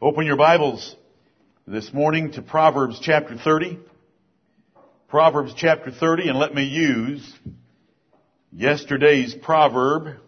Open 0.00 0.26
your 0.26 0.36
Bibles 0.36 0.94
this 1.66 1.92
morning 1.92 2.30
to 2.34 2.40
Proverbs 2.40 3.00
chapter 3.02 3.36
30. 3.36 3.80
Proverbs 5.08 5.54
chapter 5.56 5.90
30 5.90 6.28
and 6.28 6.38
let 6.38 6.54
me 6.54 6.62
use 6.62 7.34
yesterday's 8.52 9.34
proverb 9.34 10.18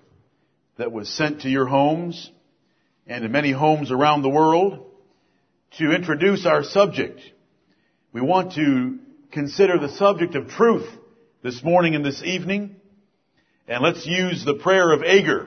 that 0.76 0.90
was 0.90 1.08
sent 1.08 1.42
to 1.42 1.48
your 1.48 1.66
homes 1.66 2.32
and 3.06 3.22
to 3.22 3.28
many 3.28 3.52
homes 3.52 3.92
around 3.92 4.22
the 4.22 4.28
world 4.28 4.90
to 5.78 5.92
introduce 5.94 6.46
our 6.46 6.64
subject. 6.64 7.20
We 8.12 8.22
want 8.22 8.54
to 8.54 8.98
consider 9.30 9.78
the 9.78 9.92
subject 9.92 10.34
of 10.34 10.48
truth 10.48 10.88
this 11.44 11.62
morning 11.62 11.94
and 11.94 12.04
this 12.04 12.24
evening. 12.24 12.74
And 13.68 13.84
let's 13.84 14.04
use 14.04 14.44
the 14.44 14.54
prayer 14.54 14.92
of 14.92 15.04
Agur 15.04 15.46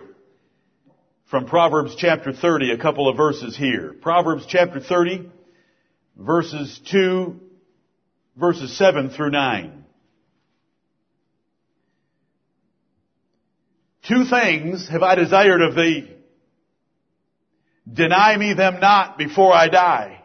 from 1.33 1.47
Proverbs 1.47 1.95
chapter 1.97 2.31
30, 2.31 2.73
a 2.73 2.77
couple 2.77 3.09
of 3.09 3.17
verses 3.17 3.57
here. 3.57 3.95
Proverbs 4.03 4.45
chapter 4.47 4.79
30, 4.79 5.31
verses 6.15 6.79
2, 6.91 7.39
verses 8.35 8.77
7 8.77 9.09
through 9.09 9.31
9. 9.31 9.83
Two 14.07 14.25
things 14.25 14.87
have 14.89 15.01
I 15.01 15.15
desired 15.15 15.63
of 15.63 15.73
thee. 15.73 16.15
Deny 17.91 18.37
me 18.37 18.53
them 18.53 18.79
not 18.79 19.17
before 19.17 19.55
I 19.55 19.69
die. 19.69 20.21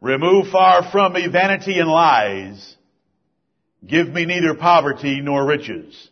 Remove 0.00 0.46
far 0.52 0.92
from 0.92 1.14
me 1.14 1.26
vanity 1.26 1.80
and 1.80 1.90
lies. 1.90 2.76
Give 3.84 4.06
me 4.06 4.26
neither 4.26 4.54
poverty 4.54 5.20
nor 5.20 5.44
riches. 5.44 6.08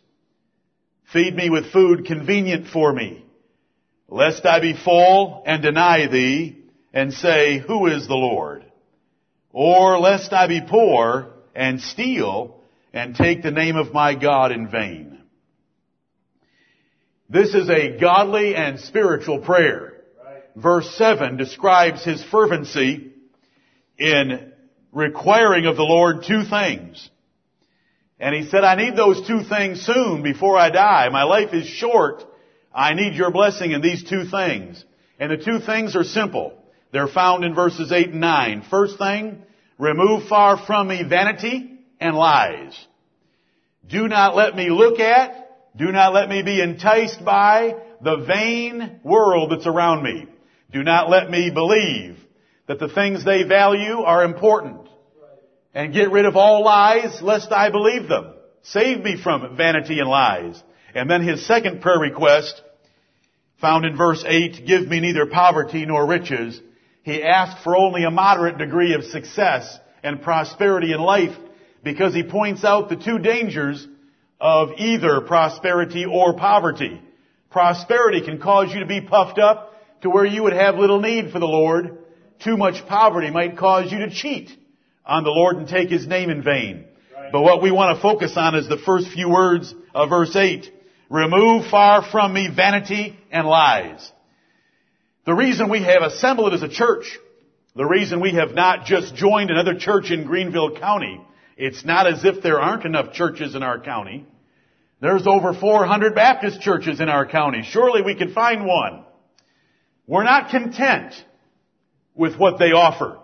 Feed 1.13 1.35
me 1.35 1.49
with 1.49 1.71
food 1.71 2.05
convenient 2.05 2.67
for 2.67 2.91
me, 2.91 3.25
lest 4.09 4.45
I 4.45 4.59
be 4.59 4.75
full 4.75 5.43
and 5.45 5.61
deny 5.61 6.07
thee 6.07 6.57
and 6.93 7.13
say, 7.13 7.59
who 7.59 7.87
is 7.87 8.07
the 8.07 8.15
Lord? 8.15 8.65
Or 9.51 9.99
lest 9.99 10.33
I 10.33 10.47
be 10.47 10.61
poor 10.61 11.31
and 11.55 11.79
steal 11.79 12.61
and 12.93 13.15
take 13.15 13.41
the 13.41 13.51
name 13.51 13.77
of 13.77 13.93
my 13.93 14.15
God 14.15 14.51
in 14.51 14.69
vain. 14.69 15.19
This 17.29 17.53
is 17.53 17.69
a 17.69 17.97
godly 17.97 18.55
and 18.55 18.79
spiritual 18.79 19.39
prayer. 19.39 19.93
Verse 20.55 20.89
7 20.95 21.37
describes 21.37 22.03
his 22.03 22.23
fervency 22.23 23.11
in 23.97 24.51
requiring 24.91 25.65
of 25.65 25.75
the 25.75 25.83
Lord 25.83 26.23
two 26.23 26.43
things. 26.43 27.09
And 28.19 28.33
he 28.33 28.49
said, 28.49 28.63
I 28.63 28.75
need 28.75 28.95
those 28.95 29.27
two 29.27 29.43
things 29.43 29.81
soon 29.81 30.23
before 30.23 30.57
I 30.57 30.69
die. 30.69 31.09
My 31.09 31.23
life 31.23 31.53
is 31.53 31.67
short. 31.67 32.23
I 32.73 32.93
need 32.93 33.13
your 33.13 33.31
blessing 33.31 33.71
in 33.71 33.81
these 33.81 34.03
two 34.03 34.25
things. 34.25 34.83
And 35.19 35.31
the 35.31 35.43
two 35.43 35.59
things 35.59 35.95
are 35.95 36.03
simple. 36.03 36.53
They're 36.91 37.07
found 37.07 37.43
in 37.43 37.53
verses 37.53 37.91
8 37.91 38.09
and 38.09 38.21
9. 38.21 38.65
First 38.69 38.97
thing, 38.97 39.43
remove 39.77 40.27
far 40.27 40.57
from 40.57 40.87
me 40.87 41.03
vanity 41.07 41.79
and 41.99 42.15
lies. 42.15 42.77
Do 43.87 44.07
not 44.07 44.35
let 44.35 44.55
me 44.55 44.69
look 44.69 44.99
at, 44.99 45.77
do 45.77 45.91
not 45.91 46.13
let 46.13 46.27
me 46.29 46.41
be 46.41 46.61
enticed 46.61 47.23
by 47.23 47.75
the 48.01 48.17
vain 48.17 48.99
world 49.03 49.51
that's 49.51 49.67
around 49.67 50.03
me. 50.03 50.25
Do 50.71 50.83
not 50.83 51.09
let 51.09 51.29
me 51.29 51.51
believe 51.51 52.17
that 52.67 52.79
the 52.79 52.89
things 52.89 53.23
they 53.23 53.43
value 53.43 54.01
are 54.01 54.23
important. 54.23 54.86
And 55.77 55.93
get 55.93 56.09
rid 56.09 56.25
of 56.25 56.35
all 56.35 56.63
lies 56.63 57.21
lest 57.21 57.51
I 57.51 57.69
believe 57.69 58.07
them. 58.09 58.33
Save 58.63 59.03
me 59.03 59.15
from 59.15 59.55
vanity 59.55 59.99
and 59.99 60.09
lies. 60.09 60.59
And 60.95 61.07
then 61.07 61.21
his 61.21 61.45
second 61.45 61.83
prayer 61.83 61.99
request, 61.99 62.59
found 63.61 63.85
in 63.85 63.95
verse 63.95 64.23
8, 64.25 64.65
give 64.65 64.87
me 64.87 64.99
neither 65.01 65.27
poverty 65.27 65.85
nor 65.85 66.07
riches. 66.07 66.59
He 67.03 67.21
asked 67.21 67.63
for 67.63 67.77
only 67.77 68.05
a 68.05 68.09
moderate 68.09 68.57
degree 68.57 68.95
of 68.95 69.03
success 69.03 69.77
and 70.01 70.23
prosperity 70.23 70.93
in 70.93 70.99
life 70.99 71.37
because 71.83 72.11
he 72.15 72.23
points 72.23 72.63
out 72.63 72.89
the 72.89 72.95
two 72.95 73.19
dangers 73.19 73.87
of 74.41 74.69
either 74.79 75.21
prosperity 75.21 76.05
or 76.05 76.33
poverty. 76.33 76.99
Prosperity 77.51 78.21
can 78.21 78.41
cause 78.41 78.73
you 78.73 78.79
to 78.79 78.87
be 78.87 79.01
puffed 79.01 79.37
up 79.37 79.75
to 80.01 80.09
where 80.09 80.25
you 80.25 80.41
would 80.41 80.53
have 80.53 80.79
little 80.79 81.01
need 81.01 81.31
for 81.31 81.37
the 81.37 81.45
Lord. 81.45 81.99
Too 82.43 82.57
much 82.57 82.87
poverty 82.87 83.29
might 83.29 83.59
cause 83.59 83.91
you 83.91 83.99
to 83.99 84.09
cheat 84.09 84.57
on 85.07 85.23
the 85.23 85.29
Lord 85.29 85.57
and 85.57 85.67
take 85.67 85.89
His 85.89 86.05
name 86.05 86.29
in 86.29 86.43
vain. 86.43 86.85
But 87.31 87.41
what 87.41 87.61
we 87.61 87.71
want 87.71 87.95
to 87.95 88.01
focus 88.01 88.33
on 88.35 88.55
is 88.55 88.67
the 88.67 88.77
first 88.77 89.09
few 89.09 89.29
words 89.29 89.73
of 89.93 90.09
verse 90.09 90.35
8. 90.35 90.71
Remove 91.09 91.69
far 91.69 92.03
from 92.03 92.33
me 92.33 92.49
vanity 92.53 93.17
and 93.31 93.47
lies. 93.47 94.11
The 95.25 95.33
reason 95.33 95.69
we 95.69 95.83
have 95.83 96.03
assembled 96.03 96.53
as 96.53 96.63
a 96.63 96.69
church, 96.69 97.17
the 97.75 97.85
reason 97.85 98.21
we 98.21 98.33
have 98.33 98.51
not 98.51 98.85
just 98.85 99.15
joined 99.15 99.49
another 99.49 99.77
church 99.77 100.11
in 100.11 100.25
Greenville 100.25 100.77
County, 100.77 101.21
it's 101.57 101.83
not 101.83 102.07
as 102.07 102.23
if 102.23 102.41
there 102.41 102.61
aren't 102.61 102.85
enough 102.85 103.13
churches 103.13 103.55
in 103.55 103.63
our 103.63 103.79
county. 103.79 104.25
There's 105.01 105.27
over 105.27 105.53
400 105.53 106.15
Baptist 106.15 106.61
churches 106.61 106.99
in 106.99 107.09
our 107.09 107.25
county. 107.25 107.63
Surely 107.63 108.01
we 108.01 108.15
could 108.15 108.33
find 108.33 108.65
one. 108.65 109.03
We're 110.07 110.23
not 110.23 110.49
content 110.49 111.13
with 112.15 112.37
what 112.37 112.57
they 112.57 112.71
offer. 112.71 113.19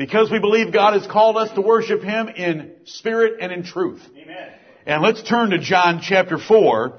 Because 0.00 0.30
we 0.30 0.38
believe 0.38 0.72
God 0.72 0.94
has 0.98 1.06
called 1.06 1.36
us 1.36 1.52
to 1.52 1.60
worship 1.60 2.02
Him 2.02 2.30
in 2.30 2.72
spirit 2.86 3.34
and 3.38 3.52
in 3.52 3.64
truth. 3.64 4.00
Amen. 4.16 4.48
And 4.86 5.02
let's 5.02 5.22
turn 5.22 5.50
to 5.50 5.58
John 5.58 6.00
chapter 6.02 6.38
4 6.38 6.94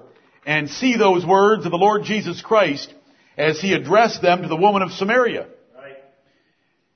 and 0.45 0.69
see 0.69 0.97
those 0.97 1.25
words 1.25 1.65
of 1.65 1.71
the 1.71 1.79
Lord 1.79 2.03
Jesus 2.03 2.43
Christ 2.43 2.93
as 3.35 3.59
He 3.59 3.73
addressed 3.73 4.21
them 4.21 4.43
to 4.43 4.47
the 4.47 4.55
woman 4.55 4.83
of 4.83 4.91
Samaria. 4.91 5.47
Right. 5.75 5.95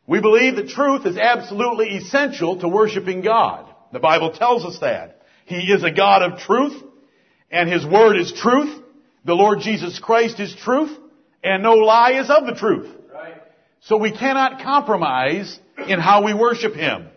We 0.05 0.21
believe 0.21 0.57
that 0.57 0.69
truth 0.69 1.07
is 1.07 1.17
absolutely 1.17 1.97
essential 1.97 2.59
to 2.59 2.67
worshiping 2.67 3.21
God. 3.21 3.67
The 3.91 3.97
Bible 3.97 4.29
tells 4.29 4.63
us 4.63 4.77
that. 4.81 5.23
He 5.45 5.73
is 5.73 5.83
a 5.83 5.89
God 5.89 6.21
of 6.21 6.39
truth 6.39 6.83
and 7.49 7.67
His 7.67 7.83
Word 7.83 8.17
is 8.17 8.31
truth. 8.31 8.79
The 9.25 9.33
Lord 9.33 9.61
Jesus 9.61 9.97
Christ 9.97 10.39
is 10.39 10.55
truth 10.55 10.95
and 11.43 11.63
no 11.63 11.73
lie 11.73 12.19
is 12.21 12.29
of 12.29 12.45
the 12.45 12.53
truth. 12.53 12.95
Right. 13.11 13.41
So 13.79 13.97
we 13.97 14.11
cannot 14.11 14.61
compromise 14.61 15.59
in 15.87 15.99
how 15.99 16.23
we 16.23 16.33
worship 16.33 16.73
Him. 16.73 17.07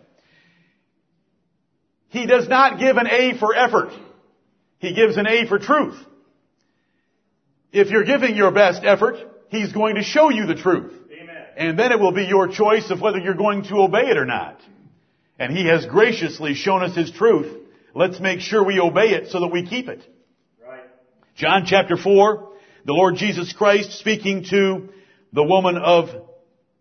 He 2.08 2.26
does 2.26 2.48
not 2.48 2.78
give 2.78 2.96
an 2.96 3.06
A 3.06 3.38
for 3.38 3.54
effort. 3.54 3.91
He 4.78 4.94
gives 4.94 5.16
an 5.16 5.26
A 5.26 5.46
for 5.46 5.58
truth. 5.58 5.98
If 7.72 7.91
you're 7.91 8.04
giving 8.04 8.34
your 8.34 8.50
best 8.50 8.82
effort, 8.84 9.16
He's 9.50 9.72
going 9.72 9.97
to 9.97 10.02
show 10.02 10.30
you 10.30 10.47
the 10.47 10.54
truth. 10.54 10.92
Amen. 11.12 11.36
And 11.56 11.78
then 11.78 11.92
it 11.92 12.00
will 12.00 12.12
be 12.12 12.24
your 12.24 12.48
choice 12.48 12.91
of 12.91 13.00
whether 13.00 13.18
you're 13.18 13.34
going 13.34 13.64
to 13.64 13.76
obey 13.76 14.06
it 14.10 14.16
or 14.16 14.24
not. 14.24 14.60
And 15.38 15.56
He 15.56 15.66
has 15.66 15.86
graciously 15.86 16.54
shown 16.54 16.82
us 16.82 16.94
His 16.94 17.10
truth. 17.10 17.54
Let's 17.94 18.20
make 18.20 18.41
sure 18.41 18.64
we 18.64 18.80
obey 18.80 19.10
it 19.10 19.28
so 19.28 19.41
that 19.41 19.48
we 19.48 19.66
keep 19.66 19.88
it. 19.88 20.02
Right. 20.66 20.82
John 21.36 21.64
chapter 21.66 21.97
4, 21.97 22.48
the 22.84 22.92
Lord 22.92 23.16
Jesus 23.16 23.52
Christ 23.52 23.92
speaking 23.98 24.44
to 24.50 24.88
the 25.32 25.42
woman 25.42 25.76
of 25.76 26.08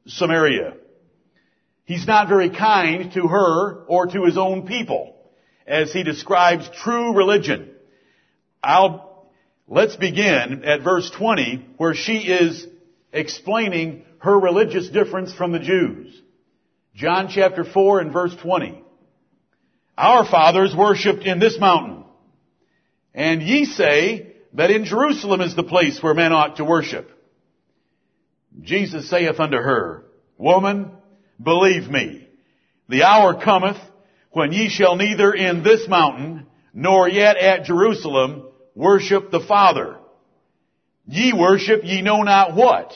Samaria. 0.06 0.76
He's 1.88 2.06
not 2.06 2.28
very 2.28 2.50
kind 2.50 3.14
to 3.14 3.28
her 3.28 3.86
or 3.86 4.08
to 4.08 4.26
his 4.26 4.38
own 4.38 4.68
people 4.68 5.16
as 5.66 5.94
he 5.94 6.04
describes 6.04 6.70
true 6.84 7.14
religion. 7.14 7.72
I'll, 8.62 9.32
let's 9.70 9.96
begin 9.96 10.66
at 10.66 10.84
verse 10.84 11.10
20 11.10 11.66
where 11.78 11.94
she 11.94 12.18
is 12.18 12.68
explaining 13.14 14.04
her 14.20 14.38
religious 14.38 14.90
difference 14.90 15.34
from 15.34 15.54
the 15.54 15.60
Jews. 15.60 16.22
John 16.94 17.30
chapter 17.30 17.64
4 17.64 18.02
and 18.02 18.12
verse 18.12 18.36
20. 18.36 18.84
Our 19.98 20.26
fathers 20.26 20.76
worshipped 20.76 21.24
in 21.24 21.40
this 21.40 21.58
mountain. 21.58 22.04
And 23.14 23.42
ye 23.42 23.64
say 23.64 24.34
that 24.56 24.72
in 24.72 24.84
Jerusalem 24.84 25.40
is 25.40 25.56
the 25.56 25.64
place 25.64 26.04
where 26.04 26.14
men 26.14 26.34
ought 26.34 26.58
to 26.58 26.66
worship. 26.66 27.10
Jesus 28.62 29.10
saith 29.10 29.40
unto 29.40 29.56
her, 29.56 30.04
Woman, 30.38 30.92
Believe 31.42 31.90
me, 31.90 32.28
the 32.90 33.04
hour 33.04 33.42
cometh 33.44 33.78
when 34.32 34.52
ye 34.52 34.70
shall 34.70 34.96
neither 34.96 35.32
in 35.34 35.64
this 35.64 35.88
mountain 35.88 36.48
nor 36.74 37.10
yet 37.10 37.38
at 37.38 37.66
Jerusalem 37.66 38.44
worship 38.76 39.32
the 39.32 39.40
Father. 39.40 39.98
Ye 41.08 41.34
worship 41.34 41.82
ye 41.84 42.02
know 42.02 42.24
not 42.24 42.56
what. 42.56 42.94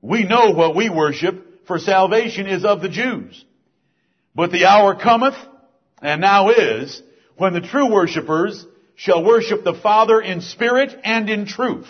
We 0.00 0.24
know 0.24 0.50
what 0.52 0.76
we 0.76 0.88
worship, 0.88 1.66
for 1.66 1.78
salvation 1.78 2.46
is 2.46 2.64
of 2.64 2.80
the 2.80 2.88
Jews. 2.88 3.44
But 4.34 4.52
the 4.52 4.66
hour 4.66 4.94
cometh, 4.94 5.34
and 6.00 6.20
now 6.20 6.50
is, 6.50 7.02
when 7.36 7.52
the 7.52 7.60
true 7.60 7.92
worshippers 7.92 8.64
shall 8.94 9.24
worship 9.24 9.64
the 9.64 9.74
Father 9.74 10.20
in 10.20 10.40
spirit 10.40 10.96
and 11.04 11.28
in 11.28 11.46
truth. 11.46 11.88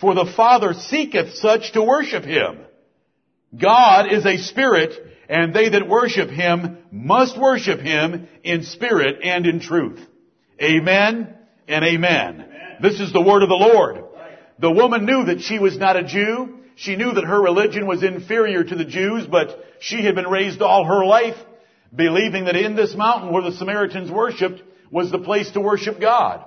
For 0.00 0.14
the 0.14 0.32
Father 0.36 0.74
seeketh 0.74 1.34
such 1.34 1.72
to 1.72 1.82
worship 1.82 2.24
Him. 2.24 2.58
God 3.56 4.12
is 4.12 4.24
a 4.26 4.38
spirit, 4.38 4.92
and 5.28 5.54
they 5.54 5.70
that 5.70 5.88
worship 5.88 6.28
Him 6.28 6.78
must 6.90 7.38
worship 7.38 7.80
Him 7.80 8.28
in 8.44 8.62
spirit 8.64 9.20
and 9.22 9.46
in 9.46 9.60
truth. 9.60 10.00
Amen 10.60 11.34
and 11.66 11.84
amen. 11.84 12.34
amen. 12.34 12.76
This 12.82 13.00
is 13.00 13.12
the 13.12 13.20
word 13.20 13.42
of 13.42 13.48
the 13.48 13.54
Lord. 13.54 14.04
The 14.58 14.70
woman 14.70 15.06
knew 15.06 15.24
that 15.24 15.40
she 15.40 15.58
was 15.58 15.78
not 15.78 15.96
a 15.96 16.04
Jew. 16.04 16.58
She 16.76 16.96
knew 16.96 17.12
that 17.12 17.24
her 17.24 17.40
religion 17.40 17.86
was 17.86 18.02
inferior 18.02 18.62
to 18.62 18.74
the 18.74 18.84
Jews, 18.84 19.26
but 19.26 19.64
she 19.80 20.04
had 20.04 20.14
been 20.14 20.28
raised 20.28 20.62
all 20.62 20.84
her 20.84 21.04
life 21.04 21.36
believing 21.94 22.44
that 22.44 22.56
in 22.56 22.76
this 22.76 22.94
mountain 22.94 23.32
where 23.32 23.42
the 23.42 23.52
Samaritans 23.52 24.10
worshiped 24.10 24.62
was 24.90 25.10
the 25.10 25.18
place 25.18 25.50
to 25.52 25.60
worship 25.60 26.00
God. 26.00 26.44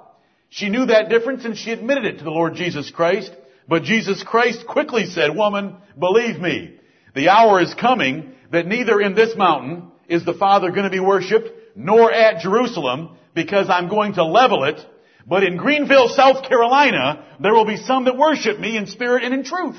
She 0.50 0.70
knew 0.70 0.86
that 0.86 1.10
difference 1.10 1.46
and 1.46 1.58
she 1.58 1.72
admitted 1.72 2.06
it 2.06 2.18
to 2.20 2.24
the 2.24 2.30
Lord 2.30 2.56
Jesus 2.56 2.92
Christ. 2.92 3.32
But 3.68 3.84
Jesus 3.84 4.24
Christ 4.24 4.68
quickly 4.68 5.06
said, 5.06 5.36
woman, 5.36 5.78
believe 5.98 6.40
me, 6.40 6.78
the 7.14 7.30
hour 7.30 7.62
is 7.62 7.74
coming 7.74 8.34
that 8.52 8.68
neither 8.68 9.00
in 9.00 9.16
this 9.16 9.36
mountain 9.36 9.92
is 10.08 10.26
the 10.26 10.34
Father 10.34 10.70
going 10.70 10.84
to 10.84 10.90
be 10.90 11.00
worshiped, 11.00 11.50
nor 11.76 12.12
at 12.12 12.42
Jerusalem, 12.42 13.18
because 13.34 13.70
I'm 13.70 13.90
going 13.90 14.14
to 14.14 14.24
level 14.24 14.64
it. 14.66 14.80
But 15.26 15.44
in 15.44 15.58
Greenville, 15.58 16.10
South 16.10 16.48
Carolina, 16.48 17.26
there 17.40 17.54
will 17.54 17.66
be 17.66 17.78
some 17.78 18.06
that 18.06 18.18
worship 18.18 18.60
me 18.60 18.78
in 18.78 18.88
spirit 18.88 19.24
and 19.24 19.34
in 19.34 19.44
truth. 19.44 19.78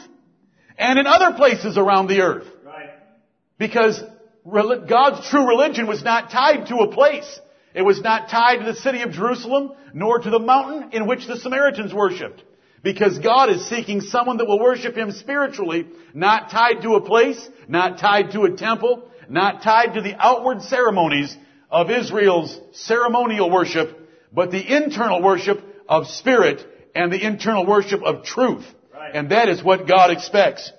And 0.78 0.98
in 0.98 1.06
other 1.06 1.36
places 1.36 1.76
around 1.76 2.08
the 2.08 2.20
earth. 2.22 2.46
Right. 2.64 2.90
Because 3.58 4.02
God's 4.44 5.28
true 5.28 5.46
religion 5.46 5.86
was 5.86 6.02
not 6.02 6.30
tied 6.30 6.66
to 6.68 6.76
a 6.78 6.92
place. 6.92 7.40
It 7.74 7.82
was 7.82 8.00
not 8.00 8.28
tied 8.28 8.58
to 8.58 8.64
the 8.64 8.76
city 8.76 9.02
of 9.02 9.12
Jerusalem, 9.12 9.72
nor 9.92 10.18
to 10.18 10.30
the 10.30 10.38
mountain 10.38 10.92
in 10.92 11.06
which 11.06 11.26
the 11.26 11.36
Samaritans 11.36 11.92
worshipped. 11.92 12.42
Because 12.84 13.18
God 13.18 13.48
is 13.48 13.66
seeking 13.66 14.02
someone 14.02 14.36
that 14.36 14.46
will 14.46 14.60
worship 14.60 14.94
Him 14.94 15.10
spiritually, 15.10 15.86
not 16.12 16.50
tied 16.50 16.82
to 16.82 16.96
a 16.96 17.00
place, 17.00 17.48
not 17.66 17.98
tied 17.98 18.32
to 18.32 18.42
a 18.42 18.50
temple, 18.50 19.10
not 19.26 19.62
tied 19.62 19.94
to 19.94 20.02
the 20.02 20.14
outward 20.14 20.60
ceremonies 20.62 21.34
of 21.70 21.90
Israel's 21.90 22.60
ceremonial 22.72 23.50
worship, 23.50 23.98
but 24.34 24.50
the 24.50 24.76
internal 24.76 25.22
worship 25.22 25.64
of 25.88 26.06
spirit 26.08 26.64
and 26.94 27.10
the 27.10 27.24
internal 27.24 27.64
worship 27.64 28.02
of 28.02 28.24
truth. 28.24 28.66
Right. 28.92 29.14
And 29.14 29.30
that 29.30 29.48
is 29.48 29.64
what 29.64 29.88
God 29.88 30.10
expects. 30.10 30.70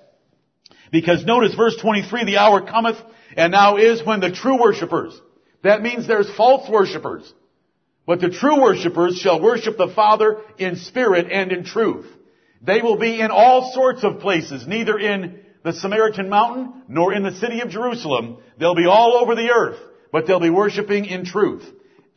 Because 0.92 1.24
notice 1.24 1.56
verse 1.56 1.76
23, 1.82 2.24
the 2.24 2.38
hour 2.38 2.64
cometh 2.64 2.98
and 3.36 3.50
now 3.50 3.78
is 3.78 4.06
when 4.06 4.20
the 4.20 4.30
true 4.30 4.62
worshippers, 4.62 5.20
that 5.64 5.82
means 5.82 6.06
there's 6.06 6.32
false 6.36 6.70
worshippers, 6.70 7.34
but 8.06 8.20
the 8.20 8.30
true 8.30 8.62
worshippers 8.62 9.18
shall 9.18 9.40
worship 9.40 9.76
the 9.76 9.92
Father 9.94 10.40
in 10.58 10.76
spirit 10.76 11.26
and 11.30 11.52
in 11.52 11.64
truth. 11.64 12.06
They 12.62 12.80
will 12.80 12.98
be 12.98 13.20
in 13.20 13.30
all 13.30 13.72
sorts 13.72 14.04
of 14.04 14.20
places, 14.20 14.66
neither 14.66 14.98
in 14.98 15.40
the 15.62 15.72
Samaritan 15.72 16.28
mountain 16.28 16.82
nor 16.88 17.12
in 17.12 17.24
the 17.24 17.34
city 17.34 17.60
of 17.60 17.68
Jerusalem. 17.68 18.38
They'll 18.58 18.76
be 18.76 18.86
all 18.86 19.14
over 19.20 19.34
the 19.34 19.50
earth, 19.50 19.78
but 20.12 20.26
they'll 20.26 20.40
be 20.40 20.50
worshiping 20.50 21.04
in 21.04 21.24
truth. 21.24 21.64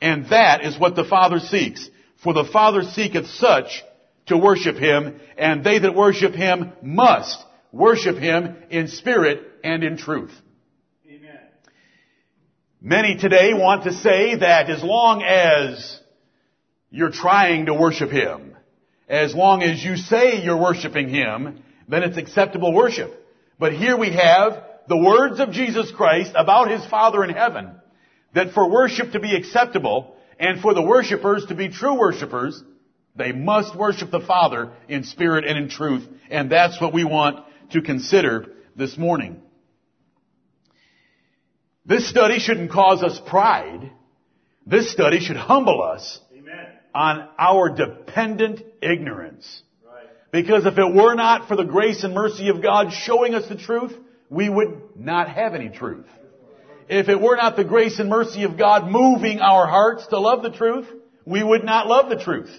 And 0.02 0.30
that 0.30 0.64
is 0.64 0.80
what 0.80 0.96
the 0.96 1.04
Father 1.04 1.40
seeks. 1.40 1.90
For 2.24 2.34
the 2.34 2.46
Father 2.46 2.84
seeketh 2.84 3.28
such 3.28 3.84
to 4.28 4.38
worship 4.38 4.76
Him, 4.76 5.20
and 5.38 5.64
they 5.64 5.80
that 5.80 5.96
worship 5.96 6.34
Him 6.34 6.74
must 6.82 7.44
worship 7.72 8.18
Him 8.18 8.56
in 8.70 8.88
spirit 8.88 9.42
and 9.64 9.84
in 9.84 9.98
truth. 9.98 10.32
Amen. 11.08 11.40
Many 12.82 13.18
today 13.18 13.54
want 13.54 13.84
to 13.84 13.92
say 13.92 14.36
that 14.36 14.70
as 14.70 14.82
long 14.82 15.22
as 15.22 16.00
you're 16.90 17.12
trying 17.12 17.66
to 17.66 17.74
worship 17.74 18.10
Him, 18.10 18.56
as 19.10 19.36
long 19.36 19.64
as 19.64 19.84
you 19.84 19.98
say 19.98 20.42
you're 20.42 20.62
worshiping 20.62 21.10
Him, 21.10 21.62
then 21.90 22.04
it's 22.04 22.16
acceptable 22.16 22.74
worship. 22.74 23.14
But 23.60 23.74
here 23.74 23.98
we 23.98 24.14
have 24.14 24.64
the 24.88 24.96
words 24.96 25.42
of 25.42 25.52
Jesus 25.52 25.92
Christ 25.92 26.32
about 26.36 26.72
His 26.72 26.86
Father 26.86 27.22
in 27.26 27.32
heaven, 27.32 27.72
that 28.34 28.54
for 28.54 28.70
worship 28.70 29.12
to 29.12 29.20
be 29.20 29.36
acceptable, 29.36 30.16
and 30.40 30.62
for 30.62 30.74
the 30.74 30.82
worshipers 30.82 31.48
to 31.48 31.56
be 31.56 31.68
true 31.68 32.00
worshipers, 32.00 32.64
they 33.14 33.34
must 33.34 33.76
worship 33.76 34.10
the 34.10 34.22
Father 34.22 34.72
in 34.88 35.04
spirit 35.04 35.44
and 35.44 35.58
in 35.58 35.68
truth, 35.68 36.08
and 36.30 36.50
that's 36.50 36.80
what 36.80 36.94
we 36.94 37.04
want 37.04 37.46
to 37.72 37.82
consider 37.82 38.46
this 38.78 38.98
morning. 38.98 39.42
This 41.86 42.08
study 42.10 42.40
shouldn't 42.40 42.72
cause 42.72 43.04
us 43.04 43.20
pride. 43.28 43.92
This 44.66 44.92
study 44.92 45.20
should 45.20 45.38
humble 45.38 45.82
us 45.82 46.20
Amen. 46.32 46.68
on 46.94 47.28
our 47.38 47.70
dependent 47.70 48.62
ignorance. 48.82 49.64
Right. 49.84 50.06
Because 50.32 50.66
if 50.66 50.78
it 50.78 50.94
were 50.94 51.16
not 51.16 51.48
for 51.48 51.56
the 51.56 51.64
grace 51.64 52.04
and 52.04 52.14
mercy 52.14 52.50
of 52.50 52.62
God 52.62 52.92
showing 52.94 53.34
us 53.34 53.48
the 53.50 53.56
truth, 53.56 53.94
we 54.30 54.48
would 54.48 54.82
not 54.96 55.30
have 55.30 55.56
any 55.56 55.70
truth. 55.70 56.06
If 56.88 57.08
it 57.08 57.20
were 57.20 57.36
not 57.36 57.56
the 57.56 57.64
grace 57.64 58.00
and 58.00 58.10
mercy 58.10 58.44
of 58.44 58.58
God 58.58 58.90
moving 58.90 59.40
our 59.40 59.68
hearts 59.68 60.08
to 60.08 60.20
love 60.20 60.42
the 60.42 60.52
truth, 60.52 60.88
we 61.24 61.44
would 61.44 61.64
not 61.64 61.88
love 61.88 62.10
the 62.10 62.24
truth. 62.24 62.50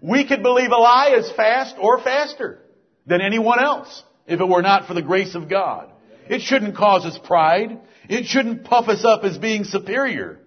We 0.00 0.26
could 0.26 0.42
believe 0.42 0.70
a 0.70 0.76
lie 0.76 1.14
as 1.18 1.30
fast 1.32 1.76
or 1.78 2.02
faster 2.02 2.58
than 3.06 3.20
anyone 3.20 3.60
else 3.60 4.02
if 4.26 4.40
it 4.40 4.48
were 4.48 4.62
not 4.62 4.86
for 4.86 4.94
the 4.94 5.02
grace 5.02 5.34
of 5.34 5.48
God. 5.48 5.90
It 6.28 6.40
shouldn't 6.40 6.76
cause 6.76 7.04
us 7.04 7.18
pride. 7.18 7.80
It 8.10 8.26
shouldn't 8.26 8.64
puff 8.64 8.88
us 8.88 9.04
up 9.04 9.22
as 9.22 9.38
being 9.38 9.62
superior. 9.62 10.40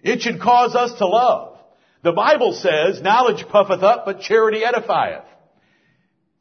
It 0.00 0.22
should 0.22 0.40
cause 0.40 0.76
us 0.76 0.96
to 0.98 1.06
love. 1.08 1.58
The 2.04 2.12
Bible 2.12 2.52
says, 2.52 3.02
knowledge 3.02 3.48
puffeth 3.48 3.82
up, 3.82 4.04
but 4.06 4.20
charity 4.20 4.60
edifieth. 4.60 5.24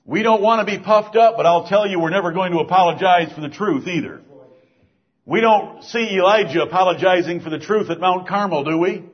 We 0.05 0.21
don't 0.21 0.43
want 0.43 0.65
to 0.65 0.71
be 0.71 0.81
puffed 0.81 1.15
up, 1.15 1.37
but 1.37 1.47
I'll 1.47 1.67
tell 1.67 1.87
you 1.87 1.99
we're 1.99 2.11
never 2.11 2.31
going 2.33 2.51
to 2.51 2.59
apologize 2.59 3.33
for 3.33 3.41
the 3.41 3.49
truth 3.49 3.87
either. 3.87 4.21
We 5.25 5.41
don't 5.41 5.83
see 5.85 6.17
Elijah 6.17 6.61
apologizing 6.61 7.41
for 7.41 7.49
the 7.49 7.59
truth 7.59 7.89
at 7.89 7.99
Mount 7.99 8.27
Carmel, 8.27 8.63
do 8.63 8.77
we? 8.77 9.05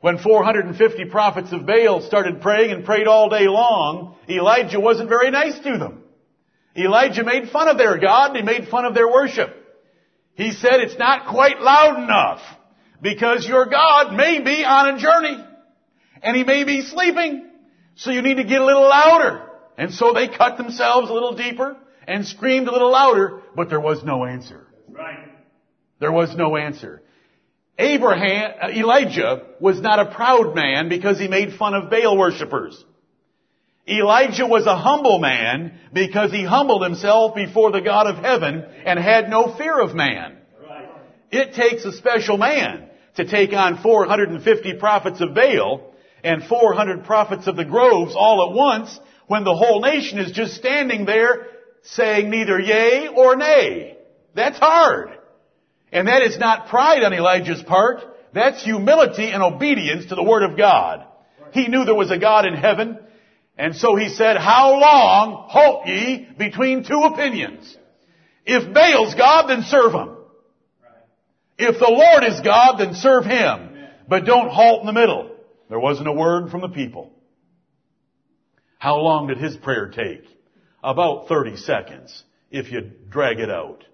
When 0.00 0.18
450 0.18 1.06
prophets 1.06 1.52
of 1.52 1.64
Baal 1.64 2.02
started 2.02 2.42
praying 2.42 2.70
and 2.70 2.84
prayed 2.84 3.06
all 3.06 3.30
day 3.30 3.48
long, 3.48 4.14
Elijah 4.28 4.78
wasn't 4.78 5.08
very 5.08 5.30
nice 5.30 5.58
to 5.60 5.78
them. 5.78 6.01
Elijah 6.76 7.24
made 7.24 7.50
fun 7.50 7.68
of 7.68 7.78
their 7.78 7.98
God 7.98 8.36
and 8.36 8.36
he 8.36 8.42
made 8.42 8.68
fun 8.68 8.84
of 8.84 8.94
their 8.94 9.08
worship. 9.08 9.54
He 10.34 10.52
said 10.52 10.80
it's 10.80 10.98
not 10.98 11.26
quite 11.26 11.60
loud 11.60 12.02
enough 12.02 12.40
because 13.00 13.46
your 13.46 13.66
God 13.66 14.14
may 14.14 14.40
be 14.40 14.64
on 14.64 14.94
a 14.94 14.98
journey 14.98 15.44
and 16.22 16.36
he 16.36 16.44
may 16.44 16.64
be 16.64 16.82
sleeping. 16.82 17.46
So 17.96 18.10
you 18.10 18.22
need 18.22 18.36
to 18.36 18.44
get 18.44 18.60
a 18.60 18.64
little 18.64 18.88
louder. 18.88 19.48
And 19.76 19.92
so 19.92 20.12
they 20.12 20.28
cut 20.28 20.56
themselves 20.56 21.10
a 21.10 21.12
little 21.12 21.34
deeper 21.34 21.76
and 22.06 22.26
screamed 22.26 22.68
a 22.68 22.72
little 22.72 22.90
louder, 22.90 23.42
but 23.54 23.68
there 23.68 23.80
was 23.80 24.02
no 24.02 24.24
answer. 24.24 24.66
Right. 24.88 25.28
There 26.00 26.12
was 26.12 26.34
no 26.34 26.56
answer. 26.56 27.02
Abraham, 27.78 28.52
uh, 28.60 28.68
Elijah 28.68 29.46
was 29.60 29.80
not 29.80 29.98
a 29.98 30.14
proud 30.14 30.54
man 30.54 30.88
because 30.88 31.18
he 31.18 31.28
made 31.28 31.54
fun 31.54 31.74
of 31.74 31.90
Baal 31.90 32.16
worshippers. 32.16 32.84
Elijah 33.88 34.46
was 34.46 34.66
a 34.66 34.76
humble 34.76 35.18
man 35.18 35.78
because 35.92 36.30
he 36.30 36.44
humbled 36.44 36.84
himself 36.84 37.34
before 37.34 37.72
the 37.72 37.80
God 37.80 38.06
of 38.06 38.22
heaven 38.22 38.64
and 38.86 38.98
had 38.98 39.28
no 39.28 39.56
fear 39.56 39.80
of 39.80 39.94
man. 39.94 40.36
Right. 40.64 40.88
It 41.30 41.54
takes 41.54 41.84
a 41.84 41.92
special 41.92 42.38
man 42.38 42.88
to 43.16 43.24
take 43.24 43.52
on 43.52 43.82
450 43.82 44.74
prophets 44.74 45.20
of 45.20 45.34
Baal 45.34 45.92
and 46.22 46.44
400 46.44 47.04
prophets 47.04 47.48
of 47.48 47.56
the 47.56 47.64
groves 47.64 48.14
all 48.16 48.48
at 48.48 48.56
once 48.56 48.98
when 49.26 49.44
the 49.44 49.54
whole 49.54 49.80
nation 49.80 50.18
is 50.18 50.30
just 50.30 50.54
standing 50.54 51.04
there 51.04 51.48
saying 51.82 52.30
neither 52.30 52.60
yea 52.60 53.08
or 53.08 53.34
nay. 53.34 53.98
That's 54.34 54.58
hard. 54.58 55.18
And 55.90 56.06
that 56.06 56.22
is 56.22 56.38
not 56.38 56.68
pride 56.68 57.02
on 57.02 57.12
Elijah's 57.12 57.62
part. 57.62 58.02
That's 58.32 58.62
humility 58.62 59.30
and 59.30 59.42
obedience 59.42 60.06
to 60.06 60.14
the 60.14 60.22
Word 60.22 60.42
of 60.44 60.56
God. 60.56 61.04
He 61.52 61.68
knew 61.68 61.84
there 61.84 61.94
was 61.94 62.10
a 62.10 62.18
God 62.18 62.46
in 62.46 62.54
heaven. 62.54 62.98
And 63.58 63.76
so 63.76 63.96
he 63.96 64.08
said, 64.08 64.36
how 64.36 64.80
long 64.80 65.46
halt 65.48 65.86
ye 65.86 66.28
between 66.38 66.84
two 66.84 67.02
opinions? 67.02 67.76
If 68.44 68.72
Baal's 68.72 69.14
God, 69.14 69.48
then 69.48 69.62
serve 69.62 69.92
him. 69.92 70.16
If 71.58 71.78
the 71.78 71.88
Lord 71.88 72.24
is 72.24 72.40
God, 72.40 72.78
then 72.78 72.94
serve 72.94 73.24
him. 73.24 73.70
But 74.08 74.24
don't 74.24 74.48
halt 74.48 74.80
in 74.80 74.86
the 74.86 74.92
middle. 74.92 75.30
There 75.68 75.78
wasn't 75.78 76.08
a 76.08 76.12
word 76.12 76.50
from 76.50 76.60
the 76.60 76.68
people. 76.68 77.12
How 78.78 78.96
long 78.96 79.28
did 79.28 79.38
his 79.38 79.56
prayer 79.56 79.88
take? 79.88 80.24
About 80.82 81.28
30 81.28 81.56
seconds, 81.56 82.24
if 82.50 82.72
you 82.72 82.90
drag 83.08 83.38
it 83.38 83.48
out. 83.48 83.84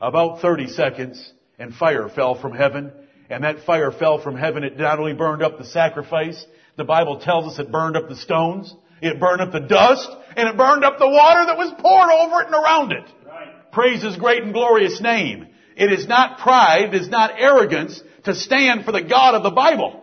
About 0.00 0.40
30 0.40 0.68
seconds, 0.68 1.32
and 1.58 1.74
fire 1.74 2.08
fell 2.08 2.40
from 2.40 2.54
heaven. 2.54 2.92
And 3.28 3.44
that 3.44 3.64
fire 3.64 3.90
fell 3.90 4.22
from 4.22 4.36
heaven. 4.36 4.62
It 4.62 4.78
not 4.78 4.98
only 4.98 5.14
burned 5.14 5.42
up 5.42 5.58
the 5.58 5.64
sacrifice, 5.64 6.44
the 6.76 6.84
Bible 6.84 7.18
tells 7.18 7.52
us 7.52 7.58
it 7.58 7.72
burned 7.72 7.96
up 7.96 8.08
the 8.08 8.16
stones, 8.16 8.74
it 9.00 9.20
burned 9.20 9.40
up 9.40 9.52
the 9.52 9.60
dust, 9.60 10.08
and 10.36 10.48
it 10.48 10.56
burned 10.56 10.84
up 10.84 10.98
the 10.98 11.08
water 11.08 11.46
that 11.46 11.58
was 11.58 11.72
poured 11.78 12.10
over 12.10 12.40
it 12.42 12.46
and 12.46 12.54
around 12.54 12.92
it. 12.92 13.04
Right. 13.26 13.72
Praise 13.72 14.02
His 14.02 14.16
great 14.16 14.42
and 14.42 14.52
glorious 14.52 15.00
name. 15.00 15.48
It 15.76 15.92
is 15.92 16.06
not 16.06 16.38
pride, 16.38 16.94
it 16.94 17.00
is 17.00 17.08
not 17.08 17.32
arrogance 17.38 18.02
to 18.24 18.34
stand 18.34 18.84
for 18.84 18.92
the 18.92 19.02
God 19.02 19.34
of 19.34 19.42
the 19.42 19.50
Bible. 19.50 20.02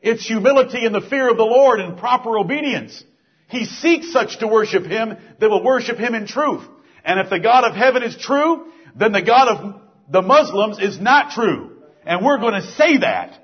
It's 0.00 0.26
humility 0.26 0.84
and 0.84 0.94
the 0.94 1.00
fear 1.00 1.30
of 1.30 1.36
the 1.36 1.44
Lord 1.44 1.78
and 1.78 1.96
proper 1.96 2.36
obedience. 2.36 3.04
He 3.48 3.66
seeks 3.66 4.12
such 4.12 4.40
to 4.40 4.48
worship 4.48 4.84
Him 4.84 5.16
that 5.38 5.48
will 5.50 5.62
worship 5.62 5.96
Him 5.96 6.14
in 6.14 6.26
truth. 6.26 6.64
And 7.04 7.20
if 7.20 7.30
the 7.30 7.38
God 7.38 7.64
of 7.64 7.76
heaven 7.76 8.02
is 8.02 8.16
true, 8.16 8.66
then 8.96 9.12
the 9.12 9.22
God 9.22 9.48
of 9.48 9.80
the 10.10 10.22
Muslims 10.22 10.78
is 10.80 10.98
not 10.98 11.32
true. 11.32 11.70
And 12.04 12.24
we're 12.24 12.38
going 12.38 12.60
to 12.60 12.72
say 12.72 12.98
that. 12.98 13.38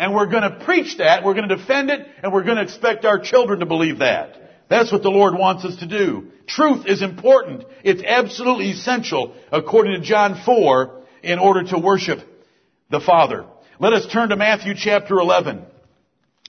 and 0.00 0.14
we're 0.14 0.26
going 0.26 0.42
to 0.42 0.64
preach 0.64 0.96
that, 0.96 1.24
we're 1.24 1.34
going 1.34 1.48
to 1.48 1.56
defend 1.56 1.90
it, 1.90 2.06
and 2.22 2.32
we're 2.32 2.42
going 2.42 2.56
to 2.56 2.62
expect 2.62 3.04
our 3.04 3.18
children 3.18 3.60
to 3.60 3.66
believe 3.66 3.98
that. 3.98 4.34
That's 4.70 4.92
what 4.92 5.02
the 5.02 5.10
Lord 5.10 5.34
wants 5.34 5.64
us 5.64 5.76
to 5.80 5.86
do. 5.86 6.28
Truth 6.46 6.86
is 6.86 7.02
important. 7.02 7.64
It's 7.82 8.04
absolutely 8.06 8.70
essential, 8.70 9.34
according 9.50 10.00
to 10.00 10.06
John 10.06 10.40
4, 10.46 11.02
in 11.24 11.40
order 11.40 11.64
to 11.64 11.78
worship 11.78 12.20
the 12.88 13.00
Father. 13.00 13.46
Let 13.80 13.92
us 13.92 14.06
turn 14.12 14.28
to 14.28 14.36
Matthew 14.36 14.74
chapter 14.76 15.18
11. 15.18 15.64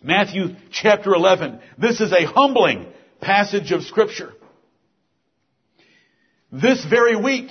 Matthew 0.03 0.55
chapter 0.71 1.15
11. 1.15 1.61
This 1.79 1.99
is 1.99 2.11
a 2.13 2.25
humbling 2.25 2.85
passage 3.21 3.71
of 3.71 3.81
scripture. 3.81 4.31
This 6.51 6.85
very 6.85 7.15
week, 7.15 7.49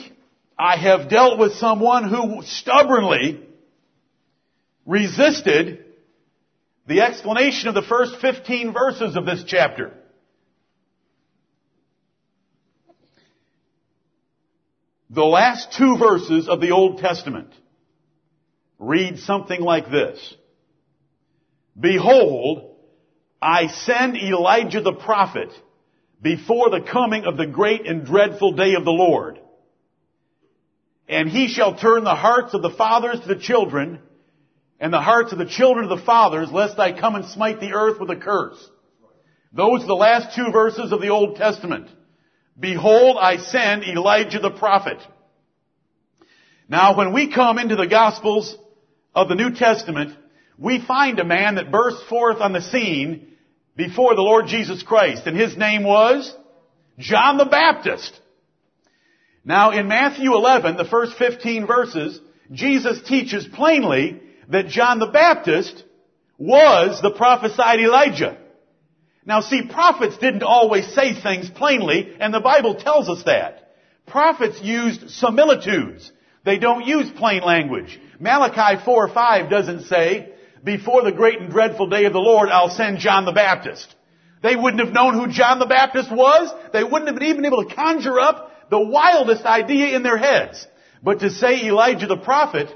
I 0.57 0.77
have 0.77 1.11
dealt 1.11 1.41
with 1.41 1.55
someone 1.55 2.09
who 2.09 2.43
stubbornly 2.45 3.45
resisted 4.87 5.85
the 6.87 7.01
explanation 7.01 7.69
of 7.69 7.75
the 7.75 7.83
first 7.83 8.21
15 8.21 8.73
verses 8.73 9.17
of 9.17 9.27
this 9.27 9.43
chapter. 9.45 9.95
The 15.13 15.25
last 15.25 15.73
two 15.77 15.97
verses 15.99 16.49
of 16.49 16.61
the 16.61 16.71
Old 16.71 16.99
Testament 16.99 17.53
read 18.79 19.19
something 19.19 19.61
like 19.61 19.91
this. 19.91 20.35
Behold, 21.79 22.77
I 23.43 23.67
send 23.67 24.17
Elijah 24.17 24.81
the 24.81 24.93
prophet 24.93 25.49
before 26.23 26.71
the 26.71 26.83
coming 26.83 27.25
of 27.25 27.37
the 27.37 27.47
great 27.47 27.87
and 27.87 28.07
dreadful 28.07 28.53
day 28.53 28.75
of 28.75 28.85
the 28.85 28.93
Lord. 28.93 29.41
And 31.09 31.29
he 31.29 31.49
shall 31.49 31.77
turn 31.77 32.05
the 32.05 32.15
hearts 32.15 32.55
of 32.55 32.63
the 32.63 32.71
fathers 32.71 33.19
to 33.21 33.27
the 33.27 33.41
children, 33.41 33.99
and 34.79 34.93
the 34.93 35.01
hearts 35.01 35.33
of 35.33 35.39
the 35.39 35.47
children 35.47 35.89
to 35.89 35.97
the 35.97 36.03
fathers, 36.03 36.53
lest 36.53 36.79
I 36.79 36.99
come 36.99 37.17
and 37.17 37.25
smite 37.25 37.59
the 37.59 37.73
earth 37.73 37.99
with 37.99 38.11
a 38.11 38.17
curse. 38.17 38.71
Those 39.53 39.83
are 39.83 39.89
the 39.89 39.95
last 39.95 40.37
two 40.37 40.53
verses 40.53 40.93
of 40.93 41.01
the 41.01 41.09
Old 41.09 41.35
Testament. 41.35 41.89
Behold, 42.61 43.17
I 43.19 43.39
send 43.39 43.85
Elijah 43.85 44.39
the 44.39 44.51
prophet. 44.51 44.99
Now, 46.69 46.97
when 46.97 47.13
we 47.13 47.33
come 47.33 47.59
into 47.59 47.75
the 47.75 47.87
Gospels 47.87 48.57
of 49.15 49.29
the 49.29 49.35
New 49.35 49.55
Testament, 49.55 50.17
we 50.59 50.81
find 50.81 51.19
a 51.19 51.25
man 51.25 51.55
that 51.55 51.73
burst 51.73 52.07
forth 52.09 52.41
on 52.41 52.53
the 52.53 52.61
scene 52.61 53.29
before 53.77 54.15
the 54.15 54.23
Lord 54.23 54.47
Jesus 54.47 54.83
Christ, 54.83 55.27
and 55.27 55.37
his 55.37 55.57
name 55.57 55.85
was 55.85 56.33
John 56.99 57.39
the 57.39 57.47
Baptist. 57.47 58.21
Now, 59.43 59.71
in 59.71 59.89
Matthew 59.89 60.35
11, 60.35 60.77
the 60.77 60.85
first 60.85 61.17
15 61.17 61.67
verses, 61.67 62.21
Jesus 62.53 63.01
teaches 63.09 63.47
plainly 63.47 64.21
that 64.49 64.69
John 64.69 64.99
the 64.99 65.07
Baptist 65.07 65.83
was 66.37 67.01
the 67.01 67.13
prophesied 67.13 67.81
Elijah. 67.81 68.37
Now 69.25 69.41
see, 69.41 69.63
prophets 69.63 70.17
didn't 70.19 70.43
always 70.43 70.87
say 70.95 71.21
things 71.21 71.51
plainly, 71.51 72.17
and 72.19 72.33
the 72.33 72.41
Bible 72.41 72.75
tells 72.75 73.09
us 73.09 73.23
that. 73.25 73.75
Prophets 74.07 74.61
used 74.63 75.11
similitudes. 75.11 76.11
They 76.45 76.59
don't 76.59 76.87
use 76.87 77.11
plain 77.11 77.43
language. 77.43 78.01
Malachi 78.19 78.83
4 78.85 79.09
5 79.09 79.51
doesn't 79.51 79.85
say, 79.85 80.33
before 80.65 81.03
the 81.03 81.13
great 81.13 81.41
and 81.41 81.51
dreadful 81.51 81.89
day 81.89 82.05
of 82.05 82.13
the 82.13 82.19
Lord, 82.19 82.49
I'll 82.49 82.71
send 82.71 82.99
John 82.99 83.25
the 83.25 83.33
Baptist. 83.33 83.95
They 84.43 84.57
wouldn't 84.57 84.85
have 84.85 84.93
known 84.93 85.15
who 85.15 85.29
John 85.29 85.59
the 85.59 85.67
Baptist 85.67 86.11
was. 86.11 86.53
They 86.73 86.85
wouldn't 86.85 87.09
have 87.09 87.19
been 87.19 87.29
even 87.29 87.45
able 87.45 87.65
to 87.65 87.75
conjure 87.75 88.19
up 88.19 88.71
the 88.71 88.81
wildest 88.81 89.45
idea 89.45 89.95
in 89.97 90.03
their 90.03 90.17
heads. 90.17 90.67
But 91.03 91.21
to 91.21 91.31
say 91.31 91.67
Elijah 91.67 92.07
the 92.07 92.17
prophet, 92.17 92.69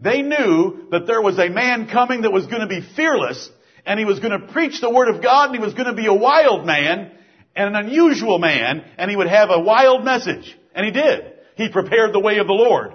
they 0.00 0.22
knew 0.22 0.88
that 0.90 1.06
there 1.06 1.22
was 1.22 1.38
a 1.38 1.48
man 1.48 1.88
coming 1.88 2.22
that 2.22 2.32
was 2.32 2.46
going 2.46 2.60
to 2.60 2.66
be 2.66 2.80
fearless 2.80 3.50
and 3.86 3.98
he 3.98 4.04
was 4.04 4.18
going 4.18 4.38
to 4.38 4.52
preach 4.52 4.80
the 4.80 4.90
Word 4.90 5.08
of 5.08 5.22
God, 5.22 5.50
and 5.50 5.54
he 5.54 5.64
was 5.64 5.74
going 5.74 5.86
to 5.86 5.94
be 5.94 6.06
a 6.06 6.14
wild 6.14 6.66
man, 6.66 7.12
and 7.54 7.74
an 7.74 7.86
unusual 7.86 8.38
man, 8.38 8.84
and 8.98 9.10
he 9.10 9.16
would 9.16 9.28
have 9.28 9.48
a 9.50 9.60
wild 9.60 10.04
message. 10.04 10.56
And 10.74 10.84
he 10.84 10.92
did. 10.92 11.32
He 11.54 11.70
prepared 11.70 12.12
the 12.12 12.20
way 12.20 12.38
of 12.38 12.46
the 12.46 12.52
Lord. 12.52 12.92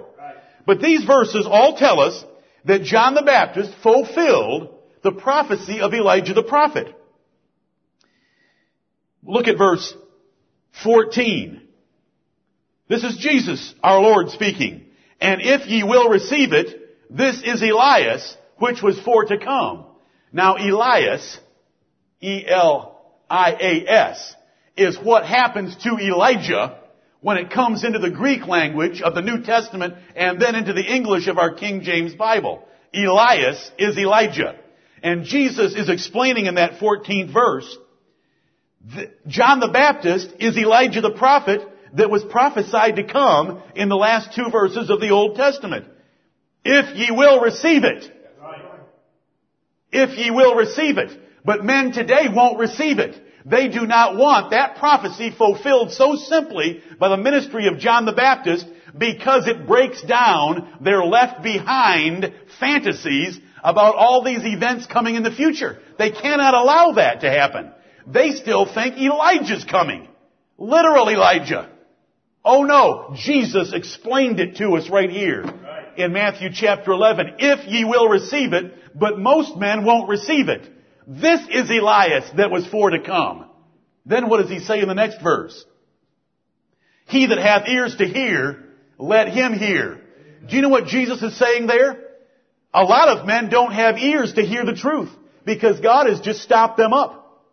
But 0.64 0.80
these 0.80 1.04
verses 1.04 1.48
all 1.50 1.76
tell 1.76 1.98
us 1.98 2.24
that 2.66 2.82
John 2.82 3.14
the 3.14 3.22
Baptist 3.22 3.72
fulfilled 3.82 4.78
the 5.02 5.10
prophecy 5.10 5.80
of 5.80 5.92
Elijah 5.92 6.34
the 6.34 6.44
prophet. 6.44 6.86
Look 9.24 9.48
at 9.48 9.58
verse 9.58 9.92
14. 10.84 11.62
This 12.88 13.02
is 13.02 13.16
Jesus, 13.16 13.74
our 13.82 14.00
Lord, 14.00 14.30
speaking. 14.30 14.86
And 15.20 15.40
if 15.42 15.66
ye 15.66 15.82
will 15.82 16.08
receive 16.08 16.52
it, 16.52 16.78
this 17.10 17.42
is 17.42 17.62
Elias, 17.62 18.36
which 18.58 18.82
was 18.82 19.00
for 19.00 19.24
to 19.24 19.38
come. 19.38 19.86
Now 20.32 20.56
Elias, 20.56 21.38
E-L-I-A-S, 22.20 22.96
is 24.76 24.98
what 24.98 25.26
happens 25.26 25.76
to 25.84 25.98
Elijah 25.98 26.78
when 27.20 27.36
it 27.36 27.50
comes 27.50 27.84
into 27.84 27.98
the 27.98 28.10
Greek 28.10 28.46
language 28.46 29.02
of 29.02 29.14
the 29.14 29.20
New 29.22 29.42
Testament 29.42 29.94
and 30.16 30.40
then 30.40 30.54
into 30.54 30.72
the 30.72 30.82
English 30.84 31.28
of 31.28 31.38
our 31.38 31.54
King 31.54 31.82
James 31.82 32.14
Bible. 32.14 32.66
Elias 32.94 33.70
is 33.78 33.96
Elijah. 33.98 34.56
And 35.02 35.24
Jesus 35.24 35.74
is 35.74 35.88
explaining 35.88 36.46
in 36.46 36.54
that 36.56 36.78
14th 36.78 37.32
verse, 37.32 37.76
John 39.26 39.60
the 39.60 39.68
Baptist 39.68 40.28
is 40.40 40.56
Elijah 40.56 41.00
the 41.00 41.12
prophet 41.12 41.60
that 41.94 42.10
was 42.10 42.24
prophesied 42.24 42.96
to 42.96 43.04
come 43.04 43.62
in 43.76 43.88
the 43.88 43.96
last 43.96 44.34
two 44.34 44.50
verses 44.50 44.90
of 44.90 45.00
the 45.00 45.10
Old 45.10 45.36
Testament. 45.36 45.86
If 46.64 46.96
ye 46.96 47.10
will 47.10 47.40
receive 47.40 47.84
it 47.84 48.10
if 49.92 50.16
ye 50.16 50.30
will 50.30 50.54
receive 50.54 50.98
it. 50.98 51.18
But 51.44 51.64
men 51.64 51.92
today 51.92 52.26
won't 52.32 52.58
receive 52.58 52.98
it. 52.98 53.20
They 53.44 53.68
do 53.68 53.86
not 53.86 54.16
want 54.16 54.50
that 54.50 54.76
prophecy 54.76 55.30
fulfilled 55.36 55.92
so 55.92 56.16
simply 56.16 56.82
by 56.98 57.08
the 57.08 57.16
ministry 57.16 57.66
of 57.66 57.78
John 57.78 58.04
the 58.04 58.12
Baptist 58.12 58.66
because 58.96 59.48
it 59.48 59.66
breaks 59.66 60.02
down 60.02 60.78
their 60.80 61.04
left 61.04 61.42
behind 61.42 62.32
fantasies 62.60 63.40
about 63.64 63.96
all 63.96 64.22
these 64.22 64.44
events 64.44 64.86
coming 64.86 65.16
in 65.16 65.22
the 65.22 65.32
future. 65.32 65.78
They 65.98 66.10
cannot 66.10 66.54
allow 66.54 66.92
that 66.92 67.20
to 67.20 67.30
happen. 67.30 67.72
They 68.06 68.32
still 68.32 68.72
think 68.72 68.96
Elijah's 68.96 69.64
coming. 69.64 70.08
Literal 70.58 71.08
Elijah. 71.08 71.68
Oh 72.44 72.64
no, 72.64 73.14
Jesus 73.16 73.72
explained 73.72 74.40
it 74.40 74.56
to 74.56 74.76
us 74.76 74.90
right 74.90 75.10
here 75.10 75.44
in 75.96 76.12
Matthew 76.12 76.50
chapter 76.52 76.92
11. 76.92 77.36
If 77.38 77.66
ye 77.68 77.84
will 77.84 78.08
receive 78.08 78.52
it, 78.52 78.74
but 78.94 79.18
most 79.18 79.56
men 79.56 79.84
won't 79.84 80.08
receive 80.08 80.48
it. 80.48 80.68
This 81.06 81.40
is 81.50 81.70
Elias 81.70 82.30
that 82.36 82.50
was 82.50 82.66
for 82.66 82.90
to 82.90 83.00
come. 83.00 83.46
Then 84.06 84.28
what 84.28 84.40
does 84.40 84.50
he 84.50 84.60
say 84.60 84.80
in 84.80 84.88
the 84.88 84.94
next 84.94 85.20
verse? 85.22 85.64
He 87.06 87.26
that 87.26 87.38
hath 87.38 87.68
ears 87.68 87.96
to 87.96 88.06
hear, 88.06 88.64
let 88.98 89.28
him 89.28 89.52
hear. 89.52 90.00
Do 90.48 90.56
you 90.56 90.62
know 90.62 90.68
what 90.68 90.86
Jesus 90.86 91.22
is 91.22 91.36
saying 91.38 91.66
there? 91.66 91.98
A 92.74 92.84
lot 92.84 93.08
of 93.08 93.26
men 93.26 93.50
don't 93.50 93.72
have 93.72 93.98
ears 93.98 94.32
to 94.34 94.42
hear 94.42 94.64
the 94.64 94.74
truth 94.74 95.10
because 95.44 95.80
God 95.80 96.08
has 96.08 96.20
just 96.20 96.40
stopped 96.42 96.76
them 96.76 96.92
up. 96.92 97.44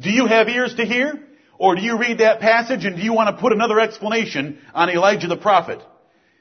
Do 0.00 0.10
you 0.10 0.26
have 0.26 0.48
ears 0.48 0.74
to 0.76 0.84
hear? 0.84 1.24
Or 1.58 1.74
do 1.74 1.82
you 1.82 1.98
read 1.98 2.18
that 2.18 2.40
passage 2.40 2.84
and 2.84 2.96
do 2.96 3.02
you 3.02 3.12
want 3.12 3.34
to 3.34 3.40
put 3.40 3.52
another 3.52 3.80
explanation 3.80 4.60
on 4.72 4.90
Elijah 4.90 5.26
the 5.26 5.36
prophet? 5.36 5.80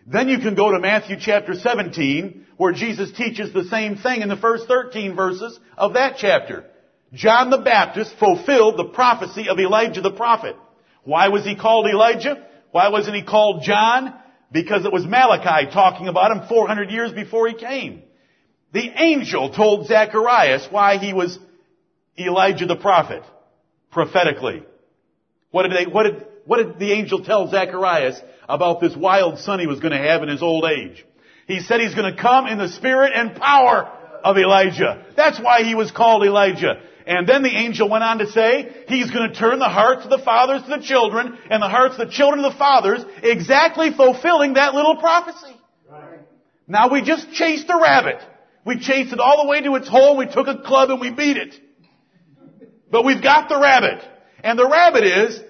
Then 0.07 0.29
you 0.29 0.39
can 0.39 0.55
go 0.55 0.71
to 0.71 0.79
Matthew 0.79 1.17
chapter 1.19 1.53
17, 1.53 2.45
where 2.55 2.71
Jesus 2.71 3.11
teaches 3.11 3.51
the 3.51 3.65
same 3.65 3.97
thing 3.97 4.21
in 4.21 4.29
the 4.29 4.37
first 4.37 4.65
13 4.67 5.15
verses 5.15 5.59
of 5.77 5.95
that 5.95 6.15
chapter. 6.17 6.63
John 7.13 7.49
the 7.49 7.57
Baptist 7.57 8.15
fulfilled 8.17 8.77
the 8.77 8.85
prophecy 8.85 9.49
of 9.49 9.59
Elijah 9.59 10.01
the 10.01 10.11
prophet. 10.11 10.55
Why 11.03 11.27
was 11.27 11.43
he 11.43 11.55
called 11.55 11.87
Elijah? 11.87 12.45
Why 12.71 12.87
wasn't 12.87 13.17
he 13.17 13.23
called 13.23 13.63
John? 13.63 14.13
Because 14.49 14.85
it 14.85 14.93
was 14.93 15.05
Malachi 15.05 15.69
talking 15.71 16.07
about 16.07 16.31
him 16.31 16.47
400 16.47 16.89
years 16.89 17.11
before 17.11 17.49
he 17.49 17.55
came. 17.55 18.03
The 18.71 18.89
angel 19.01 19.53
told 19.53 19.87
Zacharias 19.87 20.67
why 20.71 20.97
he 20.97 21.11
was 21.11 21.37
Elijah 22.17 22.65
the 22.65 22.75
prophet, 22.77 23.23
prophetically. 23.91 24.63
What 25.51 25.63
did 25.63 25.71
they, 25.73 25.91
what 25.91 26.03
did, 26.03 26.27
what 26.47 26.57
did 26.57 26.79
the 26.79 26.93
angel 26.93 27.23
tell 27.23 27.49
Zacharias 27.49 28.19
about 28.47 28.79
this 28.79 28.95
wild 28.95 29.39
son 29.39 29.59
he 29.59 29.67
was 29.67 29.81
going 29.81 29.91
to 29.91 29.97
have 29.97 30.23
in 30.23 30.29
his 30.29 30.41
old 30.41 30.63
age? 30.65 31.05
He 31.45 31.59
said 31.59 31.81
he's 31.81 31.93
going 31.93 32.15
to 32.15 32.19
come 32.19 32.47
in 32.47 32.57
the 32.57 32.69
spirit 32.69 33.11
and 33.13 33.35
power 33.35 33.91
of 34.23 34.37
Elijah. 34.37 35.05
That's 35.15 35.39
why 35.39 35.63
he 35.63 35.75
was 35.75 35.91
called 35.91 36.23
Elijah. 36.25 36.81
And 37.05 37.27
then 37.27 37.43
the 37.43 37.55
angel 37.55 37.89
went 37.89 38.03
on 38.03 38.19
to 38.19 38.27
say, 38.31 38.83
he's 38.87 39.11
going 39.11 39.29
to 39.31 39.35
turn 39.37 39.59
the 39.59 39.65
hearts 39.65 40.03
of 40.05 40.09
the 40.09 40.19
fathers 40.19 40.63
to 40.63 40.69
the 40.69 40.83
children 40.83 41.37
and 41.49 41.61
the 41.61 41.69
hearts 41.69 41.97
of 41.97 42.07
the 42.07 42.13
children 42.13 42.43
to 42.43 42.49
the 42.49 42.57
fathers, 42.57 43.05
exactly 43.23 43.91
fulfilling 43.91 44.53
that 44.53 44.73
little 44.73 44.97
prophecy. 44.97 45.55
Right. 45.89 46.19
Now 46.67 46.91
we 46.91 47.01
just 47.01 47.31
chased 47.31 47.69
a 47.69 47.77
rabbit. 47.77 48.21
We 48.65 48.79
chased 48.79 49.13
it 49.13 49.19
all 49.19 49.43
the 49.43 49.49
way 49.49 49.61
to 49.61 49.75
its 49.75 49.87
hole, 49.87 50.17
we 50.17 50.27
took 50.27 50.47
a 50.47 50.57
club 50.57 50.89
and 50.91 50.99
we 50.99 51.11
beat 51.11 51.37
it. 51.37 51.55
But 52.91 53.05
we've 53.05 53.23
got 53.23 53.47
the 53.47 53.59
rabbit. 53.59 54.01
And 54.43 54.57
the 54.57 54.67
rabbit 54.67 55.03
is, 55.03 55.41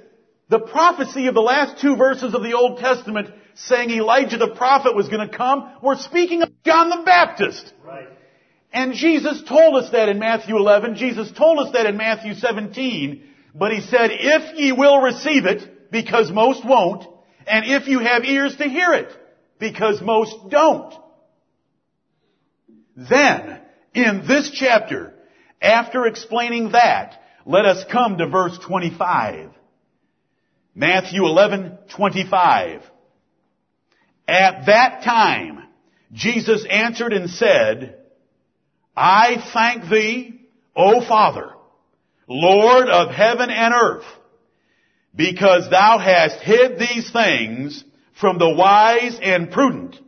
the 0.50 0.60
prophecy 0.60 1.28
of 1.28 1.34
the 1.34 1.42
last 1.42 1.82
two 1.82 1.96
verses 1.96 2.34
of 2.34 2.44
the 2.44 2.54
Old 2.54 2.80
Testament 2.80 3.30
saying 3.56 3.90
Elijah 3.90 4.38
the 4.38 4.56
prophet 4.56 4.96
was 4.96 5.10
going 5.10 5.28
to 5.28 5.36
come, 5.36 5.72
we're 5.82 5.98
speaking 5.98 6.42
of 6.42 6.50
John 6.64 6.90
the 6.90 7.04
Baptist. 7.04 7.74
Right. 7.84 8.08
And 8.72 8.94
Jesus 8.94 9.44
told 9.48 9.84
us 9.84 9.92
that 9.92 10.10
in 10.10 10.20
Matthew 10.20 10.56
11. 10.56 10.96
Jesus 10.96 11.32
told 11.32 11.60
us 11.60 11.74
that 11.74 11.86
in 11.86 11.98
Matthew 11.98 12.34
17. 12.34 13.24
But 13.56 13.72
he 13.72 13.82
said, 13.82 14.12
if 14.12 14.58
ye 14.58 14.72
will 14.72 15.02
receive 15.02 15.46
it, 15.46 15.92
because 15.92 16.32
most 16.32 16.64
won't, 16.66 17.06
and 17.48 17.66
if 17.66 17.88
you 17.88 18.00
have 18.00 18.24
ears 18.24 18.56
to 18.58 18.66
hear 18.66 18.94
it, 18.94 19.12
because 19.58 20.02
most 20.02 20.50
don't. 20.50 20.94
Then, 22.96 23.62
in 23.94 24.28
this 24.28 24.52
chapter, 24.52 25.14
after 25.62 26.06
explaining 26.06 26.72
that, 26.72 27.20
let 27.46 27.66
us 27.66 27.84
come 27.92 28.18
to 28.18 28.28
verse 28.28 28.58
25. 28.60 29.52
Matthew 30.78 31.24
11:25. 31.24 32.84
At 34.28 34.68
that 34.68 35.02
time, 35.04 35.64
Jesus 36.14 36.64
answered 36.70 37.14
and 37.14 37.32
said, 37.32 37.98
I 38.96 39.44
thank 39.54 39.90
thee, 39.90 40.40
O 40.76 41.02
Father, 41.02 41.50
Lord 42.28 42.90
of 42.90 43.10
heaven 43.12 43.50
and 43.50 43.74
earth, 43.74 44.06
because 45.16 45.68
thou 45.72 45.98
hast 45.98 46.42
hid 46.42 46.78
these 46.78 47.10
things 47.10 47.84
from 48.22 48.38
the 48.38 48.50
wise 48.50 49.18
and 49.20 49.50
prudent, 49.50 50.00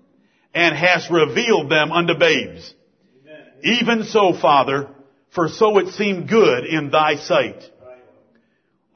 and 0.53 0.75
hast 0.75 1.09
revealed 1.09 1.71
them 1.71 1.91
unto 1.91 2.13
babes. 2.13 2.75
Amen. 3.23 3.45
Even 3.63 4.03
so, 4.03 4.33
Father, 4.33 4.87
for 5.33 5.47
so 5.47 5.79
it 5.79 5.93
seemed 5.93 6.29
good 6.29 6.65
in 6.65 6.91
thy 6.91 7.15
sight. 7.15 7.63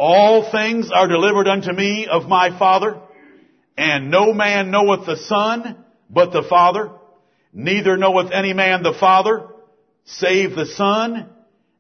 All 0.06 0.52
things 0.52 0.92
are 0.94 1.08
delivered 1.08 1.48
unto 1.48 1.72
me 1.72 2.08
of 2.08 2.28
my 2.28 2.50
Father, 2.60 3.00
and 3.78 4.12
no 4.12 4.34
man 4.34 4.70
knoweth 4.70 5.06
the 5.06 5.16
Son 5.16 5.78
but 6.10 6.34
the 6.34 6.44
Father, 6.44 6.92
neither 7.54 7.96
knoweth 7.96 8.30
any 8.34 8.52
man 8.52 8.84
the 8.84 8.98
Father 9.00 9.48
save 10.04 10.56
the 10.58 10.66
Son, 10.66 11.30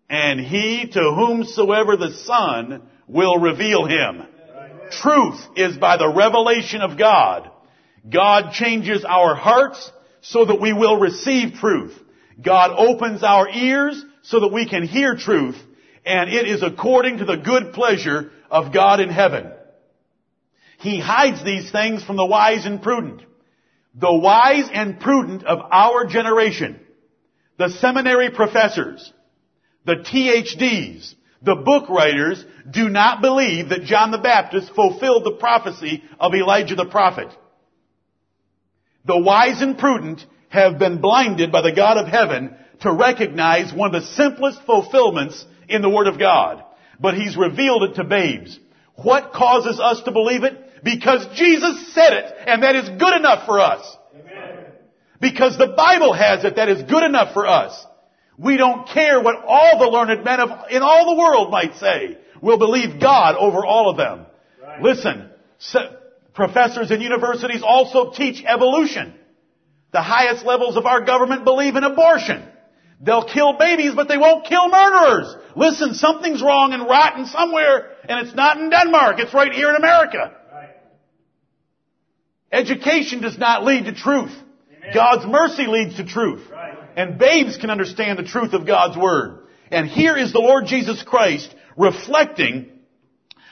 and 0.10 0.40
he 0.40 0.88
to 0.88 1.02
whomsoever 1.02 1.98
the 1.98 2.14
Son 2.14 2.84
will 3.10 3.40
reveal 3.40 3.86
him. 3.88 4.26
Truth 4.90 5.46
is 5.58 5.76
by 5.76 5.98
the 5.98 6.08
revelation 6.08 6.80
of 6.80 6.98
God. 6.98 7.52
God 8.10 8.54
changes 8.54 9.04
our 9.04 9.36
hearts 9.36 9.92
so 10.22 10.46
that 10.46 10.62
we 10.62 10.72
will 10.72 10.98
receive 10.98 11.56
truth. 11.56 11.94
God 12.42 12.72
opens 12.72 13.22
our 13.22 13.50
ears 13.50 14.02
so 14.22 14.40
that 14.40 14.54
we 14.54 14.66
can 14.66 14.84
hear 14.88 15.18
truth, 15.18 15.58
and 16.06 16.30
it 16.30 16.48
is 16.48 16.64
according 16.64 17.18
to 17.18 17.26
the 17.26 17.38
good 17.38 17.74
pleasure 17.74 18.32
of 18.50 18.74
God 18.74 19.00
in 19.00 19.10
heaven. 19.10 19.52
He 20.80 21.00
hides 21.00 21.44
these 21.44 21.72
things 21.72 22.04
from 22.04 22.18
the 22.18 22.26
wise 22.26 22.66
and 22.66 22.82
prudent. 22.82 23.22
The 23.96 24.14
wise 24.14 24.70
and 24.72 25.00
prudent 25.00 25.44
of 25.44 25.60
our 25.72 26.06
generation, 26.06 26.80
the 27.58 27.70
seminary 27.70 28.32
professors, 28.32 29.14
the 29.86 29.96
THDs, 29.96 31.16
the 31.42 31.56
book 31.56 31.90
writers 31.90 32.44
do 32.70 32.90
not 32.90 33.22
believe 33.22 33.70
that 33.70 33.84
John 33.84 34.12
the 34.12 34.18
Baptist 34.18 34.74
fulfilled 34.74 35.26
the 35.26 35.38
prophecy 35.40 36.04
of 36.20 36.34
Elijah 36.34 36.76
the 36.76 36.86
prophet. 36.86 37.28
The 39.06 39.20
wise 39.20 39.62
and 39.62 39.78
prudent 39.78 40.26
have 40.50 40.80
been 40.80 41.02
blinded 41.02 41.52
by 41.52 41.62
the 41.62 41.76
God 41.76 41.98
of 41.98 42.08
heaven 42.08 42.56
to 42.82 42.94
recognize 42.94 43.74
one 43.74 43.94
of 43.94 44.02
the 44.02 44.08
simplest 44.08 44.62
fulfillments 44.66 45.46
in 45.68 45.82
the 45.82 45.90
Word 45.90 46.08
of 46.08 46.20
God. 46.20 46.64
But 47.00 47.16
He's 47.16 47.36
revealed 47.38 47.84
it 47.84 47.96
to 47.96 48.04
babes. 48.04 48.60
What 48.96 49.34
causes 49.34 49.80
us 49.80 50.02
to 50.04 50.12
believe 50.12 50.44
it? 50.44 50.84
Because 50.84 51.26
Jesus 51.36 51.94
said 51.94 52.14
it, 52.14 52.34
and 52.46 52.64
that 52.64 52.76
is 52.76 52.90
good 52.90 53.16
enough 53.16 53.46
for 53.46 53.60
us. 53.60 53.98
Amen. 54.14 54.66
Because 55.20 55.58
the 55.58 55.68
Bible 55.68 56.14
has 56.14 56.44
it, 56.44 56.58
that 56.58 56.70
is 56.70 56.84
good 56.84 57.04
enough 57.04 57.34
for 57.34 57.48
us. 57.48 57.86
We 58.38 58.58
don't 58.58 58.88
care 58.88 59.22
what 59.22 59.44
all 59.46 59.80
the 59.80 59.88
learned 59.88 60.24
men 60.26 60.40
of, 60.40 60.50
in 60.70 60.82
all 60.82 61.16
the 61.16 61.22
world 61.22 61.52
might 61.52 61.76
say. 61.76 62.18
We'll 62.42 62.58
believe 62.58 63.00
God 63.00 63.36
over 63.36 63.66
all 63.66 63.90
of 63.90 63.98
them. 63.98 64.26
Right. 64.62 64.82
Listen, 64.82 65.30
professors 66.34 66.92
in 66.92 67.00
universities 67.00 67.64
also 67.66 68.12
teach 68.12 68.44
evolution. 68.46 69.14
The 69.92 70.02
highest 70.02 70.46
levels 70.46 70.76
of 70.76 70.86
our 70.86 71.06
government 71.06 71.46
believe 71.46 71.76
in 71.76 71.84
abortion. 71.84 72.44
They'll 73.04 73.28
kill 73.28 73.58
babies, 73.58 73.94
but 73.94 74.08
they 74.08 74.18
won't 74.18 74.46
kill 74.46 74.70
murderers. 74.70 75.36
Listen, 75.58 75.94
something's 75.94 76.42
wrong 76.42 76.72
and 76.72 76.84
rotten 76.84 77.26
somewhere, 77.26 77.90
and 78.08 78.26
it's 78.26 78.36
not 78.36 78.58
in 78.58 78.70
Denmark. 78.70 79.20
It's 79.20 79.34
right 79.34 79.52
here 79.52 79.70
in 79.70 79.76
America. 79.76 80.32
Right. 80.52 80.70
Education 82.50 83.22
does 83.22 83.38
not 83.38 83.66
lead 83.66 83.86
to 83.86 83.94
truth. 83.94 84.32
Amen. 84.78 84.92
God's 84.94 85.26
mercy 85.26 85.68
leads 85.68 85.98
to 85.98 86.06
truth. 86.06 86.50
Right. 86.50 86.78
And 86.96 87.20
babes 87.20 87.58
can 87.58 87.70
understand 87.70 88.20
the 88.20 88.24
truth 88.24 88.54
of 88.54 88.66
God's 88.66 88.98
Word. 88.98 89.48
And 89.70 89.88
here 89.88 90.16
is 90.16 90.32
the 90.32 90.40
Lord 90.40 90.68
Jesus 90.68 91.04
Christ 91.04 91.54
reflecting 91.76 92.70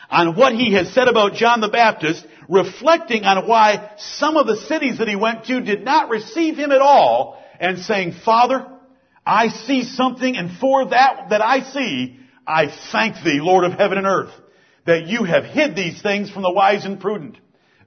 on 0.10 0.38
what 0.38 0.54
he 0.54 0.74
has 0.76 0.94
said 0.94 1.10
about 1.10 1.34
John 1.34 1.60
the 1.60 1.70
Baptist, 1.70 2.26
reflecting 2.48 3.26
on 3.26 3.48
why 3.48 3.92
some 3.98 4.38
of 4.38 4.48
the 4.48 4.58
cities 4.58 5.00
that 5.00 5.10
he 5.10 5.16
went 5.18 5.46
to 5.46 5.60
did 5.60 5.84
not 5.84 6.10
receive 6.10 6.56
him 6.56 6.72
at 6.72 6.82
all, 6.82 7.42
and 7.60 7.80
saying, 7.80 8.14
Father, 8.24 8.68
I 9.32 9.48
see 9.48 9.86
something, 9.86 10.36
and 10.36 10.58
for 10.58 10.89
that 10.89 11.30
that 11.30 11.41
I 11.41 11.62
see, 11.62 12.20
I 12.46 12.67
thank 12.91 13.24
thee, 13.24 13.39
Lord 13.39 13.63
of 13.63 13.72
heaven 13.72 13.98
and 13.98 14.06
earth, 14.06 14.34
that 14.86 15.08
you 15.08 15.24
have 15.24 15.46
hid 15.46 15.74
these 15.74 16.02
things 16.02 16.30
from 16.30 16.41
the 16.44 16.52
wise 16.52 16.84
and 16.84 17.00
prudent. 17.00 17.38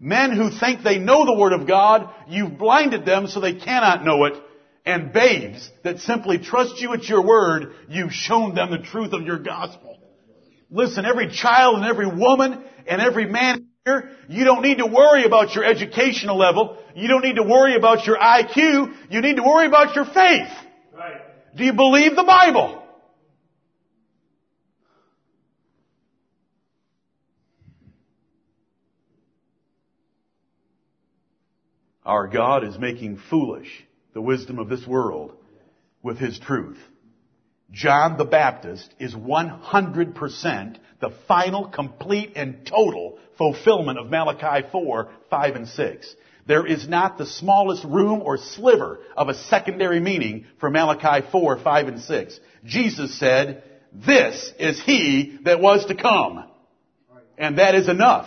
Men 0.00 0.34
who 0.34 0.48
think 0.48 0.82
they 0.82 0.96
know 0.96 1.26
the 1.26 1.36
Word 1.38 1.52
of 1.52 1.66
God, 1.66 2.08
you've 2.28 2.56
blinded 2.56 3.04
them 3.04 3.26
so 3.26 3.40
they 3.40 3.56
cannot 3.56 4.06
know 4.06 4.24
it. 4.24 4.42
And 4.86 5.12
babes 5.12 5.70
that 5.82 5.98
simply 5.98 6.38
trust 6.38 6.80
you 6.80 6.94
at 6.94 7.06
your 7.10 7.22
word, 7.22 7.74
you've 7.90 8.12
shown 8.12 8.54
them 8.54 8.70
the 8.70 8.78
truth 8.78 9.12
of 9.12 9.22
your 9.22 9.38
gospel. 9.38 9.98
Listen, 10.70 11.04
every 11.04 11.28
child 11.28 11.76
and 11.76 11.84
every 11.84 12.06
woman 12.06 12.64
and 12.86 13.02
every 13.02 13.26
man 13.26 13.66
here, 13.84 14.10
you 14.28 14.46
don't 14.46 14.62
need 14.62 14.78
to 14.78 14.86
worry 14.86 15.24
about 15.24 15.54
your 15.54 15.64
educational 15.64 16.38
level. 16.38 16.78
You 16.94 17.08
don't 17.08 17.22
need 17.22 17.36
to 17.36 17.42
worry 17.42 17.76
about 17.76 18.06
your 18.06 18.16
IQ. 18.16 18.94
You 19.10 19.20
need 19.20 19.36
to 19.36 19.42
worry 19.42 19.66
about 19.66 19.94
your 19.94 20.06
faith. 20.06 20.48
Do 21.54 21.64
you 21.64 21.72
believe 21.72 22.16
the 22.16 22.24
Bible? 22.24 22.82
Our 32.04 32.26
God 32.26 32.64
is 32.64 32.78
making 32.78 33.20
foolish 33.30 33.68
the 34.12 34.20
wisdom 34.20 34.58
of 34.58 34.68
this 34.68 34.86
world 34.86 35.36
with 36.02 36.18
His 36.18 36.38
truth. 36.38 36.78
John 37.70 38.18
the 38.18 38.24
Baptist 38.24 38.92
is 38.98 39.14
100% 39.14 40.76
the 41.00 41.10
final, 41.26 41.68
complete, 41.68 42.32
and 42.36 42.66
total 42.66 43.18
fulfillment 43.38 43.98
of 43.98 44.10
Malachi 44.10 44.68
4, 44.70 45.10
5, 45.30 45.56
and 45.56 45.68
6. 45.68 46.16
There 46.46 46.66
is 46.66 46.88
not 46.88 47.16
the 47.16 47.26
smallest 47.26 47.84
room 47.84 48.20
or 48.22 48.36
sliver 48.36 49.00
of 49.16 49.28
a 49.28 49.34
secondary 49.34 50.00
meaning 50.00 50.46
for 50.60 50.70
Malachi 50.70 51.26
4, 51.30 51.58
5, 51.58 51.88
and 51.88 52.00
6. 52.00 52.40
Jesus 52.64 53.18
said, 53.18 53.62
this 53.92 54.52
is 54.58 54.82
he 54.82 55.38
that 55.44 55.60
was 55.60 55.86
to 55.86 55.94
come. 55.94 56.44
And 57.38 57.58
that 57.58 57.74
is 57.74 57.88
enough. 57.88 58.26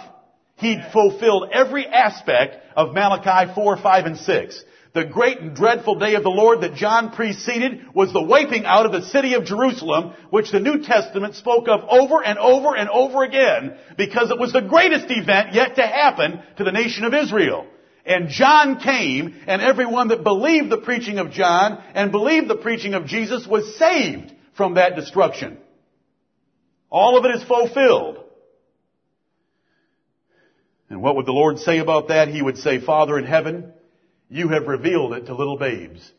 He 0.56 0.80
fulfilled 0.91 1.49
every 1.53 1.86
aspect 1.86 2.58
of 2.75 2.93
Malachi 2.93 3.53
4, 3.53 3.77
5, 3.77 4.06
and 4.06 4.17
6. 4.17 4.63
The 4.93 5.06
great 5.06 5.39
and 5.39 5.56
dreadful 5.56 5.99
day 5.99 6.15
of 6.15 6.23
the 6.23 6.30
Lord 6.30 6.62
that 6.62 6.73
John 6.73 7.12
preceded 7.12 7.93
was 7.93 8.12
the 8.12 8.23
wiping 8.23 8.65
out 8.65 8.88
of 8.88 8.91
the 8.91 9.08
city 9.10 9.36
of 9.36 9.45
Jerusalem, 9.45 10.13
which 10.32 10.51
the 10.51 10.60
New 10.60 10.82
Testament 10.82 11.36
spoke 11.36 11.67
of 11.67 11.82
over 11.88 12.23
and 12.23 12.39
over 12.39 12.75
and 12.75 12.89
over 12.89 13.23
again, 13.23 13.77
because 13.97 14.32
it 14.32 14.39
was 14.39 14.53
the 14.53 14.62
greatest 14.62 15.06
event 15.10 15.53
yet 15.53 15.75
to 15.75 15.84
happen 15.84 16.41
to 16.58 16.63
the 16.63 16.71
nation 16.71 17.03
of 17.03 17.13
Israel. 17.13 17.67
And 18.08 18.30
John 18.30 18.80
came, 18.80 19.36
and 19.48 19.62
everyone 19.62 20.08
that 20.08 20.24
believed 20.24 20.70
the 20.70 20.78
preaching 20.78 21.20
of 21.20 21.32
John 21.32 21.84
and 21.93 22.10
believed 22.10 22.48
the 22.48 22.56
preaching 22.56 22.93
of 22.93 23.06
Jesus 23.06 23.46
was 23.46 23.78
saved 23.78 24.34
from 24.56 24.76
that 24.76 24.96
destruction. 24.96 25.58
All 26.89 27.17
of 27.17 27.26
it 27.26 27.36
is 27.36 27.43
fulfilled. 27.43 28.24
And 30.89 31.02
what 31.02 31.17
would 31.17 31.26
the 31.26 31.34
Lord 31.34 31.60
say 31.60 31.80
about 31.80 32.08
that? 32.08 32.30
He 32.30 32.41
would 32.41 32.58
say, 32.58 32.80
Father 32.80 33.20
in 33.20 33.26
heaven, 33.26 33.74
you 34.30 34.48
have 34.50 34.67
revealed 34.67 35.12
it 35.12 35.26
to 35.26 35.36
little 35.36 35.58
babes. 35.58 36.10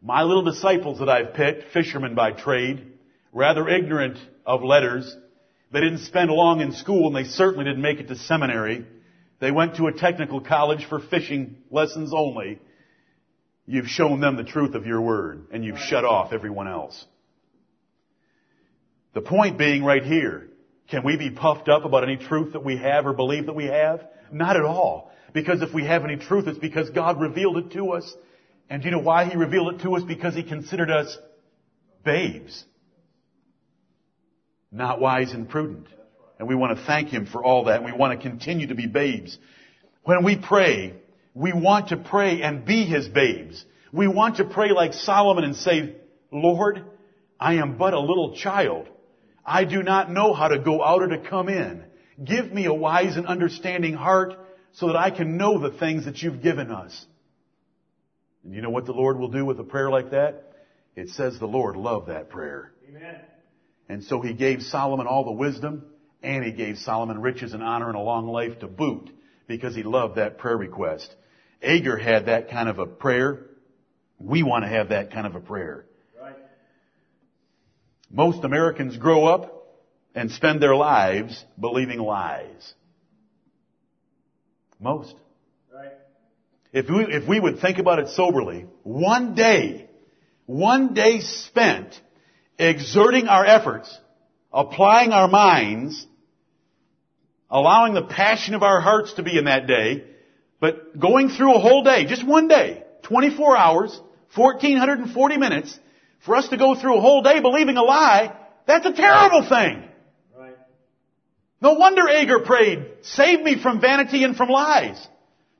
My 0.00 0.22
little 0.22 0.44
disciples 0.44 1.00
that 1.00 1.10
I've 1.10 1.34
picked, 1.34 1.74
fishermen 1.74 2.14
by 2.14 2.32
trade, 2.32 2.90
rather 3.34 3.68
ignorant 3.68 4.16
of 4.46 4.62
letters, 4.62 5.14
they 5.72 5.80
didn't 5.80 6.06
spend 6.06 6.30
long 6.30 6.62
in 6.62 6.72
school 6.72 7.08
and 7.08 7.14
they 7.14 7.28
certainly 7.28 7.66
didn't 7.66 7.82
make 7.82 8.00
it 8.00 8.08
to 8.08 8.16
seminary. 8.16 8.86
They 9.40 9.50
went 9.50 9.76
to 9.76 9.86
a 9.86 9.92
technical 9.92 10.40
college 10.40 10.86
for 10.88 11.00
fishing 11.00 11.56
lessons 11.70 12.12
only. 12.14 12.60
You've 13.66 13.88
shown 13.88 14.20
them 14.20 14.36
the 14.36 14.44
truth 14.44 14.74
of 14.74 14.86
your 14.86 15.00
word 15.00 15.46
and 15.52 15.64
you've 15.64 15.78
shut 15.78 16.04
off 16.04 16.32
everyone 16.32 16.68
else. 16.68 17.04
The 19.14 19.22
point 19.22 19.58
being 19.58 19.82
right 19.82 20.04
here, 20.04 20.48
can 20.88 21.04
we 21.04 21.16
be 21.16 21.30
puffed 21.30 21.68
up 21.68 21.84
about 21.84 22.04
any 22.04 22.16
truth 22.16 22.52
that 22.52 22.64
we 22.64 22.76
have 22.76 23.06
or 23.06 23.12
believe 23.12 23.46
that 23.46 23.54
we 23.54 23.66
have? 23.66 24.04
Not 24.30 24.56
at 24.56 24.64
all. 24.64 25.10
Because 25.32 25.62
if 25.62 25.72
we 25.72 25.84
have 25.86 26.04
any 26.04 26.16
truth, 26.16 26.46
it's 26.46 26.58
because 26.58 26.90
God 26.90 27.20
revealed 27.20 27.56
it 27.58 27.72
to 27.72 27.92
us 27.92 28.14
And 28.70 28.82
do 28.82 28.88
you 28.88 28.94
know 28.94 29.02
why 29.02 29.24
he 29.24 29.36
revealed 29.36 29.74
it 29.74 29.82
to 29.82 29.96
us? 29.96 30.04
Because 30.04 30.34
he 30.34 30.44
considered 30.44 30.90
us 30.90 31.18
babes. 32.04 32.64
Not 34.70 35.00
wise 35.00 35.32
and 35.32 35.48
prudent. 35.48 35.88
And 36.40 36.48
we 36.48 36.54
want 36.54 36.74
to 36.78 36.84
thank 36.86 37.10
him 37.10 37.26
for 37.26 37.44
all 37.44 37.64
that. 37.64 37.76
And 37.76 37.84
we 37.84 37.92
want 37.92 38.18
to 38.18 38.28
continue 38.28 38.68
to 38.68 38.74
be 38.74 38.86
babes. 38.86 39.36
When 40.04 40.24
we 40.24 40.38
pray, 40.38 40.94
we 41.34 41.52
want 41.52 41.88
to 41.88 41.98
pray 41.98 42.40
and 42.40 42.64
be 42.64 42.86
his 42.86 43.06
babes. 43.08 43.62
We 43.92 44.08
want 44.08 44.38
to 44.38 44.46
pray 44.46 44.72
like 44.72 44.94
Solomon 44.94 45.44
and 45.44 45.54
say, 45.54 45.96
Lord, 46.32 46.82
I 47.38 47.56
am 47.56 47.76
but 47.76 47.92
a 47.92 48.00
little 48.00 48.34
child. 48.36 48.88
I 49.44 49.64
do 49.64 49.82
not 49.82 50.10
know 50.10 50.32
how 50.32 50.48
to 50.48 50.58
go 50.58 50.82
out 50.82 51.02
or 51.02 51.08
to 51.08 51.18
come 51.18 51.50
in. 51.50 51.84
Give 52.24 52.50
me 52.50 52.64
a 52.64 52.72
wise 52.72 53.18
and 53.18 53.26
understanding 53.26 53.92
heart 53.92 54.32
so 54.72 54.86
that 54.86 54.96
I 54.96 55.10
can 55.10 55.36
know 55.36 55.58
the 55.58 55.76
things 55.78 56.06
that 56.06 56.22
you've 56.22 56.42
given 56.42 56.70
us. 56.70 57.04
And 58.44 58.54
you 58.54 58.62
know 58.62 58.70
what 58.70 58.86
the 58.86 58.92
Lord 58.92 59.18
will 59.18 59.30
do 59.30 59.44
with 59.44 59.60
a 59.60 59.64
prayer 59.64 59.90
like 59.90 60.12
that? 60.12 60.54
It 60.96 61.10
says 61.10 61.38
the 61.38 61.46
Lord 61.46 61.76
loved 61.76 62.08
that 62.08 62.30
prayer. 62.30 62.72
Amen. 62.88 63.20
And 63.90 64.02
so 64.04 64.22
he 64.22 64.32
gave 64.32 64.62
Solomon 64.62 65.06
all 65.06 65.24
the 65.26 65.32
wisdom 65.32 65.84
and 66.22 66.44
he 66.44 66.52
gave 66.52 66.78
Solomon 66.78 67.20
riches 67.20 67.52
and 67.52 67.62
honor 67.62 67.88
and 67.88 67.96
a 67.96 68.00
long 68.00 68.28
life 68.28 68.58
to 68.60 68.68
boot 68.68 69.10
because 69.46 69.74
he 69.74 69.82
loved 69.82 70.16
that 70.16 70.38
prayer 70.38 70.56
request. 70.56 71.14
Agur 71.62 71.96
had 71.96 72.26
that 72.26 72.50
kind 72.50 72.68
of 72.68 72.78
a 72.78 72.86
prayer. 72.86 73.46
We 74.18 74.42
want 74.42 74.64
to 74.64 74.68
have 74.68 74.90
that 74.90 75.12
kind 75.12 75.26
of 75.26 75.34
a 75.34 75.40
prayer. 75.40 75.86
Right. 76.20 76.36
Most 78.10 78.44
Americans 78.44 78.96
grow 78.96 79.26
up 79.26 79.60
and 80.14 80.30
spend 80.30 80.62
their 80.62 80.76
lives 80.76 81.44
believing 81.58 81.98
lies. 81.98 82.74
Most. 84.78 85.14
Right. 85.72 85.92
If 86.72 86.88
we, 86.88 87.04
if 87.14 87.28
we 87.28 87.38
would 87.38 87.60
think 87.60 87.78
about 87.78 87.98
it 87.98 88.08
soberly, 88.08 88.66
one 88.82 89.34
day, 89.34 89.88
one 90.46 90.94
day 90.94 91.20
spent 91.20 92.00
exerting 92.58 93.28
our 93.28 93.44
efforts, 93.44 93.96
applying 94.52 95.12
our 95.12 95.28
minds, 95.28 96.06
allowing 97.50 97.94
the 97.94 98.02
passion 98.02 98.54
of 98.54 98.62
our 98.62 98.80
hearts 98.80 99.14
to 99.14 99.22
be 99.22 99.36
in 99.36 99.44
that 99.44 99.66
day, 99.66 100.04
but 100.60 100.98
going 100.98 101.30
through 101.30 101.54
a 101.54 101.58
whole 101.58 101.82
day, 101.82 102.04
just 102.04 102.26
one 102.26 102.48
day, 102.48 102.84
24 103.02 103.56
hours, 103.56 104.00
1440 104.34 105.36
minutes, 105.38 105.78
for 106.24 106.36
us 106.36 106.48
to 106.48 106.56
go 106.56 106.74
through 106.74 106.98
a 106.98 107.00
whole 107.00 107.22
day 107.22 107.40
believing 107.40 107.76
a 107.76 107.82
lie, 107.82 108.36
that's 108.66 108.86
a 108.86 108.92
terrible 108.92 109.48
thing. 109.48 109.82
Right. 110.36 110.56
No 111.60 111.74
wonder 111.74 112.08
Agur 112.08 112.40
prayed, 112.40 112.86
save 113.02 113.40
me 113.42 113.60
from 113.60 113.80
vanity 113.80 114.22
and 114.22 114.36
from 114.36 114.48
lies. 114.48 115.04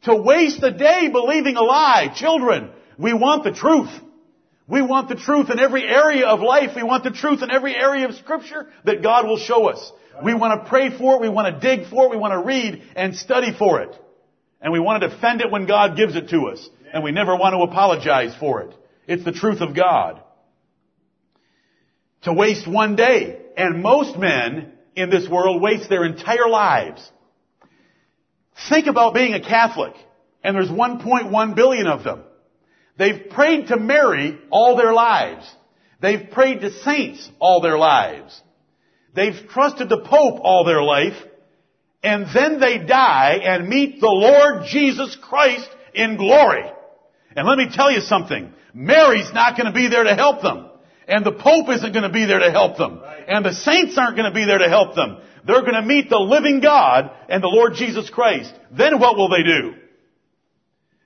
To 0.03 0.17
waste 0.17 0.63
a 0.63 0.71
day 0.71 1.09
believing 1.11 1.57
a 1.57 1.63
lie. 1.63 2.13
Children, 2.15 2.71
we 2.99 3.13
want 3.13 3.45
the 3.45 3.53
truth. 3.53 3.91
We 4.67 4.83
want 4.83 5.09
the 5.09 5.17
truth 5.17 5.51
in 5.51 5.59
every 5.59 5.85
area 5.85 6.27
of 6.27 6.41
life. 6.41 6.77
We 6.77 6.85
want 6.85 7.05
the 7.05 7.11
truth 7.11 7.43
in 7.43 7.51
every 7.51 7.75
area 7.75 8.09
of 8.09 8.15
scripture 8.15 8.69
that 8.85 9.03
God 9.03 9.27
will 9.27 9.37
show 9.37 9.69
us. 9.69 9.93
We 10.25 10.35
want 10.35 10.63
to 10.63 10.69
pray 10.69 10.97
for 10.97 11.17
it. 11.17 11.21
We 11.21 11.29
want 11.29 11.55
to 11.55 11.61
dig 11.61 11.89
for 11.89 12.07
it. 12.07 12.11
We 12.11 12.17
want 12.17 12.33
to 12.33 12.45
read 12.45 12.83
and 12.97 13.17
study 13.17 13.53
for 13.57 13.81
it. 13.81 13.97
And 14.61 14.73
we 14.73 14.81
want 14.81 15.03
to 15.03 15.09
defend 15.09 15.41
it 15.41 15.51
when 15.51 15.67
God 15.67 15.97
gives 15.97 16.17
it 16.17 16.29
to 16.31 16.49
us. 16.49 16.69
And 16.93 17.03
we 17.03 17.13
never 17.13 17.35
want 17.37 17.55
to 17.55 17.63
apologize 17.63 18.35
for 18.39 18.63
it. 18.63 18.75
It's 19.07 19.25
the 19.25 19.33
truth 19.33 19.61
of 19.61 19.75
God. 19.75 20.21
To 22.23 22.33
waste 22.33 22.69
one 22.69 22.97
day. 22.97 23.41
And 23.57 23.83
most 23.83 24.19
men 24.19 24.73
in 24.95 25.11
this 25.11 25.29
world 25.29 25.63
waste 25.63 25.89
their 25.89 26.05
entire 26.05 26.49
lives. 26.49 27.09
Think 28.69 28.87
about 28.87 29.15
being 29.15 29.35
a 29.35 29.41
Catholic. 29.41 29.95
And 30.45 30.55
there's 30.55 30.69
1.1 30.69 31.55
billion 31.55 31.87
of 31.87 32.05
them. 32.05 32.23
They've 32.99 33.31
prayed 33.31 33.69
to 33.69 33.79
Mary 33.79 34.39
all 34.51 34.77
their 34.77 34.93
lives. 34.93 35.51
They've 36.01 36.31
prayed 36.31 36.61
to 36.61 36.71
saints 36.71 37.31
all 37.39 37.61
their 37.61 37.79
lives. 37.79 38.41
They've 39.15 39.49
trusted 39.49 39.89
the 39.89 40.01
Pope 40.01 40.41
all 40.43 40.65
their 40.65 40.83
life. 40.83 41.17
And 42.03 42.27
then 42.35 42.61
they 42.61 42.79
die 42.79 43.41
and 43.43 43.69
meet 43.69 44.01
the 44.01 44.07
Lord 44.07 44.65
Jesus 44.67 45.17
Christ 45.21 45.69
in 45.95 46.17
glory. 46.17 46.71
And 47.37 47.47
let 47.47 47.59
me 47.59 47.69
tell 47.71 47.91
you 47.91 48.01
something. 48.01 48.53
Mary's 48.73 49.33
not 49.33 49.57
going 49.57 49.67
to 49.67 49.73
be 49.73 49.89
there 49.89 50.05
to 50.05 50.15
help 50.15 50.43
them. 50.43 50.67
And 51.07 51.27
the 51.27 51.33
Pope 51.33 51.69
isn't 51.69 51.93
going 51.93 52.05
to 52.05 52.09
be 52.09 52.25
there 52.25 52.39
to 52.39 52.51
help 52.51 52.79
them. 52.79 53.03
And 53.29 53.45
the 53.45 53.53
saints 53.53 53.99
aren't 53.99 54.17
going 54.17 54.31
to 54.31 54.35
be 54.35 54.47
there 54.47 54.59
to 54.59 54.69
help 54.69 54.95
them. 54.95 55.19
They're 55.45 55.63
going 55.63 55.75
to 55.75 55.83
meet 55.83 56.09
the 56.09 56.19
living 56.19 56.61
God 56.61 57.11
and 57.29 57.43
the 57.43 57.49
Lord 57.49 57.75
Jesus 57.75 58.09
Christ. 58.09 58.53
Then 58.71 59.01
what 59.01 59.17
will 59.17 59.29
they 59.29 59.43
do? 59.43 59.75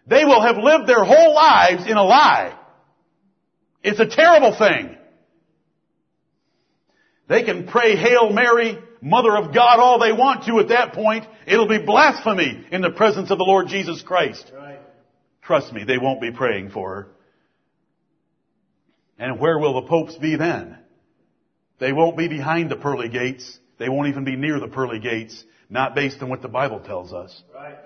They 0.06 0.24
will 0.24 0.42
have 0.42 0.58
lived 0.58 0.86
their 0.86 1.04
whole 1.04 1.34
lives 1.34 1.86
in 1.86 1.96
a 1.96 2.04
lie. 2.04 2.58
It's 3.82 4.00
a 4.00 4.06
terrible 4.06 4.56
thing. 4.56 4.96
They 7.28 7.42
can 7.42 7.66
pray 7.66 7.96
Hail 7.96 8.30
Mary, 8.30 8.78
Mother 9.00 9.36
of 9.36 9.54
God 9.54 9.80
all 9.80 9.98
they 9.98 10.12
want 10.12 10.44
to 10.44 10.58
at 10.60 10.68
that 10.68 10.92
point. 10.92 11.26
It'll 11.46 11.68
be 11.68 11.78
blasphemy 11.78 12.66
in 12.70 12.82
the 12.82 12.90
presence 12.90 13.30
of 13.30 13.38
the 13.38 13.44
Lord 13.44 13.68
Jesus 13.68 14.02
Christ. 14.02 14.50
Right. 14.54 14.78
Trust 15.42 15.72
me, 15.72 15.84
they 15.84 15.98
won't 15.98 16.20
be 16.20 16.32
praying 16.32 16.70
for 16.70 16.94
her. 16.94 17.08
And 19.18 19.38
where 19.38 19.58
will 19.58 19.80
the 19.80 19.88
popes 19.88 20.16
be 20.16 20.36
then? 20.36 20.78
They 21.78 21.92
won't 21.92 22.16
be 22.16 22.28
behind 22.28 22.70
the 22.70 22.76
pearly 22.76 23.08
gates. 23.08 23.58
They 23.78 23.88
won't 23.88 24.08
even 24.08 24.24
be 24.24 24.36
near 24.36 24.60
the 24.60 24.68
pearly 24.68 25.00
gates, 25.00 25.44
not 25.68 25.94
based 25.94 26.22
on 26.22 26.28
what 26.28 26.42
the 26.42 26.48
Bible 26.48 26.80
tells 26.80 27.12
us. 27.12 27.42
Right. 27.54 27.76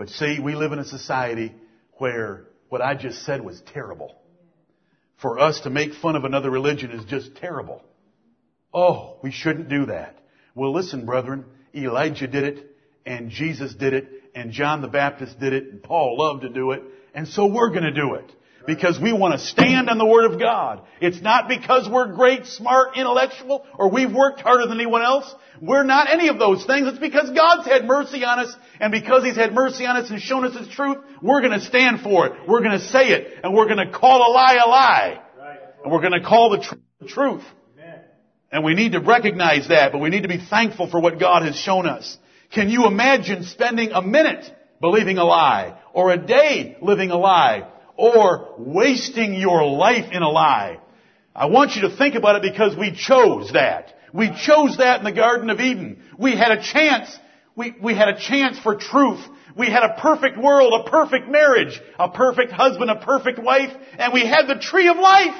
But 0.00 0.08
see, 0.08 0.40
we 0.40 0.54
live 0.54 0.72
in 0.72 0.78
a 0.78 0.84
society 0.86 1.54
where 1.98 2.46
what 2.70 2.80
I 2.80 2.94
just 2.94 3.22
said 3.26 3.44
was 3.44 3.60
terrible. 3.74 4.14
For 5.20 5.38
us 5.38 5.60
to 5.60 5.70
make 5.70 5.94
fun 5.94 6.16
of 6.16 6.24
another 6.24 6.50
religion 6.50 6.90
is 6.92 7.04
just 7.04 7.36
terrible. 7.36 7.82
Oh, 8.72 9.18
we 9.22 9.30
shouldn't 9.30 9.68
do 9.68 9.86
that. 9.86 10.16
Well, 10.54 10.72
listen, 10.72 11.04
brethren, 11.04 11.44
Elijah 11.74 12.26
did 12.26 12.44
it, 12.44 12.76
and 13.04 13.30
Jesus 13.30 13.74
did 13.74 13.92
it, 13.92 14.08
and 14.34 14.52
John 14.52 14.80
the 14.80 14.88
Baptist 14.88 15.38
did 15.38 15.52
it, 15.52 15.64
and 15.64 15.82
Paul 15.82 16.16
loved 16.18 16.42
to 16.42 16.48
do 16.48 16.70
it, 16.72 16.82
and 17.14 17.28
so 17.28 17.46
we're 17.46 17.70
gonna 17.70 17.92
do 17.92 18.14
it 18.14 18.30
because 18.66 18.98
we 19.00 19.12
want 19.12 19.34
to 19.34 19.38
stand 19.38 19.90
on 19.90 19.98
the 19.98 20.06
Word 20.06 20.30
of 20.30 20.38
God. 20.38 20.82
It's 21.00 21.20
not 21.20 21.48
because 21.48 21.88
we're 21.88 22.12
great, 22.12 22.46
smart, 22.46 22.96
intellectual, 22.96 23.66
or 23.78 23.90
we've 23.90 24.12
worked 24.12 24.40
harder 24.40 24.66
than 24.66 24.78
anyone 24.78 25.02
else. 25.02 25.34
We're 25.60 25.84
not 25.84 26.10
any 26.10 26.28
of 26.28 26.38
those 26.38 26.64
things. 26.64 26.88
It's 26.88 26.98
because 26.98 27.30
God's 27.30 27.66
had 27.66 27.84
mercy 27.84 28.24
on 28.24 28.38
us, 28.38 28.54
and 28.80 28.90
because 28.90 29.24
He's 29.24 29.36
had 29.36 29.52
mercy 29.52 29.86
on 29.86 29.96
us 29.96 30.10
and 30.10 30.20
shown 30.20 30.44
us 30.44 30.56
His 30.56 30.68
truth, 30.68 30.98
we're 31.22 31.40
going 31.40 31.58
to 31.58 31.64
stand 31.64 32.00
for 32.00 32.26
it. 32.26 32.32
We're 32.48 32.60
going 32.60 32.78
to 32.78 32.84
say 32.84 33.10
it, 33.10 33.40
and 33.44 33.54
we're 33.54 33.66
going 33.66 33.86
to 33.86 33.90
call 33.90 34.18
a 34.18 34.30
lie 34.32 34.58
a 34.64 34.68
lie. 34.68 35.22
And 35.82 35.92
we're 35.92 36.00
going 36.00 36.20
to 36.20 36.26
call 36.26 36.50
the, 36.50 36.58
tr- 36.58 36.74
the 37.00 37.06
truth. 37.06 37.42
And 38.52 38.64
we 38.64 38.74
need 38.74 38.92
to 38.92 39.00
recognize 39.00 39.68
that, 39.68 39.92
but 39.92 39.98
we 39.98 40.10
need 40.10 40.22
to 40.22 40.28
be 40.28 40.44
thankful 40.44 40.90
for 40.90 41.00
what 41.00 41.20
God 41.20 41.42
has 41.42 41.56
shown 41.56 41.86
us. 41.86 42.18
Can 42.52 42.68
you 42.68 42.86
imagine 42.86 43.44
spending 43.44 43.92
a 43.92 44.02
minute 44.02 44.52
believing 44.80 45.18
a 45.18 45.24
lie, 45.24 45.78
or 45.92 46.10
a 46.10 46.16
day 46.16 46.76
living 46.80 47.10
a 47.10 47.16
lie, 47.16 47.68
or 47.96 48.54
wasting 48.58 49.34
your 49.34 49.64
life 49.66 50.10
in 50.10 50.22
a 50.22 50.28
lie. 50.28 50.80
I 51.36 51.46
want 51.46 51.76
you 51.76 51.82
to 51.82 51.96
think 51.96 52.14
about 52.14 52.36
it 52.36 52.50
because 52.50 52.76
we 52.76 52.92
chose 52.96 53.52
that. 53.52 53.94
We 54.12 54.30
chose 54.44 54.76
that 54.78 54.98
in 54.98 55.04
the 55.04 55.12
Garden 55.12 55.50
of 55.50 55.60
Eden. 55.60 56.02
We 56.18 56.36
had 56.36 56.52
a 56.52 56.62
chance. 56.62 57.16
We, 57.56 57.74
we 57.80 57.94
had 57.94 58.08
a 58.08 58.18
chance 58.18 58.58
for 58.58 58.76
truth. 58.76 59.20
We 59.56 59.68
had 59.68 59.82
a 59.82 60.00
perfect 60.00 60.38
world, 60.38 60.86
a 60.86 60.90
perfect 60.90 61.28
marriage, 61.28 61.80
a 61.98 62.08
perfect 62.08 62.52
husband, 62.52 62.90
a 62.90 62.96
perfect 62.96 63.38
wife, 63.38 63.72
and 63.98 64.12
we 64.12 64.24
had 64.24 64.46
the 64.46 64.60
tree 64.60 64.88
of 64.88 64.96
life. 64.96 65.34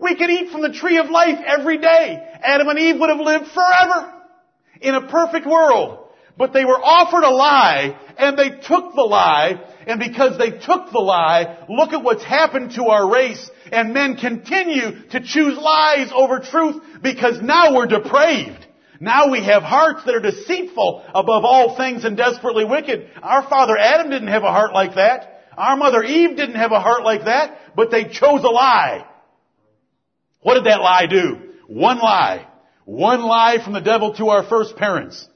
We 0.00 0.16
could 0.16 0.30
eat 0.30 0.50
from 0.50 0.62
the 0.62 0.72
tree 0.72 0.98
of 0.98 1.10
life 1.10 1.38
every 1.46 1.78
day. 1.78 2.38
Adam 2.42 2.68
and 2.68 2.78
Eve 2.78 2.98
would 2.98 3.10
have 3.10 3.20
lived 3.20 3.46
forever 3.52 4.12
in 4.80 4.94
a 4.94 5.08
perfect 5.08 5.46
world. 5.46 6.08
But 6.36 6.52
they 6.52 6.64
were 6.64 6.78
offered 6.78 7.24
a 7.24 7.30
lie, 7.30 7.98
and 8.18 8.38
they 8.38 8.50
took 8.50 8.94
the 8.94 9.02
lie, 9.02 9.58
and 9.86 10.00
because 10.00 10.36
they 10.36 10.50
took 10.50 10.90
the 10.90 10.98
lie, 10.98 11.64
look 11.68 11.92
at 11.92 12.02
what's 12.02 12.24
happened 12.24 12.72
to 12.72 12.86
our 12.86 13.10
race, 13.10 13.50
and 13.70 13.94
men 13.94 14.16
continue 14.16 15.08
to 15.10 15.20
choose 15.20 15.56
lies 15.56 16.10
over 16.12 16.40
truth 16.40 16.82
because 17.02 17.40
now 17.40 17.74
we're 17.74 17.86
depraved. 17.86 18.66
Now 18.98 19.30
we 19.30 19.44
have 19.44 19.62
hearts 19.62 20.04
that 20.04 20.14
are 20.14 20.20
deceitful 20.20 21.04
above 21.14 21.44
all 21.44 21.76
things 21.76 22.04
and 22.04 22.16
desperately 22.16 22.64
wicked. 22.64 23.10
Our 23.22 23.48
father 23.48 23.76
Adam 23.78 24.10
didn't 24.10 24.28
have 24.28 24.42
a 24.42 24.50
heart 24.50 24.72
like 24.72 24.96
that. 24.96 25.44
Our 25.56 25.76
mother 25.76 26.02
Eve 26.02 26.36
didn't 26.36 26.56
have 26.56 26.72
a 26.72 26.80
heart 26.80 27.04
like 27.04 27.24
that, 27.24 27.58
but 27.76 27.90
they 27.90 28.04
chose 28.04 28.42
a 28.42 28.48
lie. 28.48 29.06
What 30.40 30.54
did 30.54 30.64
that 30.64 30.80
lie 30.80 31.06
do? 31.06 31.52
One 31.66 31.98
lie. 31.98 32.46
One 32.84 33.22
lie 33.22 33.62
from 33.62 33.72
the 33.72 33.80
devil 33.80 34.14
to 34.14 34.28
our 34.28 34.44
first 34.44 34.76
parents 34.76 35.28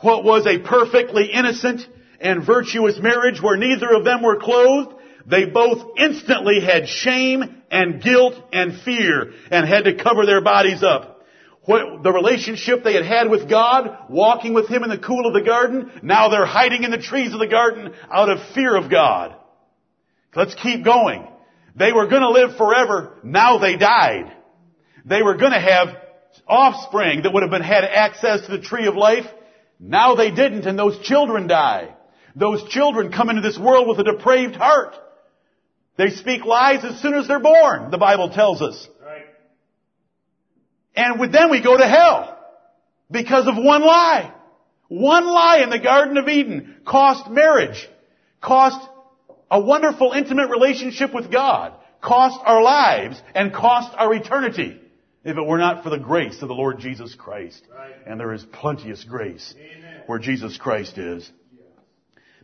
what 0.00 0.24
was 0.24 0.46
a 0.46 0.58
perfectly 0.58 1.30
innocent 1.32 1.86
and 2.20 2.44
virtuous 2.44 2.98
marriage 3.00 3.40
where 3.40 3.56
neither 3.56 3.92
of 3.92 4.04
them 4.04 4.22
were 4.22 4.36
clothed, 4.36 4.94
they 5.26 5.46
both 5.46 5.98
instantly 5.98 6.60
had 6.60 6.88
shame 6.88 7.62
and 7.70 8.02
guilt 8.02 8.34
and 8.52 8.80
fear 8.80 9.32
and 9.50 9.68
had 9.68 9.84
to 9.84 9.96
cover 9.96 10.24
their 10.24 10.40
bodies 10.40 10.82
up. 10.82 11.24
what, 11.62 12.04
the 12.04 12.12
relationship 12.12 12.84
they 12.84 12.94
had 12.94 13.04
had 13.04 13.28
with 13.28 13.48
God, 13.48 14.06
walking 14.08 14.54
with 14.54 14.68
Him 14.68 14.84
in 14.84 14.90
the 14.90 14.98
cool 14.98 15.26
of 15.26 15.34
the 15.34 15.42
garden, 15.42 15.90
now 16.02 16.28
they're 16.28 16.46
hiding 16.46 16.84
in 16.84 16.92
the 16.92 16.98
trees 16.98 17.32
of 17.32 17.40
the 17.40 17.48
garden 17.48 17.92
out 18.10 18.30
of 18.30 18.38
fear 18.54 18.76
of 18.76 18.88
God. 18.88 19.34
Let's 20.34 20.54
keep 20.54 20.84
going. 20.84 21.26
They 21.74 21.92
were 21.92 22.06
gonna 22.06 22.30
live 22.30 22.56
forever, 22.56 23.14
now 23.24 23.58
they 23.58 23.76
died. 23.76 24.32
They 25.04 25.22
were 25.22 25.36
gonna 25.36 25.60
have 25.60 25.96
offspring 26.46 27.22
that 27.22 27.32
would 27.32 27.42
have 27.42 27.50
been 27.50 27.62
had 27.62 27.84
access 27.84 28.42
to 28.46 28.52
the 28.52 28.60
tree 28.62 28.86
of 28.86 28.94
life. 28.94 29.26
Now 29.80 30.14
they 30.14 30.30
didn't 30.30 30.66
and 30.66 30.78
those 30.78 30.98
children 31.00 31.48
die. 31.48 31.95
Those 32.36 32.68
children 32.68 33.10
come 33.10 33.30
into 33.30 33.40
this 33.40 33.58
world 33.58 33.88
with 33.88 33.98
a 33.98 34.04
depraved 34.04 34.54
heart. 34.54 34.94
They 35.96 36.10
speak 36.10 36.44
lies 36.44 36.84
as 36.84 37.00
soon 37.00 37.14
as 37.14 37.26
they're 37.26 37.40
born, 37.40 37.90
the 37.90 37.98
Bible 37.98 38.28
tells 38.28 38.60
us. 38.60 38.86
And 40.94 41.32
then 41.32 41.50
we 41.50 41.62
go 41.62 41.76
to 41.76 41.86
hell 41.86 42.38
because 43.10 43.46
of 43.46 43.54
one 43.56 43.82
lie. 43.82 44.32
One 44.88 45.26
lie 45.26 45.62
in 45.62 45.70
the 45.70 45.78
Garden 45.78 46.16
of 46.16 46.28
Eden 46.28 46.76
cost 46.86 47.28
marriage, 47.30 47.88
cost 48.40 48.86
a 49.50 49.60
wonderful 49.60 50.12
intimate 50.12 50.50
relationship 50.50 51.12
with 51.14 51.32
God, 51.32 51.72
cost 52.00 52.38
our 52.44 52.62
lives, 52.62 53.20
and 53.34 53.52
cost 53.52 53.94
our 53.96 54.14
eternity 54.14 54.80
if 55.24 55.36
it 55.36 55.44
were 55.44 55.58
not 55.58 55.82
for 55.82 55.90
the 55.90 55.98
grace 55.98 56.40
of 56.40 56.48
the 56.48 56.54
Lord 56.54 56.78
Jesus 56.78 57.14
Christ. 57.14 57.66
Right. 57.74 57.94
And 58.06 58.20
there 58.20 58.32
is 58.32 58.44
plenteous 58.44 59.02
grace 59.04 59.54
Amen. 59.58 60.02
where 60.06 60.18
Jesus 60.18 60.56
Christ 60.56 60.98
is. 60.98 61.30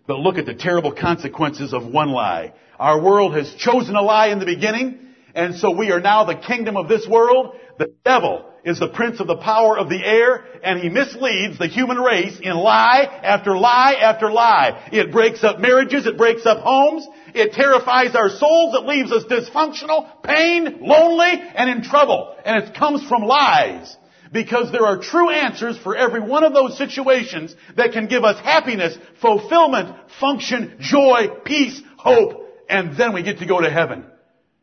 But 0.06 0.18
look 0.18 0.36
at 0.36 0.46
the 0.46 0.54
terrible 0.54 0.92
consequences 0.92 1.72
of 1.72 1.86
one 1.86 2.10
lie. 2.10 2.54
Our 2.78 3.00
world 3.00 3.34
has 3.36 3.52
chosen 3.54 3.94
a 3.94 4.02
lie 4.02 4.28
in 4.28 4.40
the 4.40 4.46
beginning, 4.46 4.98
and 5.34 5.54
so 5.54 5.70
we 5.70 5.92
are 5.92 6.00
now 6.00 6.24
the 6.24 6.34
kingdom 6.34 6.76
of 6.76 6.88
this 6.88 7.06
world. 7.06 7.54
The 7.78 7.94
devil 8.04 8.44
is 8.64 8.78
the 8.78 8.88
prince 8.88 9.20
of 9.20 9.26
the 9.26 9.36
power 9.36 9.78
of 9.78 9.88
the 9.88 10.04
air, 10.04 10.44
and 10.62 10.80
he 10.80 10.88
misleads 10.88 11.58
the 11.58 11.66
human 11.66 11.98
race 11.98 12.38
in 12.40 12.54
lie 12.56 13.04
after 13.22 13.56
lie 13.56 13.94
after 13.94 14.30
lie. 14.30 14.88
It 14.92 15.12
breaks 15.12 15.42
up 15.44 15.60
marriages, 15.60 16.06
it 16.06 16.16
breaks 16.16 16.46
up 16.46 16.58
homes, 16.58 17.06
it 17.34 17.52
terrifies 17.52 18.14
our 18.14 18.28
souls, 18.28 18.74
it 18.74 18.86
leaves 18.86 19.12
us 19.12 19.24
dysfunctional, 19.24 20.22
pain, 20.22 20.78
lonely, 20.80 21.32
and 21.54 21.70
in 21.70 21.82
trouble. 21.82 22.36
And 22.44 22.64
it 22.64 22.74
comes 22.74 23.06
from 23.08 23.22
lies. 23.22 23.96
Because 24.32 24.72
there 24.72 24.86
are 24.86 24.98
true 24.98 25.28
answers 25.28 25.76
for 25.76 25.94
every 25.94 26.20
one 26.20 26.42
of 26.42 26.54
those 26.54 26.78
situations 26.78 27.54
that 27.76 27.92
can 27.92 28.08
give 28.08 28.24
us 28.24 28.40
happiness, 28.40 28.96
fulfillment, 29.20 29.94
function, 30.18 30.76
joy, 30.80 31.28
peace, 31.44 31.80
hope, 31.98 32.48
and 32.68 32.96
then 32.96 33.12
we 33.12 33.22
get 33.22 33.40
to 33.40 33.46
go 33.46 33.60
to 33.60 33.70
heaven. 33.70 34.06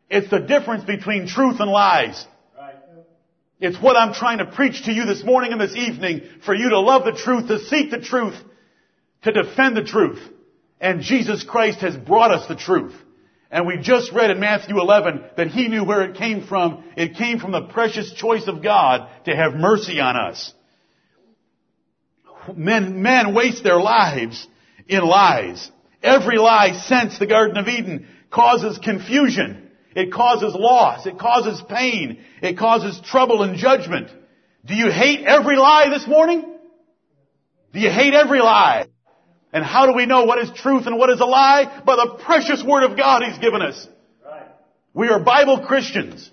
It's 0.08 0.28
the 0.28 0.40
difference 0.40 0.82
between 0.84 1.28
truth 1.28 1.60
and 1.60 1.70
lies. 1.70 2.26
It's 3.60 3.80
what 3.80 3.96
I'm 3.96 4.14
trying 4.14 4.38
to 4.38 4.46
preach 4.46 4.86
to 4.86 4.92
you 4.92 5.04
this 5.04 5.22
morning 5.22 5.52
and 5.52 5.60
this 5.60 5.76
evening 5.76 6.22
for 6.44 6.54
you 6.54 6.70
to 6.70 6.80
love 6.80 7.04
the 7.04 7.12
truth, 7.12 7.46
to 7.48 7.60
seek 7.66 7.90
the 7.90 8.00
truth, 8.00 8.34
to 9.22 9.32
defend 9.32 9.76
the 9.76 9.84
truth. 9.84 10.18
And 10.80 11.02
Jesus 11.02 11.44
Christ 11.44 11.80
has 11.80 11.94
brought 11.94 12.32
us 12.32 12.48
the 12.48 12.56
truth. 12.56 12.94
And 13.50 13.66
we 13.66 13.78
just 13.78 14.12
read 14.12 14.30
in 14.30 14.38
Matthew 14.38 14.78
11 14.78 15.24
that 15.36 15.48
He 15.48 15.68
knew 15.68 15.84
where 15.84 16.02
it 16.02 16.16
came 16.16 16.46
from. 16.46 16.84
It 16.96 17.16
came 17.16 17.40
from 17.40 17.50
the 17.50 17.62
precious 17.62 18.12
choice 18.12 18.46
of 18.46 18.62
God 18.62 19.08
to 19.24 19.34
have 19.34 19.54
mercy 19.54 20.00
on 20.00 20.16
us. 20.16 20.54
Men, 22.54 23.02
men 23.02 23.34
waste 23.34 23.64
their 23.64 23.80
lives 23.80 24.46
in 24.88 25.02
lies. 25.02 25.70
Every 26.02 26.38
lie 26.38 26.72
since 26.72 27.18
the 27.18 27.26
Garden 27.26 27.56
of 27.56 27.68
Eden 27.68 28.06
causes 28.30 28.78
confusion. 28.78 29.70
It 29.94 30.12
causes 30.12 30.54
loss. 30.54 31.06
It 31.06 31.18
causes 31.18 31.60
pain. 31.68 32.24
It 32.40 32.56
causes 32.56 33.00
trouble 33.04 33.42
and 33.42 33.56
judgment. 33.56 34.08
Do 34.64 34.74
you 34.74 34.90
hate 34.90 35.24
every 35.26 35.56
lie 35.56 35.90
this 35.90 36.06
morning? 36.06 36.44
Do 37.72 37.80
you 37.80 37.90
hate 37.90 38.14
every 38.14 38.40
lie? 38.40 38.86
And 39.52 39.64
how 39.64 39.86
do 39.86 39.94
we 39.94 40.06
know 40.06 40.24
what 40.24 40.38
is 40.38 40.50
truth 40.50 40.86
and 40.86 40.96
what 40.96 41.10
is 41.10 41.20
a 41.20 41.24
lie? 41.24 41.82
By 41.84 41.96
the 41.96 42.22
precious 42.24 42.62
Word 42.62 42.84
of 42.84 42.96
God 42.96 43.22
He's 43.22 43.38
given 43.38 43.62
us. 43.62 43.86
Right. 44.24 44.46
We 44.94 45.08
are 45.08 45.20
Bible 45.20 45.66
Christians. 45.66 46.30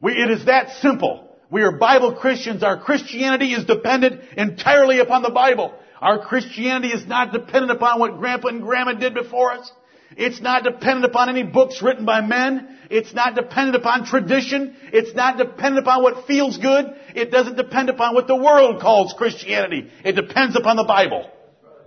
We, 0.00 0.12
it 0.12 0.30
is 0.30 0.46
that 0.46 0.76
simple. 0.80 1.28
We 1.50 1.62
are 1.62 1.72
Bible 1.72 2.14
Christians. 2.14 2.62
Our 2.62 2.78
Christianity 2.78 3.54
is 3.54 3.64
dependent 3.64 4.20
entirely 4.36 4.98
upon 4.98 5.22
the 5.22 5.30
Bible. 5.30 5.74
Our 6.00 6.24
Christianity 6.24 6.88
is 6.88 7.06
not 7.06 7.32
dependent 7.32 7.72
upon 7.72 7.98
what 7.98 8.18
Grandpa 8.18 8.48
and 8.48 8.62
Grandma 8.62 8.92
did 8.92 9.14
before 9.14 9.52
us. 9.52 9.72
It's 10.16 10.40
not 10.40 10.64
dependent 10.64 11.04
upon 11.04 11.28
any 11.28 11.42
books 11.42 11.82
written 11.82 12.04
by 12.04 12.20
men. 12.20 12.78
It's 12.90 13.12
not 13.12 13.34
dependent 13.34 13.76
upon 13.76 14.06
tradition. 14.06 14.76
It's 14.92 15.14
not 15.14 15.38
dependent 15.38 15.86
upon 15.86 16.02
what 16.02 16.26
feels 16.26 16.56
good. 16.56 16.86
It 17.14 17.30
doesn't 17.30 17.56
depend 17.56 17.90
upon 17.90 18.14
what 18.14 18.26
the 18.26 18.36
world 18.36 18.80
calls 18.80 19.14
Christianity. 19.16 19.90
It 20.04 20.12
depends 20.12 20.56
upon 20.56 20.76
the 20.76 20.84
Bible. 20.84 21.30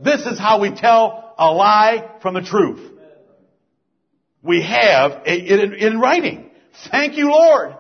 This 0.04 0.26
is 0.26 0.40
how 0.40 0.60
we 0.62 0.72
tell 0.72 1.34
a 1.38 1.52
lie 1.52 2.16
from 2.22 2.34
the 2.34 2.42
truth. 2.42 2.92
We 4.44 4.64
have 4.64 5.22
it 5.26 5.74
in 5.74 6.00
writing. 6.00 6.50
Thank 6.90 7.18
you, 7.18 7.30
Lord. 7.30 7.76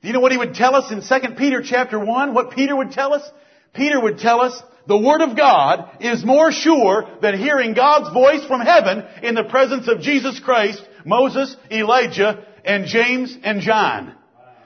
Do 0.00 0.08
you 0.08 0.14
know 0.14 0.20
what 0.20 0.32
he 0.32 0.38
would 0.38 0.54
tell 0.54 0.74
us 0.74 0.90
in 0.90 1.00
2 1.00 1.34
Peter 1.36 1.62
chapter 1.64 1.98
1? 1.98 2.34
What 2.34 2.50
Peter 2.50 2.74
would 2.74 2.90
tell 2.90 3.14
us? 3.14 3.22
Peter 3.72 4.00
would 4.00 4.18
tell 4.18 4.40
us 4.40 4.60
the 4.88 4.98
Word 4.98 5.20
of 5.20 5.36
God 5.36 5.98
is 6.00 6.24
more 6.24 6.50
sure 6.50 7.06
than 7.20 7.38
hearing 7.38 7.74
God's 7.74 8.12
voice 8.12 8.44
from 8.46 8.60
heaven 8.60 9.04
in 9.22 9.36
the 9.36 9.44
presence 9.44 9.86
of 9.86 10.00
Jesus 10.00 10.40
Christ, 10.40 10.82
Moses, 11.04 11.56
Elijah, 11.70 12.44
and 12.64 12.86
James 12.86 13.36
and 13.44 13.60
John. 13.60 14.14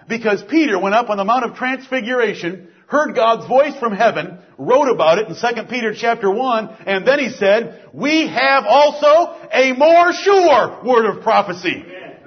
Because 0.09 0.42
Peter 0.45 0.79
went 0.79 0.95
up 0.95 1.11
on 1.11 1.19
the 1.19 1.25
Mount 1.25 1.45
of 1.45 1.57
Transfiguration, 1.57 2.69
heard 2.87 3.14
God's 3.14 3.47
voice 3.47 3.77
from 3.79 3.95
heaven, 3.95 4.38
wrote 4.59 4.90
about 4.90 5.19
it 5.19 5.29
in 5.29 5.35
2 5.35 5.62
Peter 5.69 5.95
chapter 5.95 6.31
1, 6.31 6.77
and 6.87 7.07
then 7.07 7.19
he 7.19 7.31
said, 7.31 7.88
we 7.92 8.27
have 8.27 8.64
also 8.66 9.35
a 9.53 9.73
more 9.73 10.12
sure 10.12 10.83
word 10.85 11.07
of 11.07 11.23
prophecy. 11.23 11.85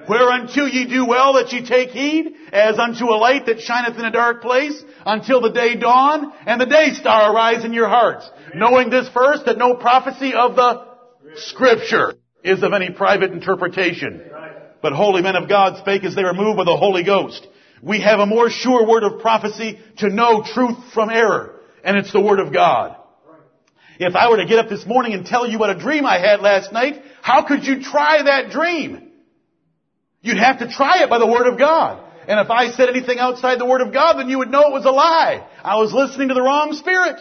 Whereunto 0.08 0.64
ye 0.64 0.86
do 0.86 1.06
well 1.06 1.34
that 1.34 1.52
ye 1.52 1.64
take 1.64 1.90
heed, 1.90 2.34
as 2.52 2.78
unto 2.78 3.04
a 3.06 3.18
light 3.18 3.46
that 3.46 3.60
shineth 3.60 3.98
in 3.98 4.04
a 4.04 4.10
dark 4.10 4.42
place, 4.42 4.82
until 5.06 5.40
the 5.40 5.52
day 5.52 5.76
dawn, 5.76 6.32
and 6.46 6.60
the 6.60 6.66
day 6.66 6.94
star 6.94 7.32
arise 7.32 7.64
in 7.64 7.72
your 7.72 7.88
hearts. 7.88 8.28
Knowing 8.54 8.90
this 8.90 9.08
first, 9.10 9.44
that 9.46 9.58
no 9.58 9.74
prophecy 9.74 10.32
of 10.34 10.56
the 10.56 10.86
Scripture 11.36 12.14
is 12.42 12.62
of 12.62 12.72
any 12.72 12.90
private 12.90 13.30
interpretation. 13.32 14.22
But 14.82 14.94
holy 14.94 15.22
men 15.22 15.36
of 15.36 15.48
God 15.48 15.78
spake 15.78 16.04
as 16.04 16.14
they 16.14 16.24
were 16.24 16.34
moved 16.34 16.56
by 16.56 16.64
the 16.64 16.76
Holy 16.76 17.04
Ghost. 17.04 17.46
We 17.82 18.00
have 18.00 18.18
a 18.18 18.26
more 18.26 18.50
sure 18.50 18.86
word 18.86 19.04
of 19.04 19.20
prophecy 19.20 19.78
to 19.98 20.08
know 20.08 20.42
truth 20.42 20.76
from 20.92 21.10
error, 21.10 21.59
and 21.84 21.96
it's 21.96 22.12
the 22.12 22.20
Word 22.20 22.40
of 22.40 22.52
God. 22.52 22.96
If 23.98 24.16
I 24.16 24.30
were 24.30 24.38
to 24.38 24.46
get 24.46 24.58
up 24.58 24.68
this 24.68 24.86
morning 24.86 25.12
and 25.12 25.26
tell 25.26 25.46
you 25.46 25.58
what 25.58 25.70
a 25.70 25.78
dream 25.78 26.06
I 26.06 26.18
had 26.18 26.40
last 26.40 26.72
night, 26.72 27.02
how 27.20 27.42
could 27.46 27.66
you 27.66 27.82
try 27.82 28.22
that 28.22 28.50
dream? 28.50 29.10
You'd 30.22 30.38
have 30.38 30.60
to 30.60 30.70
try 30.70 31.02
it 31.02 31.10
by 31.10 31.18
the 31.18 31.26
Word 31.26 31.46
of 31.46 31.58
God. 31.58 32.02
And 32.26 32.40
if 32.40 32.50
I 32.50 32.70
said 32.70 32.88
anything 32.88 33.18
outside 33.18 33.58
the 33.58 33.66
Word 33.66 33.80
of 33.80 33.92
God, 33.92 34.18
then 34.18 34.28
you 34.28 34.38
would 34.38 34.50
know 34.50 34.68
it 34.68 34.72
was 34.72 34.84
a 34.86 34.90
lie. 34.90 35.46
I 35.62 35.76
was 35.76 35.92
listening 35.92 36.28
to 36.28 36.34
the 36.34 36.42
wrong 36.42 36.72
spirit. 36.74 37.20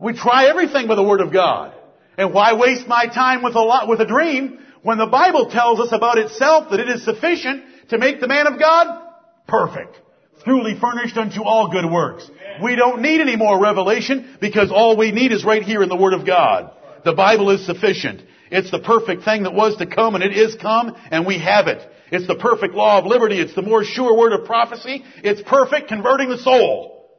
We 0.00 0.14
try 0.14 0.46
everything 0.46 0.88
by 0.88 0.96
the 0.96 1.02
Word 1.02 1.20
of 1.20 1.32
God. 1.32 1.74
And 2.18 2.34
why 2.34 2.54
waste 2.54 2.86
my 2.86 3.06
time 3.06 3.42
with 3.42 3.54
a 3.54 3.60
lot, 3.60 3.88
with 3.88 4.00
a 4.00 4.06
dream 4.06 4.58
when 4.82 4.98
the 4.98 5.06
Bible 5.06 5.50
tells 5.50 5.80
us 5.80 5.92
about 5.92 6.18
itself 6.18 6.70
that 6.70 6.80
it 6.80 6.88
is 6.88 7.04
sufficient 7.04 7.64
to 7.90 7.98
make 7.98 8.20
the 8.20 8.28
man 8.28 8.46
of 8.46 8.58
God 8.58 9.02
perfect, 9.46 10.00
truly 10.44 10.78
furnished 10.78 11.16
unto 11.16 11.44
all 11.44 11.70
good 11.70 11.90
works. 11.90 12.28
We 12.62 12.76
don't 12.76 13.02
need 13.02 13.20
any 13.20 13.36
more 13.36 13.60
revelation 13.60 14.36
because 14.40 14.70
all 14.70 14.96
we 14.96 15.12
need 15.12 15.32
is 15.32 15.44
right 15.44 15.62
here 15.62 15.82
in 15.82 15.88
the 15.88 15.96
Word 15.96 16.14
of 16.14 16.26
God. 16.26 16.72
The 17.04 17.14
Bible 17.14 17.50
is 17.50 17.64
sufficient. 17.64 18.22
It's 18.50 18.70
the 18.70 18.80
perfect 18.80 19.24
thing 19.24 19.44
that 19.44 19.54
was 19.54 19.76
to 19.76 19.86
come 19.86 20.14
and 20.14 20.22
it 20.22 20.36
is 20.36 20.54
come 20.56 20.94
and 21.10 21.26
we 21.26 21.38
have 21.38 21.68
it. 21.68 21.88
It's 22.10 22.26
the 22.26 22.34
perfect 22.34 22.74
law 22.74 22.98
of 22.98 23.06
liberty. 23.06 23.40
It's 23.40 23.54
the 23.54 23.62
more 23.62 23.82
sure 23.82 24.16
word 24.16 24.34
of 24.34 24.44
prophecy. 24.44 25.02
It's 25.24 25.40
perfect 25.40 25.88
converting 25.88 26.28
the 26.28 26.36
soul. 26.36 27.10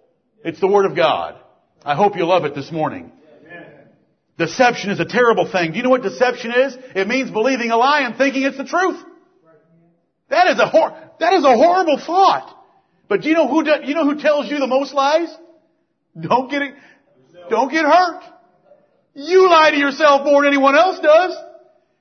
It's 0.46 0.60
the 0.60 0.68
word 0.68 0.86
of 0.86 0.96
God. 0.96 1.40
I 1.84 1.96
hope 1.96 2.16
you 2.16 2.26
love 2.26 2.46
it 2.46 2.54
this 2.54 2.72
morning. 2.72 3.12
Deception 4.38 4.92
is 4.92 5.00
a 5.00 5.06
terrible 5.06 5.52
thing. 5.52 5.72
Do 5.72 5.78
you 5.78 5.84
know 5.84 5.90
what 5.90 6.04
deception 6.04 6.52
is? 6.52 6.78
It 6.96 7.08
means 7.08 7.32
believing 7.32 7.72
a 7.72 7.78
lie 7.78 8.02
and 8.02 8.16
thinking 8.16 8.44
it's 8.44 8.58
the 8.58 8.66
truth. 8.66 9.04
That 10.30 10.48
is 10.48 10.60
a 10.60 10.68
hor- 10.68 10.96
that 11.20 11.34
is 11.34 11.44
a 11.44 11.56
horrible 11.56 12.00
thought. 12.00 12.63
But 13.08 13.22
do 13.22 13.30
you 13.30 13.36
know 13.36 13.48
who 13.48 13.64
do- 13.64 13.84
you 13.84 13.94
know 13.94 14.06
who 14.06 14.20
tells 14.20 14.50
you 14.50 14.60
the 14.60 14.68
most 14.68 14.94
lies? 14.94 15.36
Don't 16.20 16.50
get 16.50 16.62
it, 16.62 16.76
don't 17.50 17.72
get 17.72 17.86
hurt. 17.86 18.24
You 19.14 19.50
lie 19.50 19.72
to 19.72 19.78
yourself 19.78 20.26
more 20.26 20.42
than 20.42 20.54
anyone 20.54 20.76
else 20.76 21.00
does. 21.00 21.36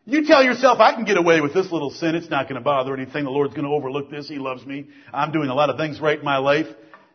You 0.05 0.27
tell 0.27 0.43
yourself, 0.43 0.81
I 0.81 0.95
can 0.95 1.05
get 1.05 1.17
away 1.17 1.41
with 1.41 1.55
this 1.55 1.71
little 1.71 1.91
sin. 1.91 2.15
It's 2.15 2.29
not 2.29 2.49
going 2.49 2.57
to 2.57 2.65
bother 2.65 2.93
anything. 2.95 3.25
The 3.25 3.31
Lord's 3.31 3.55
going 3.55 3.67
to 3.67 3.71
overlook 3.71 4.11
this. 4.11 4.29
He 4.29 4.39
loves 4.39 4.67
me. 4.67 4.89
I'm 5.13 5.31
doing 5.31 5.49
a 5.49 5.55
lot 5.55 5.71
of 5.71 5.77
things 5.77 6.01
right 6.01 6.19
in 6.19 6.25
my 6.25 6.39
life. 6.39 6.67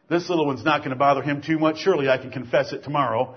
This 0.09 0.29
little 0.29 0.45
one's 0.45 0.63
not 0.63 0.79
going 0.79 0.91
to 0.91 0.95
bother 0.95 1.21
him 1.21 1.41
too 1.41 1.59
much. 1.59 1.79
Surely 1.79 2.07
I 2.07 2.17
can 2.17 2.31
confess 2.31 2.71
it 2.71 2.83
tomorrow. 2.83 3.35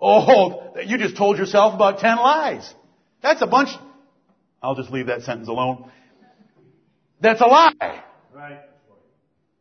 Oh, 0.00 0.74
you 0.84 0.98
just 0.98 1.16
told 1.16 1.38
yourself 1.38 1.74
about 1.74 1.98
ten 1.98 2.16
lies. 2.18 2.72
That's 3.20 3.42
a 3.42 3.46
bunch. 3.46 3.70
I'll 4.62 4.76
just 4.76 4.90
leave 4.90 5.06
that 5.06 5.22
sentence 5.22 5.48
alone. 5.48 5.90
That's 7.20 7.40
a 7.40 7.46
lie. 7.46 8.02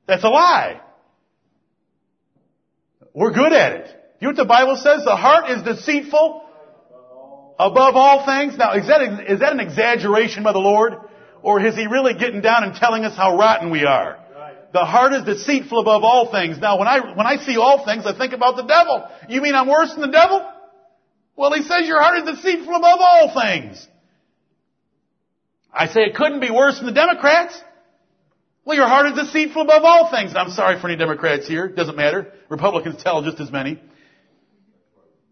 That's 0.07 0.23
a 0.23 0.29
lie. 0.29 0.81
We're 3.13 3.31
good 3.31 3.53
at 3.53 3.73
it. 3.73 3.87
You 4.19 4.27
know 4.27 4.31
what 4.31 4.37
the 4.37 4.45
Bible 4.45 4.75
says? 4.77 5.03
The 5.03 5.15
heart 5.15 5.49
is 5.49 5.63
deceitful 5.63 6.43
above 7.59 7.95
all 7.95 8.25
things. 8.25 8.57
Now, 8.57 8.73
is 8.73 8.87
that, 8.87 9.01
is 9.29 9.39
that 9.39 9.53
an 9.53 9.59
exaggeration 9.59 10.43
by 10.43 10.53
the 10.53 10.59
Lord? 10.59 10.93
Or 11.41 11.63
is 11.63 11.75
He 11.75 11.87
really 11.87 12.13
getting 12.13 12.41
down 12.41 12.63
and 12.63 12.75
telling 12.75 13.05
us 13.05 13.15
how 13.15 13.37
rotten 13.37 13.69
we 13.69 13.85
are? 13.85 14.19
The 14.73 14.85
heart 14.85 15.13
is 15.13 15.23
deceitful 15.23 15.79
above 15.79 16.03
all 16.03 16.31
things. 16.31 16.57
Now, 16.57 16.79
when 16.79 16.87
I, 16.87 17.13
when 17.15 17.27
I 17.27 17.37
see 17.37 17.57
all 17.57 17.85
things, 17.85 18.07
I 18.07 18.17
think 18.17 18.33
about 18.33 18.55
the 18.55 18.63
devil. 18.63 19.07
You 19.29 19.41
mean 19.41 19.53
I'm 19.53 19.67
worse 19.67 19.91
than 19.91 20.01
the 20.01 20.07
devil? 20.07 20.43
Well, 21.35 21.53
he 21.53 21.61
says 21.61 21.87
your 21.87 22.01
heart 22.01 22.17
is 22.27 22.35
deceitful 22.35 22.75
above 22.75 22.99
all 22.99 23.33
things. 23.39 23.87
I 25.71 25.87
say 25.87 26.01
it 26.01 26.15
couldn't 26.15 26.39
be 26.39 26.49
worse 26.49 26.77
than 26.77 26.87
the 26.87 26.93
Democrats. 26.93 27.59
Well, 28.65 28.77
your 28.77 28.87
heart 28.87 29.07
is 29.07 29.25
deceitful 29.25 29.61
above 29.61 29.83
all 29.83 30.09
things. 30.09 30.33
I'm 30.35 30.51
sorry 30.51 30.79
for 30.79 30.87
any 30.87 30.97
Democrats 30.97 31.47
here. 31.47 31.67
Doesn't 31.67 31.97
matter. 31.97 32.31
Republicans 32.49 33.01
tell 33.03 33.21
just 33.21 33.39
as 33.39 33.51
many. 33.51 33.81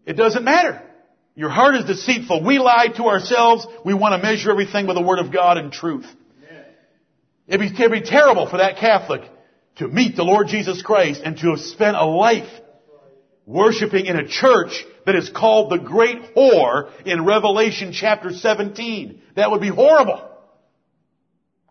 It 0.04 0.14
doesn't 0.14 0.44
matter. 0.44 0.82
Your 1.34 1.48
heart 1.48 1.76
is 1.76 1.84
deceitful. 1.86 2.44
We 2.44 2.58
lie 2.58 2.88
to 2.96 3.04
ourselves. 3.04 3.66
We 3.84 3.94
want 3.94 4.20
to 4.20 4.22
measure 4.22 4.50
everything 4.50 4.86
with 4.86 4.96
the 4.96 5.02
Word 5.02 5.18
of 5.18 5.32
God 5.32 5.56
and 5.56 5.72
truth. 5.72 6.06
It'd 7.46 7.60
be, 7.60 7.74
it'd 7.74 7.90
be 7.90 8.02
terrible 8.02 8.48
for 8.48 8.58
that 8.58 8.76
Catholic 8.76 9.22
to 9.76 9.88
meet 9.88 10.16
the 10.16 10.24
Lord 10.24 10.48
Jesus 10.48 10.82
Christ 10.82 11.22
and 11.24 11.36
to 11.38 11.50
have 11.50 11.60
spent 11.60 11.96
a 11.96 12.04
life 12.04 12.48
worshiping 13.46 14.06
in 14.06 14.16
a 14.16 14.28
church 14.28 14.84
that 15.06 15.16
is 15.16 15.30
called 15.30 15.70
the 15.70 15.78
great 15.78 16.34
whore 16.36 16.90
in 17.04 17.24
Revelation 17.24 17.92
chapter 17.92 18.32
17. 18.32 19.22
That 19.36 19.50
would 19.50 19.60
be 19.60 19.68
horrible. 19.68 20.31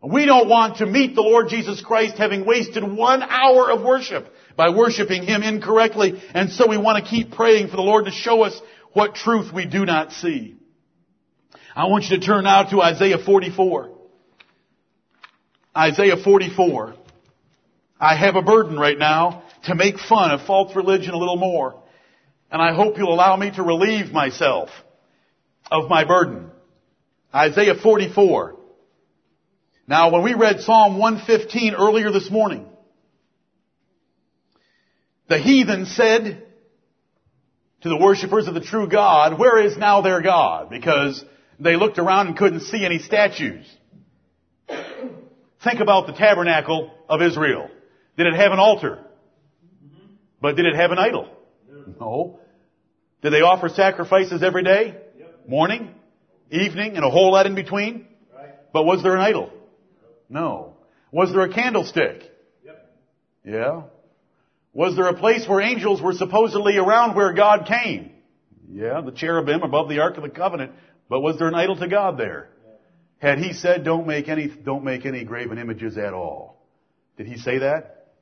We 0.03 0.25
don't 0.25 0.49
want 0.49 0.77
to 0.77 0.87
meet 0.87 1.13
the 1.13 1.21
Lord 1.21 1.49
Jesus 1.49 1.79
Christ 1.81 2.17
having 2.17 2.43
wasted 2.43 2.83
one 2.83 3.21
hour 3.21 3.69
of 3.69 3.83
worship 3.83 4.33
by 4.55 4.69
worshiping 4.69 5.23
Him 5.23 5.43
incorrectly. 5.43 6.21
And 6.33 6.49
so 6.49 6.67
we 6.67 6.77
want 6.77 7.03
to 7.03 7.09
keep 7.09 7.31
praying 7.31 7.67
for 7.67 7.75
the 7.75 7.83
Lord 7.83 8.05
to 8.05 8.11
show 8.11 8.41
us 8.41 8.59
what 8.93 9.13
truth 9.13 9.53
we 9.53 9.65
do 9.65 9.85
not 9.85 10.11
see. 10.11 10.55
I 11.75 11.85
want 11.85 12.05
you 12.05 12.19
to 12.19 12.25
turn 12.25 12.45
now 12.45 12.63
to 12.63 12.81
Isaiah 12.81 13.19
44. 13.23 13.91
Isaiah 15.77 16.17
44. 16.17 16.95
I 17.99 18.15
have 18.15 18.35
a 18.35 18.41
burden 18.41 18.79
right 18.79 18.97
now 18.97 19.43
to 19.65 19.75
make 19.75 19.99
fun 19.99 20.31
of 20.31 20.41
false 20.47 20.75
religion 20.75 21.13
a 21.13 21.17
little 21.17 21.37
more. 21.37 21.81
And 22.51 22.59
I 22.59 22.73
hope 22.73 22.97
you'll 22.97 23.13
allow 23.13 23.35
me 23.35 23.51
to 23.51 23.61
relieve 23.61 24.11
myself 24.11 24.69
of 25.71 25.89
my 25.89 26.05
burden. 26.05 26.49
Isaiah 27.33 27.75
44. 27.75 28.57
Now 29.87 30.11
when 30.11 30.23
we 30.23 30.33
read 30.33 30.61
Psalm 30.61 30.97
115 30.97 31.73
earlier 31.75 32.11
this 32.11 32.29
morning, 32.29 32.65
the 35.27 35.37
heathen 35.37 35.85
said 35.85 36.43
to 37.81 37.89
the 37.89 37.97
worshippers 37.97 38.47
of 38.47 38.53
the 38.53 38.61
true 38.61 38.87
God, 38.87 39.39
where 39.39 39.59
is 39.65 39.77
now 39.77 40.01
their 40.01 40.21
God? 40.21 40.69
Because 40.69 41.23
they 41.59 41.75
looked 41.75 41.99
around 41.99 42.27
and 42.27 42.37
couldn't 42.37 42.61
see 42.61 42.85
any 42.85 42.99
statues. 42.99 43.65
Think 45.63 45.79
about 45.79 46.07
the 46.07 46.13
tabernacle 46.13 46.91
of 47.07 47.21
Israel. 47.21 47.69
Did 48.17 48.27
it 48.27 48.33
have 48.33 48.51
an 48.51 48.59
altar? 48.59 48.99
But 50.41 50.55
did 50.55 50.65
it 50.65 50.75
have 50.75 50.91
an 50.91 50.97
idol? 50.97 51.29
No. 51.99 52.39
Did 53.21 53.31
they 53.31 53.41
offer 53.41 53.69
sacrifices 53.69 54.41
every 54.43 54.63
day? 54.63 54.97
Morning, 55.47 55.93
evening, 56.49 56.95
and 56.95 57.05
a 57.05 57.09
whole 57.09 57.31
lot 57.31 57.45
in 57.45 57.55
between? 57.55 58.07
But 58.73 58.85
was 58.85 59.03
there 59.03 59.15
an 59.15 59.21
idol? 59.21 59.51
No. 60.31 60.77
Was 61.11 61.31
there 61.31 61.41
a 61.41 61.53
candlestick? 61.53 62.23
Yep. 62.65 62.99
Yeah. 63.45 63.81
Was 64.73 64.95
there 64.95 65.07
a 65.07 65.13
place 65.13 65.47
where 65.47 65.59
angels 65.59 66.01
were 66.01 66.13
supposedly 66.13 66.77
around 66.77 67.15
where 67.15 67.33
God 67.33 67.67
came? 67.67 68.11
Yeah, 68.69 69.01
the 69.01 69.11
cherubim 69.11 69.61
above 69.63 69.89
the 69.89 69.99
Ark 69.99 70.15
of 70.15 70.23
the 70.23 70.29
Covenant. 70.29 70.71
But 71.09 71.19
was 71.19 71.37
there 71.37 71.49
an 71.49 71.55
idol 71.55 71.75
to 71.75 71.89
God 71.89 72.17
there? 72.17 72.47
Had 73.17 73.39
he 73.39 73.51
said, 73.51 73.83
don't 73.83 74.07
make 74.07 74.29
any, 74.29 74.47
don't 74.47 74.85
make 74.85 75.05
any 75.05 75.25
graven 75.25 75.57
images 75.57 75.97
at 75.97 76.13
all? 76.13 76.65
Did 77.17 77.27
he 77.27 77.37
say 77.37 77.59
that? 77.59 78.13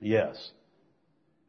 Yes. 0.00 0.52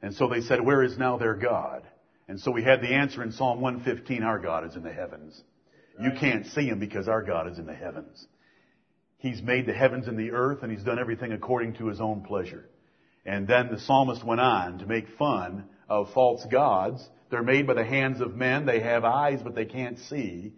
And 0.02 0.16
so 0.16 0.28
they 0.28 0.42
said, 0.42 0.60
where 0.60 0.84
is 0.84 0.98
now 0.98 1.18
their 1.18 1.36
God? 1.36 1.84
And 2.28 2.40
so 2.40 2.52
we 2.52 2.64
had 2.64 2.82
the 2.82 2.94
answer 2.94 3.22
in 3.22 3.32
Psalm 3.32 3.62
115, 3.62 4.24
our 4.24 4.40
God 4.40 4.66
is 4.68 4.76
in 4.76 4.84
the 4.84 4.92
heavens. 4.92 5.40
You 6.02 6.12
can't 6.20 6.48
see 6.48 6.66
him 6.66 6.80
because 6.80 7.08
our 7.08 7.22
God 7.22 7.52
is 7.52 7.60
in 7.60 7.68
the 7.68 7.74
heavens. 7.74 8.26
He's 9.24 9.42
made 9.42 9.66
the 9.66 9.74
heavens 9.74 10.10
and 10.10 10.20
the 10.20 10.32
earth 10.32 10.64
and 10.64 10.72
he's 10.72 10.84
done 10.84 11.00
everything 11.00 11.32
according 11.32 11.76
to 11.76 11.88
his 11.88 12.02
own 12.02 12.26
pleasure. 12.26 12.66
And 13.26 13.48
then 13.48 13.70
the 13.72 13.80
psalmist 13.80 14.22
went 14.22 14.42
on 14.42 14.80
to 14.80 14.86
make 14.86 15.08
fun 15.18 15.64
of 15.88 16.12
false 16.12 16.46
gods. 16.52 17.08
They're 17.32 17.42
made 17.42 17.66
by 17.66 17.76
the 17.76 17.86
hands 17.86 18.20
of 18.20 18.36
men. 18.36 18.66
They 18.66 18.82
have 18.82 19.06
eyes, 19.06 19.40
but 19.42 19.56
they 19.56 19.64
can't 19.64 19.98
see. 19.98 20.52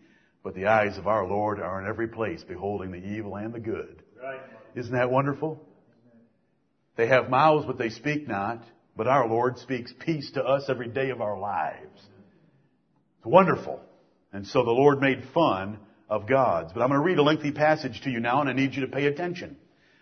But 0.43 0.55
the 0.55 0.65
eyes 0.65 0.97
of 0.97 1.05
our 1.05 1.27
Lord 1.27 1.59
are 1.59 1.79
in 1.79 1.87
every 1.87 2.07
place, 2.07 2.43
beholding 2.43 2.91
the 2.91 3.05
evil 3.05 3.35
and 3.35 3.53
the 3.53 3.59
good. 3.59 4.01
Right. 4.19 4.39
Isn't 4.73 4.93
that 4.93 5.11
wonderful? 5.11 5.61
They 6.95 7.05
have 7.05 7.29
mouths, 7.29 7.67
but 7.67 7.77
they 7.77 7.89
speak 7.89 8.27
not. 8.27 8.63
But 8.97 9.05
our 9.05 9.27
Lord 9.27 9.59
speaks 9.59 9.93
peace 9.99 10.31
to 10.31 10.43
us 10.43 10.63
every 10.69 10.87
day 10.87 11.11
of 11.11 11.21
our 11.21 11.39
lives. 11.39 12.01
It's 13.19 13.27
wonderful. 13.27 13.79
And 14.33 14.47
so 14.47 14.63
the 14.63 14.71
Lord 14.71 15.01
made 15.01 15.23
fun 15.35 15.77
of 16.09 16.27
gods. 16.27 16.71
But 16.73 16.81
I'm 16.81 16.89
going 16.89 16.99
to 16.99 17.05
read 17.05 17.17
a 17.17 17.23
lengthy 17.23 17.51
passage 17.51 18.01
to 18.01 18.09
you 18.09 18.19
now, 18.19 18.41
and 18.41 18.49
I 18.49 18.53
need 18.53 18.75
you 18.75 18.81
to 18.81 18.91
pay 18.91 19.05
attention. 19.05 19.57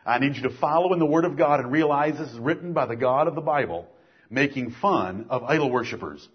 I 0.06 0.20
need 0.20 0.36
you 0.36 0.44
to 0.44 0.58
follow 0.58 0.94
in 0.94 1.00
the 1.00 1.06
Word 1.06 1.26
of 1.26 1.38
God 1.38 1.60
and 1.60 1.72
realize 1.72 2.18
this 2.18 2.30
is 2.30 2.39
written 2.39 2.74
by 2.74 2.86
the 2.86 2.96
God 2.96 3.28
of 3.28 3.36
the 3.36 3.42
Bible, 3.42 3.88
making 4.30 4.72
fun 4.72 5.28
of 5.30 5.44
idol 5.44 5.72
worshippers. 5.72 6.28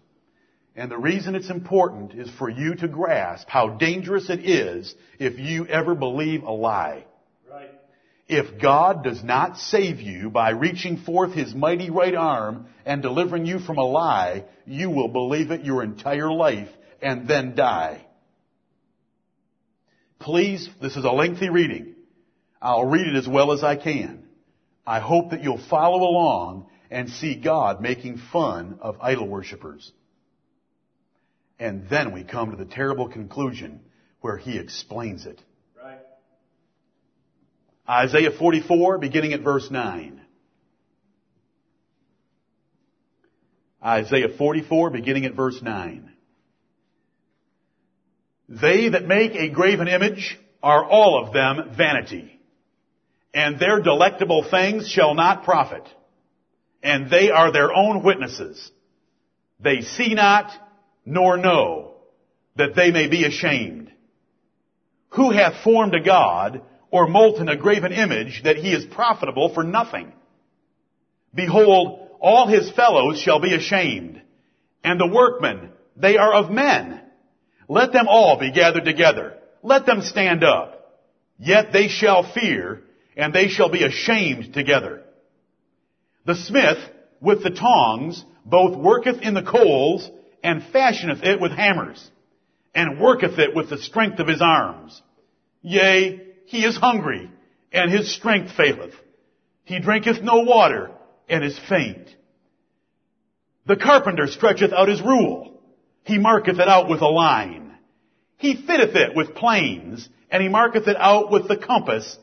And 0.74 0.90
the 0.90 0.96
reason 0.96 1.34
it's 1.34 1.50
important 1.50 2.14
is 2.14 2.30
for 2.38 2.48
you 2.48 2.76
to 2.76 2.88
grasp 2.88 3.48
how 3.48 3.68
dangerous 3.68 4.30
it 4.30 4.40
is 4.48 4.94
if 5.18 5.38
you 5.38 5.66
ever 5.66 5.94
believe 5.94 6.44
a 6.44 6.52
lie. 6.52 7.04
Right. 7.50 7.70
If 8.28 8.60
God 8.60 9.02
does 9.02 9.22
not 9.24 9.58
save 9.58 10.00
you 10.00 10.30
by 10.30 10.50
reaching 10.50 10.98
forth 10.98 11.32
His 11.32 11.54
mighty 11.54 11.90
right 11.90 12.14
arm 12.14 12.66
and 12.86 13.02
delivering 13.02 13.44
you 13.44 13.58
from 13.58 13.78
a 13.78 13.84
lie, 13.84 14.44
you 14.66 14.88
will 14.88 15.08
believe 15.08 15.50
it 15.50 15.64
your 15.64 15.82
entire 15.82 16.30
life 16.30 16.68
and 17.02 17.26
then 17.26 17.54
die. 17.54 18.06
Please, 20.18 20.68
this 20.80 20.96
is 20.96 21.04
a 21.04 21.10
lengthy 21.10 21.48
reading. 21.48 21.94
I'll 22.60 22.84
read 22.84 23.06
it 23.06 23.14
as 23.14 23.28
well 23.28 23.52
as 23.52 23.62
I 23.62 23.76
can. 23.76 24.24
I 24.86 25.00
hope 25.00 25.30
that 25.30 25.42
you'll 25.42 25.64
follow 25.68 25.98
along 25.98 26.68
and 26.90 27.10
see 27.10 27.36
God 27.36 27.80
making 27.80 28.18
fun 28.32 28.78
of 28.80 28.96
idol 29.00 29.28
worshippers. 29.28 29.92
And 31.58 31.88
then 31.88 32.12
we 32.12 32.24
come 32.24 32.50
to 32.50 32.56
the 32.56 32.64
terrible 32.64 33.08
conclusion 33.08 33.80
where 34.20 34.36
he 34.36 34.58
explains 34.58 35.26
it. 35.26 35.40
Right. 35.82 35.98
Isaiah 37.88 38.30
44, 38.30 38.98
beginning 38.98 39.32
at 39.32 39.40
verse 39.40 39.70
9. 39.70 40.20
Isaiah 43.84 44.36
44, 44.36 44.90
beginning 44.90 45.24
at 45.26 45.34
verse 45.34 45.60
9. 45.62 46.12
They 48.48 48.88
that 48.88 49.06
make 49.06 49.34
a 49.34 49.50
graven 49.50 49.88
image 49.88 50.38
are 50.62 50.84
all 50.84 51.24
of 51.24 51.32
them 51.32 51.74
vanity 51.76 52.38
and 53.34 53.58
their 53.58 53.80
delectable 53.80 54.44
things 54.50 54.88
shall 54.88 55.14
not 55.14 55.44
profit. 55.44 55.86
And 56.82 57.10
they 57.10 57.30
are 57.30 57.52
their 57.52 57.72
own 57.72 58.02
witnesses. 58.02 58.70
They 59.60 59.82
see 59.82 60.14
not, 60.14 60.50
nor 61.04 61.36
know, 61.36 61.94
that 62.56 62.74
they 62.74 62.90
may 62.90 63.08
be 63.08 63.24
ashamed. 63.24 63.92
Who 65.10 65.30
hath 65.30 65.62
formed 65.62 65.94
a 65.94 66.02
God, 66.02 66.62
or 66.90 67.06
molten 67.06 67.48
a 67.48 67.56
graven 67.56 67.92
image, 67.92 68.42
that 68.44 68.56
he 68.56 68.72
is 68.72 68.84
profitable 68.86 69.52
for 69.52 69.64
nothing? 69.64 70.12
Behold, 71.34 72.08
all 72.20 72.46
his 72.48 72.70
fellows 72.72 73.20
shall 73.20 73.40
be 73.40 73.54
ashamed, 73.54 74.20
and 74.82 74.98
the 74.98 75.06
workmen, 75.06 75.70
they 75.96 76.16
are 76.16 76.34
of 76.34 76.50
men. 76.50 77.02
Let 77.68 77.92
them 77.92 78.08
all 78.08 78.38
be 78.38 78.50
gathered 78.50 78.84
together. 78.84 79.34
Let 79.62 79.86
them 79.86 80.00
stand 80.02 80.42
up. 80.42 80.74
Yet 81.38 81.72
they 81.72 81.88
shall 81.88 82.32
fear, 82.32 82.82
and 83.16 83.32
they 83.32 83.48
shall 83.48 83.70
be 83.70 83.84
ashamed 83.84 84.54
together. 84.54 85.02
The 86.24 86.34
smith 86.34 86.78
with 87.20 87.42
the 87.42 87.50
tongs 87.50 88.24
both 88.44 88.76
worketh 88.76 89.20
in 89.22 89.34
the 89.34 89.42
coals 89.42 90.10
and 90.42 90.62
fashioneth 90.62 91.22
it 91.22 91.40
with 91.40 91.52
hammers 91.52 92.10
and 92.74 93.00
worketh 93.00 93.38
it 93.38 93.54
with 93.54 93.70
the 93.70 93.78
strength 93.78 94.18
of 94.18 94.28
his 94.28 94.40
arms. 94.42 95.00
Yea, 95.62 96.20
he 96.46 96.64
is 96.64 96.76
hungry 96.76 97.30
and 97.72 97.90
his 97.90 98.14
strength 98.14 98.52
faileth. 98.56 98.94
He 99.64 99.80
drinketh 99.80 100.22
no 100.22 100.40
water 100.40 100.90
and 101.28 101.44
is 101.44 101.58
faint. 101.68 102.08
The 103.66 103.76
carpenter 103.76 104.26
stretcheth 104.26 104.72
out 104.72 104.88
his 104.88 105.02
rule. 105.02 105.60
He 106.04 106.18
marketh 106.18 106.58
it 106.58 106.68
out 106.68 106.88
with 106.88 107.02
a 107.02 107.08
line. 107.08 107.67
He 108.38 108.56
fitteth 108.56 108.96
it 108.96 109.14
with 109.14 109.34
planes 109.34 110.08
and 110.30 110.42
he 110.42 110.48
marketh 110.48 110.88
it 110.88 110.96
out 110.96 111.30
with 111.30 111.48
the 111.48 111.56
compass 111.56 112.16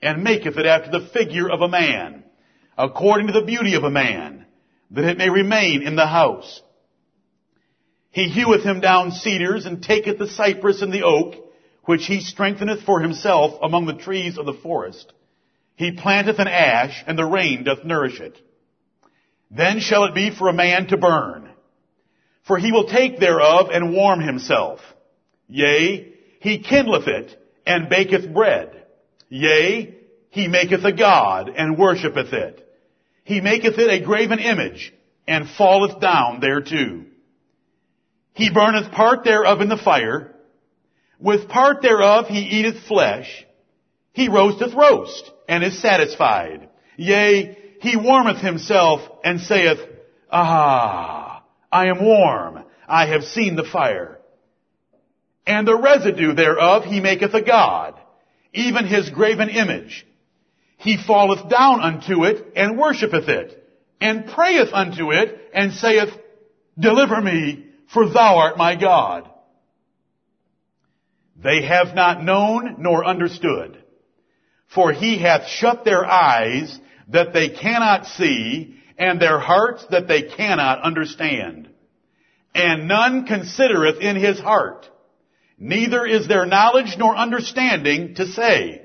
and 0.00 0.24
maketh 0.24 0.56
it 0.56 0.66
after 0.66 0.90
the 0.90 1.08
figure 1.08 1.50
of 1.50 1.60
a 1.60 1.68
man, 1.68 2.24
according 2.78 3.28
to 3.28 3.32
the 3.32 3.44
beauty 3.44 3.74
of 3.74 3.84
a 3.84 3.90
man. 3.90 4.46
that 4.90 5.04
it 5.04 5.18
may 5.18 5.28
remain 5.28 5.82
in 5.82 5.96
the 5.96 6.06
house. 6.06 6.62
He 8.10 8.28
heweth 8.28 8.62
him 8.62 8.80
down 8.80 9.10
cedars, 9.10 9.66
and 9.66 9.82
taketh 9.82 10.18
the 10.18 10.28
cypress 10.28 10.80
and 10.80 10.92
the 10.92 11.02
oak, 11.02 11.34
which 11.84 12.06
he 12.06 12.20
strengtheneth 12.20 12.82
for 12.82 13.00
himself 13.00 13.58
among 13.62 13.86
the 13.86 13.94
trees 13.94 14.38
of 14.38 14.46
the 14.46 14.52
forest. 14.62 15.12
He 15.74 15.92
planteth 15.92 16.38
an 16.38 16.48
ash, 16.48 17.04
and 17.06 17.18
the 17.18 17.26
rain 17.26 17.64
doth 17.64 17.84
nourish 17.84 18.20
it. 18.20 18.40
Then 19.50 19.80
shall 19.80 20.04
it 20.04 20.14
be 20.14 20.30
for 20.30 20.48
a 20.48 20.54
man 20.54 20.86
to 20.88 20.96
burn. 20.96 21.50
For 22.46 22.58
he 22.58 22.72
will 22.72 22.86
take 22.86 23.18
thereof 23.18 23.68
and 23.72 23.92
warm 23.92 24.20
himself. 24.20 24.80
Yea, 25.48 26.12
he 26.40 26.62
kindleth 26.62 27.08
it, 27.08 27.36
and 27.66 27.88
baketh 27.88 28.32
bread. 28.32 28.84
Yea, 29.28 29.94
he 30.30 30.48
maketh 30.48 30.84
a 30.84 30.92
god, 30.92 31.48
and 31.48 31.78
worshippeth 31.78 32.32
it. 32.32 32.62
He 33.24 33.40
maketh 33.40 33.78
it 33.78 33.90
a 33.90 34.04
graven 34.04 34.38
image, 34.38 34.92
and 35.26 35.48
falleth 35.48 36.00
down 36.00 36.40
thereto. 36.40 37.04
He 38.34 38.50
burneth 38.50 38.92
part 38.92 39.24
thereof 39.24 39.60
in 39.60 39.68
the 39.68 39.76
fire. 39.76 40.34
With 41.18 41.48
part 41.48 41.82
thereof 41.82 42.26
he 42.28 42.40
eateth 42.40 42.86
flesh. 42.86 43.46
He 44.12 44.28
roasteth 44.28 44.74
roast, 44.74 45.30
and 45.48 45.64
is 45.64 45.80
satisfied. 45.80 46.68
Yea, 46.96 47.56
he 47.80 47.96
warmeth 47.96 48.38
himself, 48.38 49.00
and 49.24 49.40
saith, 49.40 49.78
Ah, 50.30 51.42
I 51.72 51.86
am 51.86 52.04
warm. 52.04 52.64
I 52.88 53.06
have 53.06 53.24
seen 53.24 53.56
the 53.56 53.64
fire. 53.64 54.15
And 55.46 55.66
the 55.66 55.78
residue 55.78 56.34
thereof 56.34 56.84
he 56.84 57.00
maketh 57.00 57.34
a 57.34 57.42
god, 57.42 57.94
even 58.52 58.86
his 58.86 59.10
graven 59.10 59.48
image. 59.48 60.06
He 60.78 60.96
falleth 60.96 61.48
down 61.48 61.80
unto 61.80 62.24
it, 62.24 62.52
and 62.56 62.78
worshippeth 62.78 63.28
it, 63.28 63.62
and 64.00 64.26
prayeth 64.26 64.72
unto 64.72 65.12
it, 65.12 65.50
and 65.54 65.72
saith, 65.72 66.10
Deliver 66.78 67.20
me, 67.20 67.66
for 67.92 68.08
thou 68.08 68.38
art 68.38 68.58
my 68.58 68.76
God. 68.76 69.30
They 71.42 71.62
have 71.62 71.94
not 71.94 72.22
known 72.22 72.76
nor 72.78 73.04
understood. 73.04 73.82
For 74.74 74.92
he 74.92 75.18
hath 75.18 75.46
shut 75.48 75.84
their 75.84 76.04
eyes 76.04 76.78
that 77.08 77.32
they 77.32 77.50
cannot 77.50 78.06
see, 78.06 78.76
and 78.98 79.20
their 79.20 79.38
hearts 79.38 79.86
that 79.90 80.08
they 80.08 80.22
cannot 80.22 80.82
understand. 80.82 81.68
And 82.54 82.88
none 82.88 83.26
considereth 83.26 84.00
in 84.00 84.16
his 84.16 84.40
heart, 84.40 84.88
neither 85.58 86.04
is 86.06 86.28
there 86.28 86.46
knowledge 86.46 86.96
nor 86.98 87.16
understanding 87.16 88.14
to 88.16 88.26
say, 88.26 88.82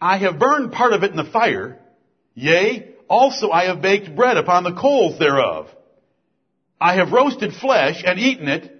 I 0.00 0.18
have 0.18 0.38
burned 0.38 0.72
part 0.72 0.92
of 0.92 1.02
it 1.02 1.10
in 1.10 1.16
the 1.16 1.24
fire, 1.24 1.78
yea, 2.34 2.94
also 3.08 3.50
I 3.50 3.64
have 3.64 3.82
baked 3.82 4.14
bread 4.14 4.36
upon 4.36 4.64
the 4.64 4.74
coals 4.74 5.18
thereof. 5.18 5.68
I 6.80 6.94
have 6.94 7.12
roasted 7.12 7.52
flesh 7.52 8.02
and 8.06 8.18
eaten 8.18 8.48
it, 8.48 8.74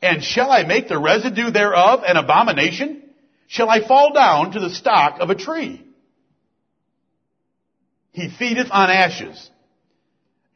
and 0.00 0.22
shall 0.22 0.50
I 0.50 0.64
make 0.64 0.88
the 0.88 0.98
residue 0.98 1.50
thereof 1.50 2.02
an 2.06 2.16
abomination? 2.16 3.02
Shall 3.48 3.68
I 3.68 3.86
fall 3.86 4.12
down 4.12 4.52
to 4.52 4.60
the 4.60 4.70
stock 4.70 5.18
of 5.20 5.30
a 5.30 5.34
tree? 5.34 5.84
He 8.12 8.28
feedeth 8.28 8.68
on 8.70 8.90
ashes. 8.90 9.50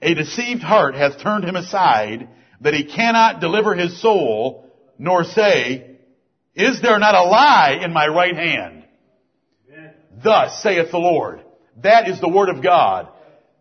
A 0.01 0.15
deceived 0.15 0.63
heart 0.63 0.95
hath 0.95 1.21
turned 1.21 1.45
him 1.45 1.57
aside, 1.57 2.29
that 2.61 2.75
he 2.75 2.85
cannot 2.85 3.41
deliver 3.41 3.75
his 3.75 4.01
soul, 4.01 4.68
nor 4.99 5.25
say, 5.25 5.97
Is 6.55 6.83
there 6.83 6.99
not 6.99 7.15
a 7.15 7.23
lie 7.23 7.81
in 7.83 7.93
my 7.93 8.07
right 8.09 8.37
hand? 8.37 8.85
Thus 10.23 10.63
saith 10.63 10.91
the 10.91 10.99
Lord. 10.99 11.43
That 11.83 12.09
is 12.09 12.21
the 12.21 12.29
word 12.29 12.49
of 12.49 12.63
God. 12.63 13.09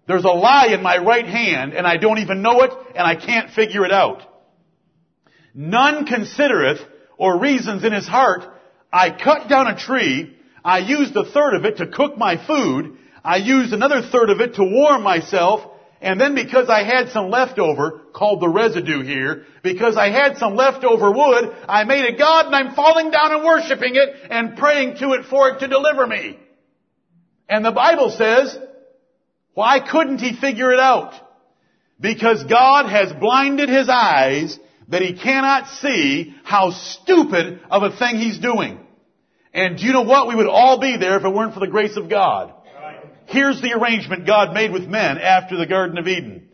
There's 0.07 0.23
a 0.23 0.29
lie 0.29 0.67
in 0.67 0.81
my 0.81 0.97
right 0.97 1.25
hand 1.25 1.73
and 1.73 1.85
I 1.85 1.97
don't 1.97 2.19
even 2.19 2.41
know 2.41 2.61
it 2.61 2.71
and 2.95 3.05
I 3.05 3.15
can't 3.15 3.51
figure 3.51 3.85
it 3.85 3.91
out. 3.91 4.23
None 5.53 6.05
considereth 6.05 6.79
or 7.17 7.39
reasons 7.39 7.83
in 7.83 7.91
his 7.91 8.07
heart, 8.07 8.43
I 8.91 9.09
cut 9.09 9.49
down 9.49 9.67
a 9.67 9.77
tree, 9.77 10.37
I 10.63 10.79
used 10.79 11.15
a 11.15 11.25
third 11.25 11.55
of 11.55 11.65
it 11.65 11.77
to 11.77 11.87
cook 11.87 12.17
my 12.17 12.37
food, 12.45 12.97
I 13.23 13.37
used 13.37 13.73
another 13.73 14.01
third 14.01 14.29
of 14.29 14.39
it 14.39 14.55
to 14.55 14.63
warm 14.63 15.03
myself, 15.03 15.61
and 16.01 16.21
then 16.21 16.35
because 16.35 16.69
I 16.69 16.83
had 16.83 17.09
some 17.09 17.29
leftover, 17.29 18.01
called 18.13 18.41
the 18.41 18.49
residue 18.49 19.01
here, 19.01 19.45
because 19.63 19.97
I 19.97 20.09
had 20.09 20.37
some 20.37 20.55
leftover 20.55 21.11
wood, 21.11 21.55
I 21.67 21.83
made 21.85 22.13
a 22.13 22.17
God 22.17 22.47
and 22.47 22.55
I'm 22.55 22.75
falling 22.75 23.09
down 23.09 23.33
and 23.33 23.43
worshiping 23.43 23.95
it 23.95 24.09
and 24.29 24.57
praying 24.57 24.97
to 24.97 25.13
it 25.13 25.25
for 25.25 25.49
it 25.49 25.59
to 25.59 25.67
deliver 25.67 26.05
me. 26.05 26.37
And 27.49 27.65
the 27.65 27.71
Bible 27.71 28.11
says, 28.11 28.57
why 29.53 29.79
couldn't 29.79 30.19
he 30.19 30.35
figure 30.39 30.71
it 30.71 30.79
out? 30.79 31.13
Because 31.99 32.43
God 32.43 32.87
has 32.87 33.11
blinded 33.13 33.69
his 33.69 33.89
eyes 33.89 34.59
that 34.89 35.01
he 35.01 35.13
cannot 35.17 35.67
see 35.67 36.35
how 36.43 36.71
stupid 36.71 37.59
of 37.71 37.81
a 37.83 37.97
thing 37.97 38.17
he's 38.17 38.37
doing. 38.37 38.79
And 39.53 39.77
do 39.77 39.85
you 39.85 39.93
know 39.93 40.03
what? 40.03 40.27
We 40.27 40.35
would 40.35 40.47
all 40.47 40.79
be 40.79 40.97
there 40.97 41.17
if 41.17 41.25
it 41.25 41.33
weren't 41.33 41.55
for 41.55 41.59
the 41.59 41.67
grace 41.67 41.97
of 41.97 42.09
God. 42.09 42.53
Here's 43.27 43.61
the 43.61 43.73
arrangement 43.73 44.25
God 44.25 44.53
made 44.53 44.71
with 44.71 44.87
men 44.87 45.17
after 45.17 45.57
the 45.57 45.65
Garden 45.65 45.97
of 45.97 46.07
Eden. 46.07 46.49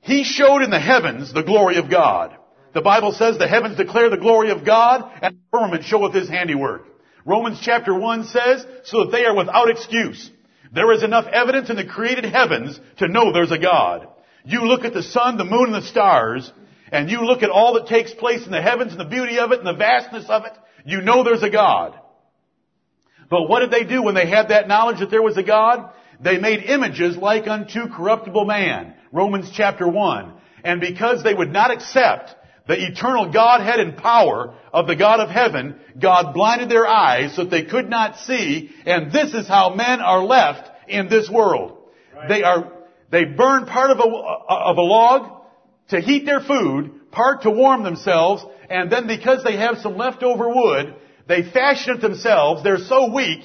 He 0.00 0.24
showed 0.24 0.62
in 0.62 0.70
the 0.70 0.80
heavens 0.80 1.32
the 1.32 1.42
glory 1.42 1.76
of 1.76 1.90
God. 1.90 2.36
The 2.72 2.80
Bible 2.80 3.12
says 3.12 3.38
the 3.38 3.46
heavens 3.46 3.76
declare 3.76 4.10
the 4.10 4.16
glory 4.16 4.50
of 4.50 4.64
God 4.64 5.10
and 5.22 5.36
the 5.36 5.40
firmament 5.50 5.84
showeth 5.84 6.14
his 6.14 6.28
handiwork. 6.28 6.86
Romans 7.24 7.58
chapter 7.62 7.94
1 7.94 8.24
says, 8.24 8.66
so 8.84 9.04
that 9.04 9.12
they 9.12 9.24
are 9.24 9.36
without 9.36 9.70
excuse. 9.70 10.30
There 10.72 10.92
is 10.92 11.02
enough 11.02 11.26
evidence 11.26 11.70
in 11.70 11.76
the 11.76 11.86
created 11.86 12.24
heavens 12.24 12.80
to 12.98 13.08
know 13.08 13.32
there's 13.32 13.52
a 13.52 13.58
God. 13.58 14.08
You 14.44 14.62
look 14.62 14.84
at 14.84 14.92
the 14.92 15.02
sun, 15.02 15.36
the 15.36 15.44
moon, 15.44 15.72
and 15.72 15.82
the 15.82 15.88
stars, 15.88 16.50
and 16.90 17.10
you 17.10 17.24
look 17.24 17.42
at 17.42 17.50
all 17.50 17.74
that 17.74 17.86
takes 17.86 18.12
place 18.12 18.44
in 18.44 18.52
the 18.52 18.60
heavens 18.60 18.92
and 18.92 19.00
the 19.00 19.04
beauty 19.04 19.38
of 19.38 19.52
it 19.52 19.58
and 19.58 19.66
the 19.66 19.74
vastness 19.74 20.26
of 20.28 20.44
it, 20.44 20.52
you 20.84 21.00
know 21.00 21.24
there's 21.24 21.42
a 21.42 21.50
God. 21.50 21.98
But 23.30 23.48
what 23.48 23.60
did 23.60 23.70
they 23.70 23.84
do 23.84 24.02
when 24.02 24.14
they 24.14 24.28
had 24.28 24.48
that 24.48 24.68
knowledge 24.68 25.00
that 25.00 25.10
there 25.10 25.22
was 25.22 25.36
a 25.36 25.42
God? 25.42 25.90
They 26.20 26.38
made 26.38 26.64
images 26.64 27.16
like 27.16 27.46
unto 27.46 27.88
corruptible 27.88 28.44
man. 28.44 28.94
Romans 29.12 29.50
chapter 29.52 29.88
1. 29.88 30.32
And 30.64 30.80
because 30.80 31.22
they 31.22 31.34
would 31.34 31.52
not 31.52 31.70
accept 31.70 32.34
the 32.66 32.82
eternal 32.82 33.30
Godhead 33.30 33.78
and 33.78 33.96
power 33.96 34.54
of 34.72 34.86
the 34.86 34.96
God 34.96 35.20
of 35.20 35.28
heaven, 35.28 35.76
God 36.00 36.32
blinded 36.32 36.70
their 36.70 36.86
eyes 36.86 37.36
so 37.36 37.44
that 37.44 37.50
they 37.50 37.64
could 37.64 37.90
not 37.90 38.18
see, 38.20 38.70
and 38.86 39.12
this 39.12 39.34
is 39.34 39.46
how 39.46 39.74
men 39.74 40.00
are 40.00 40.24
left 40.24 40.70
in 40.88 41.08
this 41.08 41.28
world. 41.28 41.78
Right. 42.14 42.28
They 42.28 42.42
are, 42.42 42.72
they 43.10 43.24
burn 43.24 43.66
part 43.66 43.90
of 43.90 43.98
a, 43.98 44.02
of 44.02 44.78
a 44.78 44.82
log 44.82 45.42
to 45.90 46.00
heat 46.00 46.24
their 46.24 46.40
food, 46.40 47.10
part 47.10 47.42
to 47.42 47.50
warm 47.50 47.82
themselves, 47.82 48.44
and 48.70 48.90
then 48.90 49.06
because 49.06 49.44
they 49.44 49.58
have 49.58 49.78
some 49.78 49.98
leftover 49.98 50.48
wood, 50.48 50.94
they 51.26 51.42
fashion 51.42 51.96
it 51.96 52.00
themselves. 52.00 52.62
They're 52.62 52.78
so 52.78 53.12
weak 53.12 53.40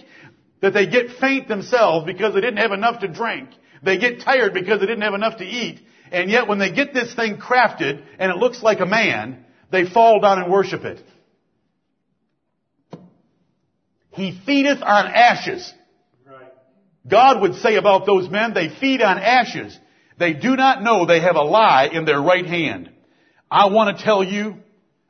that 0.62 0.74
they 0.74 0.88
get 0.88 1.12
faint 1.20 1.48
themselves 1.48 2.06
because 2.06 2.34
they 2.34 2.42
didn't 2.42 2.58
have 2.58 2.72
enough 2.72 3.00
to 3.02 3.08
drink. 3.08 3.50
They 3.82 3.98
get 3.98 4.22
tired 4.22 4.54
because 4.54 4.80
they 4.80 4.86
didn't 4.86 5.04
have 5.04 5.14
enough 5.14 5.38
to 5.38 5.46
eat. 5.46 5.80
And 6.12 6.30
yet 6.30 6.48
when 6.48 6.60
they 6.60 6.72
get 6.72 6.94
this 6.94 7.14
thing 7.14 7.38
crafted 7.38 8.04
and 8.18 8.32
it 8.32 8.38
looks 8.38 8.62
like 8.62 8.80
a 8.80 8.86
man, 8.86 9.46
they 9.72 9.86
fall 9.86 10.20
down 10.20 10.42
and 10.42 10.52
worship 10.52 10.84
it. 10.84 11.02
He 14.12 14.38
feedeth 14.46 14.82
on 14.82 15.08
ashes. 15.08 15.74
God 17.08 17.42
would 17.42 17.56
say 17.56 17.76
about 17.76 18.06
those 18.06 18.30
men, 18.30 18.54
they 18.54 18.70
feed 18.70 19.02
on 19.02 19.18
ashes. 19.18 19.78
They 20.18 20.34
do 20.34 20.56
not 20.56 20.84
know 20.84 21.06
they 21.06 21.22
have 21.22 21.38
a 21.38 21.42
lie 21.42 21.90
in 21.92 22.06
their 22.06 22.22
right 22.22 22.46
hand. 22.46 22.92
I 23.50 23.68
want 23.68 23.98
to 23.98 24.04
tell 24.04 24.24
you, 24.24 24.58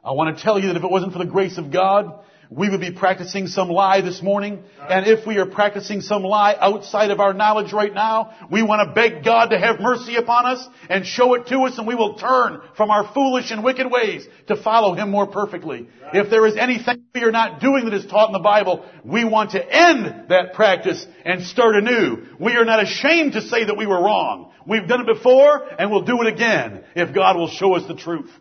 I 0.04 0.12
want 0.12 0.38
to 0.38 0.44
tell 0.44 0.60
you 0.60 0.68
that 0.68 0.78
if 0.78 0.84
it 0.84 0.92
wasn't 0.92 1.14
for 1.14 1.20
the 1.20 1.26
grace 1.26 1.58
of 1.58 1.72
God, 1.72 2.24
we 2.52 2.68
would 2.68 2.82
be 2.82 2.92
practicing 2.92 3.46
some 3.46 3.70
lie 3.70 4.02
this 4.02 4.24
morning. 4.24 4.64
And 4.80 5.06
if 5.06 5.28
we 5.28 5.38
are 5.38 5.46
practicing 5.46 6.02
some 6.02 6.24
lie 6.24 6.56
outside 6.60 7.12
of 7.12 7.20
our 7.20 7.32
knowledge 7.32 7.72
right 7.72 7.94
now, 7.94 8.34
we 8.50 8.64
want 8.64 8.88
to 8.88 8.96
beg 8.96 9.24
God 9.24 9.52
to 9.52 9.60
have 9.60 9.80
mercy 9.80 10.16
upon 10.16 10.48
us 10.48 10.68
and 10.90 11.06
show 11.06 11.36
it 11.36 11.46
to 11.48 11.60
us 11.62 11.78
and 11.78 11.86
we 11.86 11.94
will 11.94 12.16
turn 12.16 12.62
from 12.76 12.90
our 12.90 13.14
foolish 13.14 13.52
and 13.52 13.64
wicked 13.64 13.92
ways 13.92 14.28
to 14.48 14.56
follow 14.56 14.96
Him 14.96 15.12
more 15.12 15.28
perfectly. 15.28 15.90
If 16.12 16.32
there 16.32 16.48
is 16.48 16.58
anything 16.58 17.04
we 17.14 17.22
are 17.22 17.32
not 17.32 17.62
doing 17.62 17.86
that 17.86 17.94
is 17.94 18.08
taught 18.08 18.30
in 18.30 18.34
the 18.34 18.40
Bible, 18.40 18.84
we 19.06 19.26
want 19.26 19.52
to 19.52 19.64
end 19.64 20.30
that 20.30 20.54
practice 20.54 21.06
and 21.26 21.44
start 21.44 21.76
anew. 21.76 22.26
We 22.40 22.54
are 22.54 22.66
not 22.66 22.82
ashamed 22.82 23.34
to 23.34 23.44
say 23.44 23.66
that 23.66 23.78
we 23.78 23.86
were 23.86 24.02
wrong. 24.02 24.52
We've 24.66 24.88
done 24.88 25.02
it 25.02 25.14
before 25.14 25.68
and 25.78 25.92
we'll 25.92 26.02
do 26.02 26.22
it 26.24 26.34
again 26.34 26.84
if 26.96 27.14
God 27.14 27.38
will 27.38 27.48
show 27.48 27.76
us 27.76 27.88
the 27.88 27.96
truth. 27.96 28.32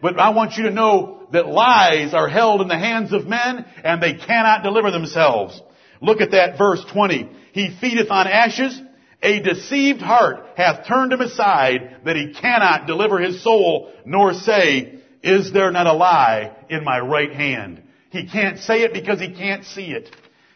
But 0.00 0.18
I 0.18 0.30
want 0.30 0.56
you 0.56 0.64
to 0.64 0.70
know 0.70 1.26
that 1.32 1.48
lies 1.48 2.14
are 2.14 2.28
held 2.28 2.60
in 2.60 2.68
the 2.68 2.78
hands 2.78 3.12
of 3.12 3.26
men 3.26 3.64
and 3.84 4.02
they 4.02 4.14
cannot 4.14 4.62
deliver 4.62 4.90
themselves. 4.90 5.60
Look 6.00 6.20
at 6.20 6.32
that 6.32 6.58
verse 6.58 6.84
20. 6.92 7.30
He 7.52 7.76
feedeth 7.80 8.10
on 8.10 8.26
ashes. 8.26 8.80
A 9.22 9.40
deceived 9.40 10.02
heart 10.02 10.46
hath 10.56 10.86
turned 10.86 11.12
him 11.12 11.20
aside 11.20 12.02
that 12.04 12.16
he 12.16 12.34
cannot 12.34 12.86
deliver 12.86 13.18
his 13.18 13.42
soul 13.42 13.92
nor 14.04 14.34
say, 14.34 15.00
is 15.22 15.52
there 15.52 15.70
not 15.70 15.86
a 15.86 15.92
lie 15.92 16.54
in 16.68 16.84
my 16.84 17.00
right 17.00 17.32
hand? 17.32 17.82
He 18.10 18.28
can't 18.28 18.58
say 18.58 18.82
it 18.82 18.92
because 18.92 19.18
he 19.18 19.32
can't 19.32 19.64
see 19.64 19.86
it. 19.86 20.14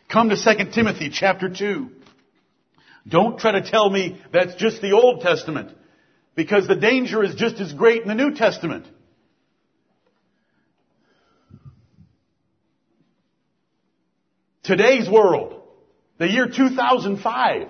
Come 0.09 0.29
to 0.29 0.37
2 0.37 0.71
Timothy 0.73 1.11
chapter 1.11 1.49
2. 1.49 1.91
Don't 3.09 3.39
try 3.39 3.53
to 3.53 3.69
tell 3.69 3.89
me 3.89 4.21
that's 4.33 4.55
just 4.57 4.83
the 4.83 4.93
Old 4.93 5.23
Testament, 5.23 5.71
because 6.35 6.69
the 6.69 6.77
danger 6.77 7.25
is 7.25 7.35
just 7.35 7.57
as 7.61 7.73
great 7.73 8.03
in 8.03 8.09
the 8.09 8.15
New 8.15 8.35
Testament. 8.35 8.87
Today's 14.71 15.11
world, 15.11 15.61
the 16.19 16.31
year 16.31 16.47
2005, 16.47 17.69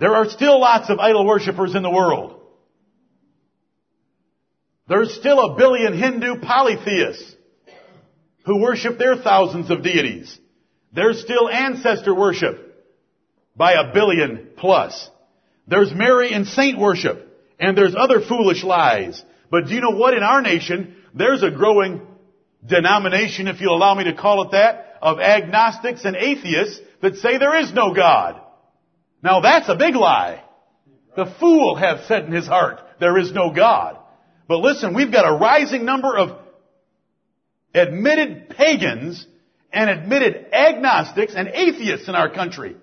there 0.00 0.12
are 0.12 0.28
still 0.28 0.58
lots 0.58 0.90
of 0.90 0.98
idol 0.98 1.24
worshippers 1.24 1.76
in 1.76 1.84
the 1.84 1.90
world. 1.90 2.40
There's 4.88 5.14
still 5.14 5.38
a 5.38 5.56
billion 5.56 5.96
Hindu 5.96 6.40
polytheists 6.40 7.32
who 8.44 8.60
worship 8.60 8.98
their 8.98 9.18
thousands 9.18 9.70
of 9.70 9.84
deities. 9.84 10.36
There's 10.92 11.20
still 11.20 11.48
ancestor 11.48 12.12
worship 12.12 12.84
by 13.54 13.74
a 13.74 13.92
billion 13.94 14.48
plus. 14.56 15.08
There's 15.68 15.94
Mary 15.94 16.32
and 16.32 16.48
saint 16.48 16.80
worship. 16.80 17.24
And 17.60 17.78
there's 17.78 17.94
other 17.96 18.20
foolish 18.20 18.64
lies. 18.64 19.22
But 19.48 19.66
do 19.68 19.74
you 19.76 19.80
know 19.80 19.96
what? 19.96 20.14
In 20.14 20.24
our 20.24 20.42
nation, 20.42 20.96
there's 21.14 21.44
a 21.44 21.52
growing 21.52 22.00
denomination, 22.66 23.46
if 23.46 23.60
you'll 23.60 23.76
allow 23.76 23.94
me 23.94 24.02
to 24.02 24.14
call 24.14 24.42
it 24.42 24.50
that, 24.50 24.87
of 25.00 25.20
agnostics 25.20 26.04
and 26.04 26.16
atheists 26.16 26.80
that 27.02 27.16
say 27.16 27.38
there 27.38 27.58
is 27.58 27.72
no 27.72 27.94
God. 27.94 28.40
Now 29.22 29.40
that's 29.40 29.68
a 29.68 29.76
big 29.76 29.94
lie. 29.94 30.42
The 31.16 31.26
fool 31.40 31.74
hath 31.74 32.06
said 32.06 32.24
in 32.24 32.32
his 32.32 32.46
heart, 32.46 32.80
there 33.00 33.18
is 33.18 33.32
no 33.32 33.52
God. 33.52 33.98
But 34.46 34.58
listen, 34.58 34.94
we've 34.94 35.12
got 35.12 35.28
a 35.28 35.36
rising 35.36 35.84
number 35.84 36.16
of 36.16 36.38
admitted 37.74 38.50
pagans 38.50 39.26
and 39.72 39.90
admitted 39.90 40.46
agnostics 40.52 41.34
and 41.36 41.48
atheists 41.48 42.08
in 42.08 42.14
our 42.14 42.30
country. 42.30 42.76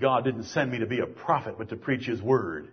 God 0.00 0.24
didn't 0.24 0.44
send 0.44 0.70
me 0.70 0.80
to 0.80 0.86
be 0.86 1.00
a 1.00 1.06
prophet, 1.06 1.54
but 1.58 1.68
to 1.70 1.76
preach 1.76 2.06
His 2.06 2.20
Word. 2.20 2.68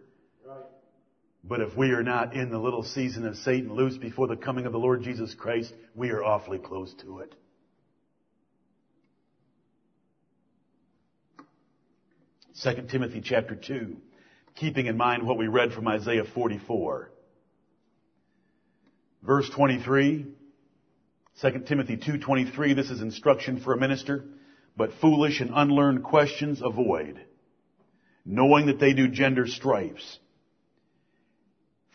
But 1.43 1.61
if 1.61 1.75
we 1.75 1.91
are 1.91 2.03
not 2.03 2.33
in 2.35 2.49
the 2.49 2.59
little 2.59 2.83
season 2.83 3.25
of 3.25 3.35
Satan 3.37 3.73
loose 3.73 3.97
before 3.97 4.27
the 4.27 4.35
coming 4.35 4.65
of 4.65 4.71
the 4.71 4.79
Lord 4.79 5.03
Jesus 5.03 5.33
Christ, 5.33 5.73
we 5.95 6.09
are 6.11 6.23
awfully 6.23 6.59
close 6.59 6.93
to 7.01 7.19
it. 7.19 7.33
2 12.61 12.87
Timothy 12.91 13.21
chapter 13.21 13.55
2, 13.55 13.95
keeping 14.55 14.87
in 14.87 14.97
mind 14.97 15.25
what 15.25 15.37
we 15.37 15.47
read 15.47 15.71
from 15.71 15.87
Isaiah 15.87 16.25
44. 16.25 17.09
Verse 19.23 19.49
23, 19.49 20.27
2 21.41 21.49
Timothy 21.65 21.95
2.23, 21.95 22.75
this 22.75 22.89
is 22.89 23.01
instruction 23.01 23.61
for 23.61 23.73
a 23.73 23.77
minister, 23.77 24.25
but 24.75 24.91
foolish 24.99 25.39
and 25.39 25.51
unlearned 25.53 26.03
questions 26.03 26.61
avoid, 26.61 27.21
knowing 28.25 28.67
that 28.67 28.79
they 28.79 28.91
do 28.91 29.07
gender 29.07 29.47
stripes. 29.47 30.19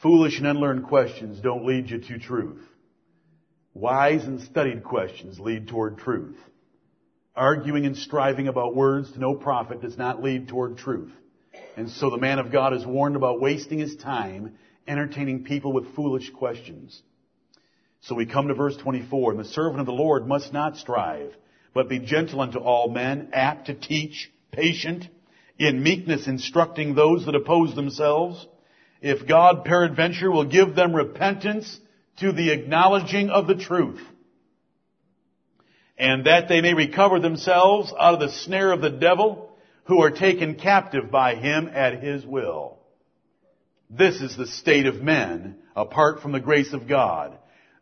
Foolish 0.05 0.37
and 0.37 0.47
unlearned 0.47 0.85
questions 0.85 1.41
don't 1.41 1.65
lead 1.65 1.89
you 1.89 1.99
to 1.99 2.19
truth. 2.19 2.61
Wise 3.73 4.25
and 4.25 4.39
studied 4.39 4.85
questions 4.85 5.41
lead 5.41 5.67
toward 5.67 5.97
truth. 5.97 6.37
Arguing 7.35 7.87
and 7.87 7.97
striving 7.97 8.47
about 8.47 8.77
words 8.77 9.11
to 9.13 9.19
no 9.19 9.35
profit 9.35 9.81
does 9.81 9.97
not 9.97 10.23
lead 10.23 10.47
toward 10.47 10.77
truth. 10.77 11.11
And 11.79 11.89
so 11.89 12.11
the 12.11 12.19
man 12.19 12.39
of 12.39 12.53
God 12.53 12.75
is 12.75 12.85
warned 12.85 13.17
about 13.17 13.41
wasting 13.41 13.79
his 13.79 13.97
time 13.97 14.59
entertaining 14.87 15.45
people 15.45 15.73
with 15.73 15.95
foolish 15.95 16.29
questions. 16.29 17.01
So 18.03 18.15
we 18.15 18.27
come 18.27 18.49
to 18.49 18.55
verse 18.55 18.77
24, 18.77 19.31
and 19.31 19.41
the 19.41 19.47
servant 19.47 19.81
of 19.81 19.87
the 19.87 19.93
Lord 19.93 20.29
must 20.29 20.53
not 20.53 20.77
strive, 20.77 21.35
but 21.73 21.89
be 21.89 21.99
gentle 21.99 22.43
unto 22.43 22.59
all 22.59 22.91
men, 22.91 23.31
apt 23.33 23.69
to 23.69 23.75
teach, 23.75 24.31
patient, 24.53 25.09
in 25.59 25.83
meekness 25.83 26.27
instructing 26.27 26.95
those 26.95 27.25
that 27.25 27.35
oppose 27.35 27.75
themselves. 27.75 28.47
If 29.05 29.29
God 29.29 29.67
peradventure 29.67 30.31
will 30.31 30.47
give 30.47 30.75
them 30.75 30.97
repentance 30.97 31.79
to 32.21 32.33
the 32.33 32.53
acknowledging 32.53 33.29
of 33.29 33.47
the 33.47 33.55
truth 33.55 34.01
and 35.99 36.25
that 36.25 36.49
they 36.49 36.63
may 36.63 36.73
recover 36.73 37.21
themselves 37.21 37.93
out 38.01 38.15
of 38.15 38.21
the 38.21 38.31
snare 38.31 38.73
of 38.73 38.81
the 38.81 38.89
devil 38.89 39.55
who 39.85 40.03
are 40.03 40.11
taken 40.11 40.55
captive 40.55 41.11
by 41.11 41.35
him 41.35 41.69
at 41.69 42.03
his 42.03 42.25
will. 42.25 42.79
This 43.91 44.23
is 44.23 44.39
the 44.39 44.47
state 44.47 44.87
of 44.87 45.03
men 45.03 45.59
apart 45.77 46.23
from 46.23 46.33
the 46.33 46.41
grace 46.41 46.73
of 46.73 46.89
God. 46.89 47.37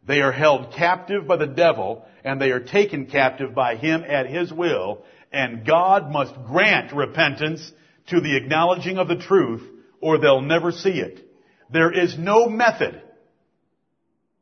They 0.04 0.22
are 0.22 0.32
held 0.32 0.72
captive 0.72 1.28
by 1.28 1.36
the 1.36 1.46
devil 1.46 2.04
and 2.24 2.40
they 2.40 2.50
are 2.50 2.58
taken 2.58 3.06
captive 3.06 3.54
by 3.54 3.76
him 3.76 4.02
at 4.02 4.26
his 4.26 4.52
will 4.52 5.04
and 5.32 5.64
God 5.64 6.10
must 6.10 6.34
grant 6.48 6.92
repentance 6.92 7.70
to 8.08 8.20
the 8.20 8.36
acknowledging 8.36 8.98
of 8.98 9.06
the 9.06 9.14
truth 9.14 9.68
or 10.02 10.18
they'll 10.18 10.42
never 10.42 10.72
see 10.72 11.00
it. 11.00 11.26
There 11.70 11.90
is 11.90 12.18
no 12.18 12.48
method. 12.48 13.00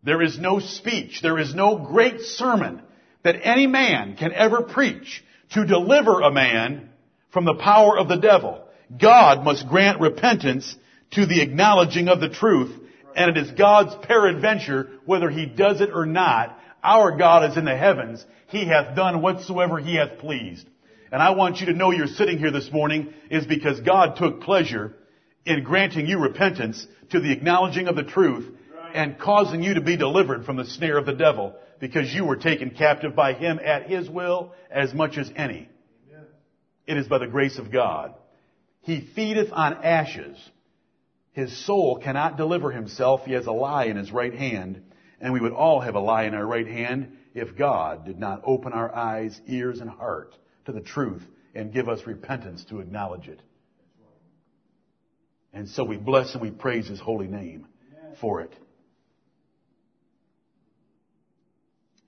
There 0.02 0.22
is 0.22 0.38
no 0.38 0.58
speech. 0.58 1.20
There 1.22 1.38
is 1.38 1.54
no 1.54 1.76
great 1.78 2.20
sermon 2.22 2.82
that 3.22 3.36
any 3.44 3.66
man 3.66 4.16
can 4.16 4.32
ever 4.32 4.62
preach 4.62 5.22
to 5.52 5.66
deliver 5.66 6.22
a 6.22 6.32
man 6.32 6.88
from 7.30 7.44
the 7.44 7.54
power 7.54 7.98
of 7.98 8.08
the 8.08 8.16
devil. 8.16 8.64
God 8.98 9.44
must 9.44 9.68
grant 9.68 10.00
repentance 10.00 10.74
to 11.12 11.26
the 11.26 11.42
acknowledging 11.42 12.08
of 12.08 12.20
the 12.20 12.30
truth, 12.30 12.74
and 13.14 13.36
it 13.36 13.40
is 13.40 13.52
God's 13.52 13.94
peradventure, 14.06 14.88
whether 15.04 15.28
he 15.28 15.46
does 15.46 15.80
it 15.80 15.90
or 15.92 16.06
not. 16.06 16.58
Our 16.82 17.16
God 17.16 17.50
is 17.50 17.56
in 17.58 17.66
the 17.66 17.76
heavens. 17.76 18.24
He 18.48 18.66
hath 18.66 18.96
done 18.96 19.20
whatsoever 19.20 19.78
he 19.78 19.96
hath 19.96 20.18
pleased. 20.18 20.66
And 21.12 21.20
I 21.20 21.30
want 21.30 21.60
you 21.60 21.66
to 21.66 21.72
know 21.72 21.90
you're 21.90 22.06
sitting 22.06 22.38
here 22.38 22.50
this 22.50 22.72
morning 22.72 23.12
is 23.30 23.44
because 23.44 23.80
God 23.80 24.16
took 24.16 24.40
pleasure 24.40 24.94
in 25.44 25.64
granting 25.64 26.06
you 26.06 26.18
repentance 26.18 26.86
to 27.10 27.20
the 27.20 27.32
acknowledging 27.32 27.88
of 27.88 27.96
the 27.96 28.02
truth 28.02 28.46
and 28.94 29.18
causing 29.18 29.62
you 29.62 29.74
to 29.74 29.80
be 29.80 29.96
delivered 29.96 30.44
from 30.44 30.56
the 30.56 30.64
snare 30.64 30.98
of 30.98 31.06
the 31.06 31.12
devil 31.12 31.54
because 31.78 32.12
you 32.12 32.24
were 32.24 32.36
taken 32.36 32.70
captive 32.70 33.14
by 33.14 33.32
him 33.32 33.58
at 33.62 33.88
his 33.88 34.08
will 34.08 34.52
as 34.70 34.92
much 34.92 35.16
as 35.16 35.30
any. 35.36 35.68
It 36.86 36.96
is 36.96 37.08
by 37.08 37.18
the 37.18 37.26
grace 37.26 37.58
of 37.58 37.70
God. 37.70 38.14
He 38.82 39.00
feedeth 39.14 39.52
on 39.52 39.84
ashes. 39.84 40.36
His 41.32 41.64
soul 41.64 42.00
cannot 42.02 42.36
deliver 42.36 42.70
himself. 42.70 43.24
He 43.24 43.32
has 43.32 43.46
a 43.46 43.52
lie 43.52 43.84
in 43.84 43.96
his 43.96 44.10
right 44.10 44.34
hand. 44.34 44.82
And 45.20 45.32
we 45.32 45.40
would 45.40 45.52
all 45.52 45.80
have 45.80 45.94
a 45.94 46.00
lie 46.00 46.24
in 46.24 46.34
our 46.34 46.46
right 46.46 46.66
hand 46.66 47.16
if 47.34 47.56
God 47.56 48.06
did 48.06 48.18
not 48.18 48.42
open 48.44 48.72
our 48.72 48.92
eyes, 48.94 49.40
ears, 49.46 49.80
and 49.80 49.88
heart 49.88 50.34
to 50.66 50.72
the 50.72 50.80
truth 50.80 51.22
and 51.54 51.72
give 51.72 51.88
us 51.88 52.06
repentance 52.06 52.64
to 52.70 52.80
acknowledge 52.80 53.28
it. 53.28 53.40
And 55.52 55.68
so 55.68 55.84
we 55.84 55.96
bless 55.96 56.32
and 56.32 56.42
we 56.42 56.50
praise 56.50 56.88
his 56.88 57.00
holy 57.00 57.26
name 57.26 57.66
for 58.20 58.40
it. 58.40 58.54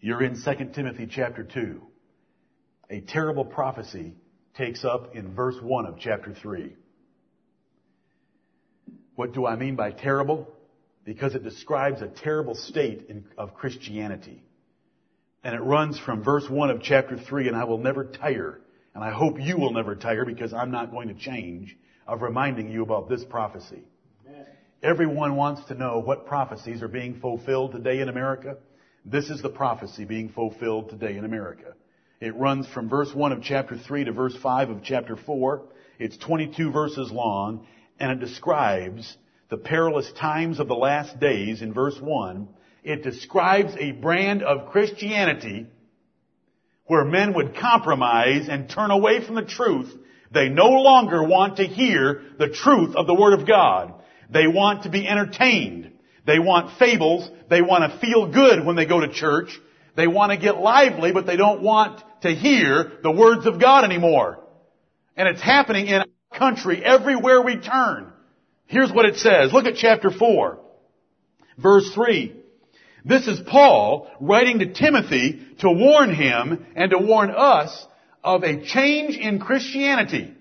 You're 0.00 0.22
in 0.22 0.40
2 0.42 0.64
Timothy 0.74 1.06
chapter 1.06 1.44
2. 1.44 1.80
A 2.90 3.00
terrible 3.00 3.44
prophecy 3.44 4.14
takes 4.56 4.84
up 4.84 5.14
in 5.14 5.34
verse 5.34 5.56
1 5.60 5.86
of 5.86 5.98
chapter 5.98 6.34
3. 6.34 6.74
What 9.14 9.32
do 9.32 9.46
I 9.46 9.56
mean 9.56 9.76
by 9.76 9.92
terrible? 9.92 10.48
Because 11.04 11.34
it 11.34 11.42
describes 11.42 12.02
a 12.02 12.08
terrible 12.08 12.54
state 12.54 13.06
in, 13.08 13.24
of 13.38 13.54
Christianity. 13.54 14.42
And 15.44 15.54
it 15.54 15.60
runs 15.60 15.98
from 15.98 16.22
verse 16.22 16.48
1 16.48 16.70
of 16.70 16.82
chapter 16.82 17.16
3, 17.18 17.48
and 17.48 17.56
I 17.56 17.64
will 17.64 17.78
never 17.78 18.04
tire, 18.04 18.60
and 18.94 19.02
I 19.02 19.10
hope 19.10 19.40
you 19.40 19.56
will 19.56 19.72
never 19.72 19.96
tire 19.96 20.24
because 20.24 20.52
I'm 20.52 20.70
not 20.70 20.90
going 20.90 21.08
to 21.08 21.14
change, 21.14 21.76
of 22.06 22.22
reminding 22.22 22.70
you 22.70 22.82
about 22.82 23.08
this 23.08 23.24
prophecy. 23.24 23.82
Amen. 24.26 24.46
Everyone 24.82 25.36
wants 25.36 25.64
to 25.66 25.74
know 25.74 25.98
what 25.98 26.26
prophecies 26.26 26.82
are 26.82 26.88
being 26.88 27.20
fulfilled 27.20 27.72
today 27.72 28.00
in 28.00 28.08
America. 28.08 28.56
This 29.04 29.30
is 29.30 29.42
the 29.42 29.48
prophecy 29.48 30.04
being 30.04 30.28
fulfilled 30.28 30.90
today 30.90 31.16
in 31.16 31.24
America. 31.24 31.74
It 32.20 32.36
runs 32.36 32.68
from 32.68 32.88
verse 32.88 33.12
1 33.12 33.32
of 33.32 33.42
chapter 33.42 33.76
3 33.76 34.04
to 34.04 34.12
verse 34.12 34.36
5 34.36 34.70
of 34.70 34.82
chapter 34.84 35.16
4. 35.16 35.62
It's 35.98 36.16
22 36.16 36.70
verses 36.70 37.10
long, 37.10 37.66
and 37.98 38.12
it 38.12 38.24
describes 38.24 39.16
the 39.48 39.56
perilous 39.56 40.10
times 40.12 40.60
of 40.60 40.68
the 40.68 40.74
last 40.74 41.18
days 41.18 41.62
in 41.62 41.74
verse 41.74 42.00
1. 42.00 42.48
It 42.84 43.02
describes 43.02 43.74
a 43.78 43.92
brand 43.92 44.42
of 44.42 44.70
Christianity 44.70 45.66
where 46.86 47.04
men 47.04 47.34
would 47.34 47.56
compromise 47.56 48.48
and 48.48 48.68
turn 48.68 48.90
away 48.90 49.24
from 49.24 49.34
the 49.34 49.44
truth. 49.44 49.92
They 50.32 50.48
no 50.48 50.68
longer 50.68 51.22
want 51.22 51.56
to 51.56 51.64
hear 51.64 52.22
the 52.38 52.48
truth 52.48 52.96
of 52.96 53.06
the 53.06 53.14
Word 53.14 53.38
of 53.38 53.46
God. 53.46 53.94
They 54.30 54.46
want 54.46 54.84
to 54.84 54.90
be 54.90 55.06
entertained. 55.06 55.92
They 56.26 56.38
want 56.38 56.78
fables. 56.78 57.30
They 57.50 57.60
want 57.60 57.90
to 57.90 57.98
feel 57.98 58.32
good 58.32 58.64
when 58.64 58.76
they 58.76 58.86
go 58.86 59.00
to 59.00 59.12
church. 59.12 59.50
They 59.94 60.06
want 60.06 60.32
to 60.32 60.38
get 60.38 60.56
lively, 60.56 61.12
but 61.12 61.26
they 61.26 61.36
don't 61.36 61.62
want 61.62 62.02
to 62.22 62.30
hear 62.30 62.92
the 63.02 63.10
words 63.10 63.46
of 63.46 63.60
God 63.60 63.84
anymore. 63.84 64.38
And 65.16 65.28
it's 65.28 65.42
happening 65.42 65.88
in 65.88 66.00
our 66.00 66.38
country 66.38 66.82
everywhere 66.82 67.42
we 67.42 67.56
turn. 67.56 68.10
Here's 68.66 68.90
what 68.90 69.04
it 69.04 69.16
says. 69.16 69.52
Look 69.52 69.66
at 69.66 69.74
chapter 69.76 70.10
4, 70.10 70.58
verse 71.58 71.92
3. 71.92 72.36
This 73.04 73.26
is 73.26 73.40
Paul 73.40 74.10
writing 74.20 74.60
to 74.60 74.72
Timothy 74.72 75.46
to 75.58 75.70
warn 75.70 76.14
him 76.14 76.64
and 76.74 76.90
to 76.90 76.98
warn 76.98 77.30
us 77.30 77.86
of 78.22 78.44
a 78.44 78.64
change 78.64 79.16
in 79.16 79.40
Christianity. 79.40 80.34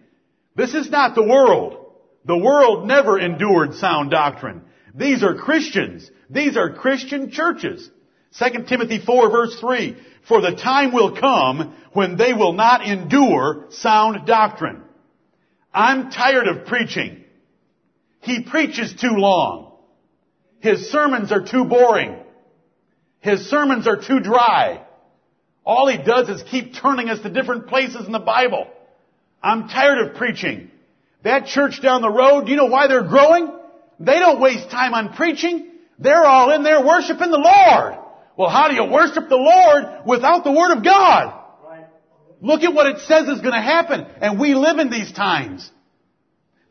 This 0.56 0.74
is 0.74 0.90
not 0.90 1.16
the 1.16 1.24
world. 1.24 1.78
The 2.26 2.38
world 2.38 2.88
never 2.88 3.20
endured 3.20 3.76
sound 3.76 4.12
doctrine. 4.12 4.62
These 4.94 5.24
are 5.24 5.36
Christians. 5.36 6.10
These 6.30 6.58
are 6.58 6.74
Christian 6.74 7.32
churches. 7.32 7.90
2 8.38 8.64
Timothy 8.64 9.00
4 9.00 9.30
verse 9.30 9.60
3. 9.60 9.98
For 10.28 10.42
the 10.42 10.56
time 10.56 10.94
will 10.94 11.20
come 11.20 11.76
when 11.94 12.18
they 12.18 12.34
will 12.34 12.54
not 12.54 12.86
endure 12.86 13.68
sound 13.72 14.28
doctrine. 14.28 14.84
I'm 15.74 16.12
tired 16.12 16.48
of 16.48 16.68
preaching. 16.68 17.24
He 18.20 18.44
preaches 18.44 18.94
too 18.94 19.16
long. 19.16 19.74
His 20.60 20.92
sermons 20.92 21.32
are 21.32 21.44
too 21.44 21.66
boring. 21.66 22.18
His 23.20 23.50
sermons 23.50 23.88
are 23.88 23.98
too 23.98 24.20
dry. 24.20 24.86
All 25.66 25.88
he 25.88 25.98
does 25.98 26.30
is 26.30 26.44
keep 26.44 26.74
turning 26.76 27.10
us 27.10 27.20
to 27.20 27.30
different 27.30 27.68
places 27.68 28.06
in 28.06 28.12
the 28.12 28.20
Bible. 28.20 28.68
I'm 29.44 29.68
tired 29.68 30.08
of 30.08 30.16
preaching. 30.16 30.72
That 31.24 31.46
church 31.48 31.82
down 31.82 32.02
the 32.02 32.10
road, 32.10 32.46
do 32.46 32.52
you 32.52 32.58
know 32.58 32.66
why 32.66 32.88
they're 32.88 33.08
growing? 33.08 33.52
They 34.00 34.18
don't 34.20 34.42
waste 34.42 34.72
time 34.72 34.94
on 34.94 35.14
preaching. 35.14 35.68
They're 36.00 36.26
all 36.26 36.52
in 36.52 36.64
there 36.64 36.84
worshiping 36.84 37.30
the 37.30 37.38
Lord. 37.38 37.98
Well, 38.36 38.50
how 38.50 38.70
do 38.70 38.76
you 38.76 38.86
worship 38.86 39.30
the 39.30 39.36
Lord 39.36 40.06
without 40.08 40.44
the 40.44 40.52
Word 40.52 40.76
of 40.76 40.84
God? 40.84 41.38
Look 42.42 42.64
at 42.64 42.74
what 42.74 42.88
it 42.88 43.00
says 43.02 43.28
is 43.28 43.40
going 43.40 43.54
to 43.54 43.62
happen, 43.62 44.08
and 44.20 44.40
we 44.40 44.56
live 44.56 44.80
in 44.80 44.90
these 44.90 45.12
times. 45.12 45.70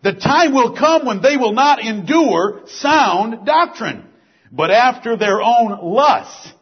The 0.03 0.15
time 0.15 0.53
will 0.53 0.77
come 0.77 1.07
when 1.07 1.23
they 1.23 1.37
will 1.37 1.53
not 1.53 1.81
endure 1.81 2.63
sound 2.67 3.47
doctrine, 3.47 4.05
but 4.51 4.73
after 4.73 5.17
their 5.17 5.41
own 5.41 5.79
lusts, 5.81 6.53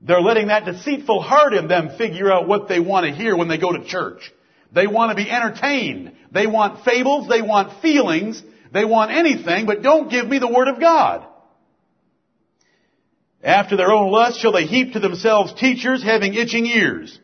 they're 0.00 0.20
letting 0.20 0.48
that 0.48 0.64
deceitful 0.64 1.22
heart 1.22 1.54
in 1.54 1.68
them 1.68 1.90
figure 1.98 2.30
out 2.30 2.46
what 2.46 2.68
they 2.68 2.80
want 2.80 3.06
to 3.06 3.12
hear 3.12 3.36
when 3.36 3.48
they 3.48 3.58
go 3.58 3.72
to 3.72 3.84
church. 3.84 4.32
They 4.72 4.86
want 4.86 5.10
to 5.10 5.16
be 5.16 5.30
entertained. 5.30 6.12
They 6.30 6.46
want 6.46 6.84
fables. 6.84 7.28
They 7.28 7.42
want 7.42 7.80
feelings. 7.82 8.42
They 8.72 8.84
want 8.84 9.10
anything, 9.10 9.66
but 9.66 9.82
don't 9.82 10.10
give 10.10 10.28
me 10.28 10.38
the 10.38 10.48
Word 10.52 10.68
of 10.68 10.78
God. 10.78 11.26
After 13.42 13.76
their 13.76 13.90
own 13.90 14.10
lust 14.10 14.40
shall 14.40 14.52
they 14.52 14.66
heap 14.66 14.92
to 14.92 15.00
themselves 15.00 15.54
teachers 15.54 16.02
having 16.02 16.34
itching 16.34 16.66
ears. 16.66 17.18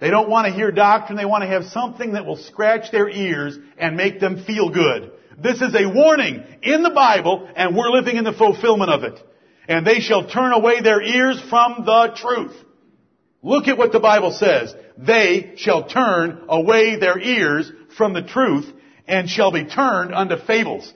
They 0.00 0.10
don't 0.10 0.28
want 0.28 0.48
to 0.48 0.52
hear 0.52 0.72
doctrine. 0.72 1.16
They 1.16 1.24
want 1.24 1.42
to 1.42 1.48
have 1.48 1.66
something 1.66 2.12
that 2.12 2.26
will 2.26 2.36
scratch 2.36 2.90
their 2.90 3.08
ears 3.08 3.56
and 3.78 3.96
make 3.96 4.18
them 4.18 4.44
feel 4.44 4.70
good. 4.70 5.12
This 5.38 5.60
is 5.60 5.74
a 5.74 5.88
warning 5.88 6.42
in 6.62 6.82
the 6.82 6.90
Bible 6.90 7.48
and 7.54 7.76
we're 7.76 7.90
living 7.90 8.16
in 8.16 8.24
the 8.24 8.32
fulfillment 8.32 8.90
of 8.90 9.04
it. 9.04 9.22
And 9.68 9.86
they 9.86 10.00
shall 10.00 10.28
turn 10.28 10.52
away 10.52 10.80
their 10.80 11.00
ears 11.00 11.40
from 11.48 11.84
the 11.84 12.12
truth. 12.16 12.54
Look 13.42 13.68
at 13.68 13.78
what 13.78 13.92
the 13.92 14.00
Bible 14.00 14.32
says. 14.32 14.74
They 14.96 15.54
shall 15.56 15.88
turn 15.88 16.44
away 16.48 16.96
their 16.96 17.18
ears 17.18 17.70
from 17.96 18.12
the 18.12 18.22
truth 18.22 18.66
and 19.06 19.28
shall 19.28 19.50
be 19.50 19.64
turned 19.64 20.14
unto 20.14 20.36
fables. 20.36 20.92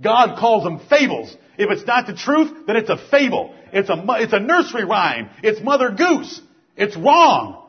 God 0.00 0.38
calls 0.38 0.64
them 0.64 0.80
fables. 0.88 1.36
If 1.58 1.70
it's 1.70 1.86
not 1.86 2.06
the 2.06 2.14
truth, 2.14 2.66
then 2.66 2.76
it's 2.76 2.90
a 2.90 2.96
fable. 2.96 3.54
It's 3.72 3.88
a, 3.88 4.04
it's 4.20 4.32
a 4.32 4.40
nursery 4.40 4.84
rhyme. 4.84 5.30
It's 5.42 5.60
Mother 5.60 5.90
Goose. 5.90 6.40
It's 6.76 6.96
wrong. 6.96 7.62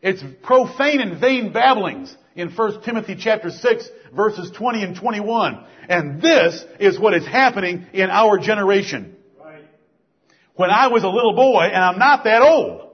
It's 0.00 0.22
profane 0.42 1.00
and 1.00 1.20
vain 1.20 1.52
babblings 1.52 2.14
in 2.34 2.50
1 2.50 2.82
Timothy 2.82 3.16
chapter 3.18 3.50
6 3.50 3.88
verses 4.14 4.50
20 4.50 4.82
and 4.82 4.96
21. 4.96 5.64
And 5.88 6.20
this 6.20 6.64
is 6.78 6.98
what 6.98 7.14
is 7.14 7.26
happening 7.26 7.86
in 7.92 8.10
our 8.10 8.38
generation. 8.38 9.16
Right. 9.42 9.64
When 10.54 10.70
I 10.70 10.88
was 10.88 11.02
a 11.02 11.08
little 11.08 11.34
boy, 11.34 11.62
and 11.62 11.82
I'm 11.82 11.98
not 11.98 12.24
that 12.24 12.42
old. 12.42 12.90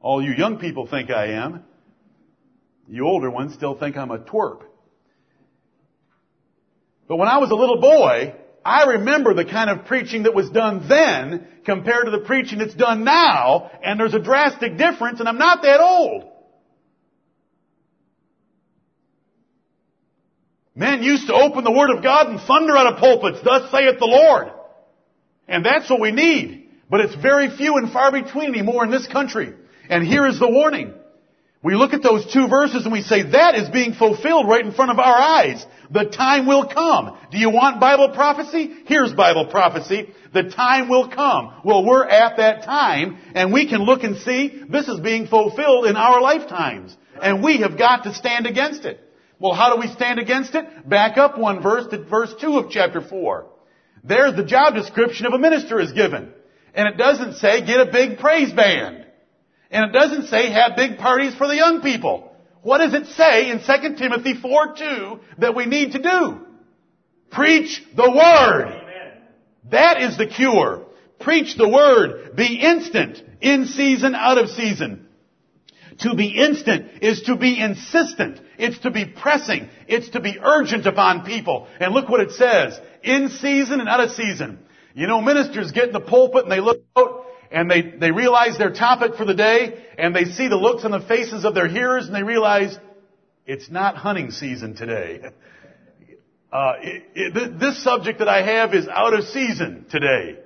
All 0.00 0.22
you 0.22 0.32
young 0.32 0.58
people 0.58 0.86
think 0.86 1.10
I 1.10 1.32
am. 1.32 1.64
You 2.88 3.06
older 3.06 3.30
ones 3.30 3.54
still 3.54 3.78
think 3.78 3.96
I'm 3.96 4.10
a 4.10 4.18
twerp. 4.18 4.62
But 7.06 7.16
when 7.16 7.28
I 7.28 7.38
was 7.38 7.50
a 7.50 7.54
little 7.54 7.80
boy, 7.80 8.34
I 8.64 8.84
remember 8.84 9.34
the 9.34 9.44
kind 9.44 9.70
of 9.70 9.86
preaching 9.86 10.24
that 10.24 10.34
was 10.34 10.50
done 10.50 10.88
then 10.88 11.46
compared 11.64 12.04
to 12.04 12.10
the 12.10 12.20
preaching 12.20 12.58
that's 12.58 12.74
done 12.74 13.04
now, 13.04 13.70
and 13.82 13.98
there's 13.98 14.14
a 14.14 14.18
drastic 14.18 14.76
difference, 14.76 15.20
and 15.20 15.28
I'm 15.28 15.38
not 15.38 15.62
that 15.62 15.80
old. 15.80 16.24
Men 20.78 21.02
used 21.02 21.26
to 21.26 21.34
open 21.34 21.64
the 21.64 21.72
Word 21.72 21.90
of 21.90 22.04
God 22.04 22.28
and 22.28 22.40
thunder 22.40 22.76
out 22.76 22.92
of 22.92 23.00
pulpits, 23.00 23.40
thus 23.42 23.68
saith 23.72 23.98
the 23.98 24.06
Lord. 24.06 24.52
And 25.48 25.66
that's 25.66 25.90
what 25.90 26.00
we 26.00 26.12
need. 26.12 26.68
But 26.88 27.00
it's 27.00 27.16
very 27.16 27.50
few 27.50 27.78
and 27.78 27.90
far 27.90 28.12
between 28.12 28.50
anymore 28.50 28.84
in 28.84 28.92
this 28.92 29.08
country. 29.08 29.54
And 29.90 30.06
here 30.06 30.24
is 30.24 30.38
the 30.38 30.48
warning. 30.48 30.94
We 31.64 31.74
look 31.74 31.94
at 31.94 32.02
those 32.04 32.32
two 32.32 32.46
verses 32.46 32.84
and 32.84 32.92
we 32.92 33.02
say, 33.02 33.24
that 33.24 33.56
is 33.56 33.68
being 33.70 33.92
fulfilled 33.92 34.48
right 34.48 34.64
in 34.64 34.72
front 34.72 34.92
of 34.92 35.00
our 35.00 35.18
eyes. 35.18 35.66
The 35.90 36.04
time 36.04 36.46
will 36.46 36.68
come. 36.68 37.18
Do 37.32 37.38
you 37.38 37.50
want 37.50 37.80
Bible 37.80 38.10
prophecy? 38.10 38.72
Here's 38.86 39.12
Bible 39.12 39.46
prophecy. 39.46 40.14
The 40.32 40.44
time 40.44 40.88
will 40.88 41.08
come. 41.08 41.54
Well, 41.64 41.84
we're 41.84 42.06
at 42.06 42.36
that 42.36 42.62
time 42.62 43.18
and 43.34 43.52
we 43.52 43.68
can 43.68 43.82
look 43.82 44.04
and 44.04 44.16
see 44.18 44.62
this 44.68 44.86
is 44.86 45.00
being 45.00 45.26
fulfilled 45.26 45.86
in 45.86 45.96
our 45.96 46.20
lifetimes. 46.20 46.96
And 47.20 47.42
we 47.42 47.62
have 47.62 47.76
got 47.76 48.04
to 48.04 48.14
stand 48.14 48.46
against 48.46 48.84
it. 48.84 49.07
Well, 49.40 49.54
how 49.54 49.74
do 49.74 49.80
we 49.80 49.88
stand 49.88 50.18
against 50.18 50.54
it? 50.54 50.88
Back 50.88 51.16
up 51.16 51.38
one 51.38 51.62
verse 51.62 51.86
to 51.90 52.04
verse 52.04 52.34
2 52.40 52.58
of 52.58 52.70
chapter 52.70 53.00
4. 53.00 53.46
There's 54.04 54.36
the 54.36 54.44
job 54.44 54.74
description 54.74 55.26
of 55.26 55.32
a 55.32 55.38
minister 55.38 55.80
is 55.80 55.92
given. 55.92 56.32
And 56.74 56.88
it 56.88 56.96
doesn't 56.96 57.34
say 57.34 57.64
get 57.64 57.80
a 57.80 57.90
big 57.90 58.18
praise 58.18 58.52
band. 58.52 59.06
And 59.70 59.90
it 59.90 59.92
doesn't 59.92 60.28
say 60.28 60.50
have 60.50 60.76
big 60.76 60.98
parties 60.98 61.34
for 61.34 61.46
the 61.46 61.56
young 61.56 61.82
people. 61.82 62.32
What 62.62 62.78
does 62.78 62.94
it 62.94 63.06
say 63.08 63.50
in 63.50 63.60
2 63.60 63.96
Timothy 63.96 64.34
4 64.34 64.74
2 64.76 65.20
that 65.38 65.54
we 65.54 65.66
need 65.66 65.92
to 65.92 66.02
do? 66.02 66.40
Preach 67.30 67.82
the 67.94 68.10
Word. 68.10 68.66
Amen. 68.66 69.22
That 69.70 70.02
is 70.02 70.16
the 70.16 70.26
cure. 70.26 70.86
Preach 71.20 71.56
the 71.56 71.68
Word. 71.68 72.34
Be 72.36 72.60
instant. 72.60 73.22
In 73.40 73.66
season, 73.66 74.14
out 74.14 74.38
of 74.38 74.48
season. 74.50 75.07
To 76.00 76.14
be 76.14 76.28
instant 76.28 77.02
is 77.02 77.22
to 77.22 77.36
be 77.36 77.60
insistent. 77.60 78.40
It's 78.56 78.78
to 78.80 78.90
be 78.90 79.04
pressing. 79.04 79.68
It's 79.88 80.10
to 80.10 80.20
be 80.20 80.38
urgent 80.40 80.86
upon 80.86 81.24
people. 81.24 81.66
And 81.80 81.92
look 81.92 82.08
what 82.08 82.20
it 82.20 82.32
says. 82.32 82.78
In 83.02 83.30
season 83.30 83.80
and 83.80 83.88
out 83.88 84.00
of 84.00 84.12
season. 84.12 84.60
You 84.94 85.06
know, 85.06 85.20
ministers 85.20 85.72
get 85.72 85.88
in 85.88 85.92
the 85.92 86.00
pulpit 86.00 86.44
and 86.44 86.52
they 86.52 86.60
look 86.60 86.82
out 86.96 87.26
and 87.50 87.70
they, 87.70 87.82
they 87.82 88.12
realize 88.12 88.58
their 88.58 88.72
topic 88.72 89.16
for 89.16 89.24
the 89.24 89.34
day 89.34 89.84
and 89.96 90.14
they 90.14 90.24
see 90.24 90.48
the 90.48 90.56
looks 90.56 90.84
on 90.84 90.92
the 90.92 91.00
faces 91.00 91.44
of 91.44 91.54
their 91.54 91.68
hearers 91.68 92.06
and 92.06 92.14
they 92.14 92.22
realize 92.22 92.78
it's 93.46 93.70
not 93.70 93.96
hunting 93.96 94.30
season 94.30 94.74
today. 94.74 95.22
Uh, 96.50 96.76
it, 96.80 97.04
it, 97.14 97.60
this 97.60 97.84
subject 97.84 98.20
that 98.20 98.28
I 98.28 98.40
have 98.40 98.72
is 98.72 98.88
out 98.88 99.12
of 99.12 99.24
season 99.24 99.84
today. 99.90 100.38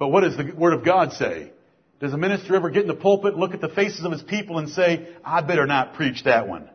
But 0.00 0.08
what 0.08 0.22
does 0.22 0.36
the 0.36 0.52
Word 0.52 0.72
of 0.72 0.84
God 0.84 1.12
say? 1.12 1.52
Does 2.00 2.12
a 2.12 2.18
minister 2.18 2.54
ever 2.54 2.70
get 2.70 2.82
in 2.82 2.88
the 2.88 2.94
pulpit, 2.94 3.36
look 3.36 3.54
at 3.54 3.60
the 3.60 3.68
faces 3.68 4.04
of 4.04 4.12
his 4.12 4.22
people 4.22 4.58
and 4.58 4.68
say, 4.68 5.08
I 5.24 5.40
better 5.40 5.66
not 5.66 5.94
preach 5.94 6.24
that 6.24 6.46
one? 6.46 6.68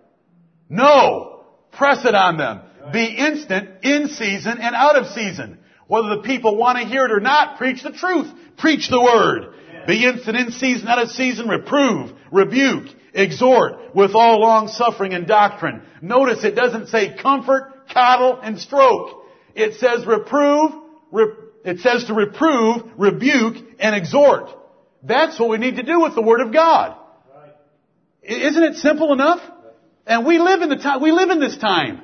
No! 0.67 1.43
Press 1.71 2.03
it 2.05 2.15
on 2.15 2.37
them. 2.37 2.61
Be 2.91 3.05
instant, 3.05 3.83
in 3.83 4.07
season, 4.09 4.57
and 4.59 4.75
out 4.75 4.95
of 4.95 5.07
season. 5.07 5.59
Whether 5.87 6.15
the 6.15 6.23
people 6.23 6.55
want 6.55 6.79
to 6.79 6.85
hear 6.85 7.05
it 7.05 7.11
or 7.11 7.19
not, 7.19 7.57
preach 7.57 7.83
the 7.83 7.91
truth. 7.91 8.31
Preach 8.57 8.89
the 8.89 9.01
word. 9.01 9.53
Be 9.87 10.05
instant 10.05 10.37
in 10.37 10.51
season, 10.51 10.87
out 10.87 11.01
of 11.01 11.09
season, 11.09 11.47
reprove, 11.47 12.11
rebuke, 12.31 12.87
exhort 13.13 13.95
with 13.95 14.15
all 14.15 14.39
long 14.39 14.67
suffering 14.67 15.13
and 15.13 15.27
doctrine. 15.27 15.81
Notice 16.01 16.43
it 16.43 16.55
doesn't 16.55 16.89
say 16.89 17.17
comfort, 17.21 17.89
coddle, 17.93 18.39
and 18.41 18.59
stroke. 18.59 19.23
It 19.55 19.75
says 19.75 20.05
reprove, 20.05 20.71
rep, 21.11 21.29
it 21.65 21.79
says 21.79 22.05
to 22.05 22.13
reprove, 22.13 22.83
rebuke, 22.97 23.57
and 23.79 23.95
exhort. 23.95 24.49
That's 25.03 25.39
what 25.39 25.49
we 25.49 25.57
need 25.57 25.77
to 25.77 25.83
do 25.83 26.01
with 26.01 26.15
the 26.15 26.21
Word 26.21 26.41
of 26.41 26.53
God. 26.53 26.97
Isn't 28.21 28.63
it 28.63 28.75
simple 28.75 29.13
enough? 29.13 29.41
And 30.05 30.25
we 30.25 30.39
live 30.39 30.61
in 30.61 30.69
the 30.69 30.77
time, 30.77 31.01
we 31.01 31.11
live 31.11 31.29
in 31.29 31.39
this 31.39 31.57
time. 31.57 32.01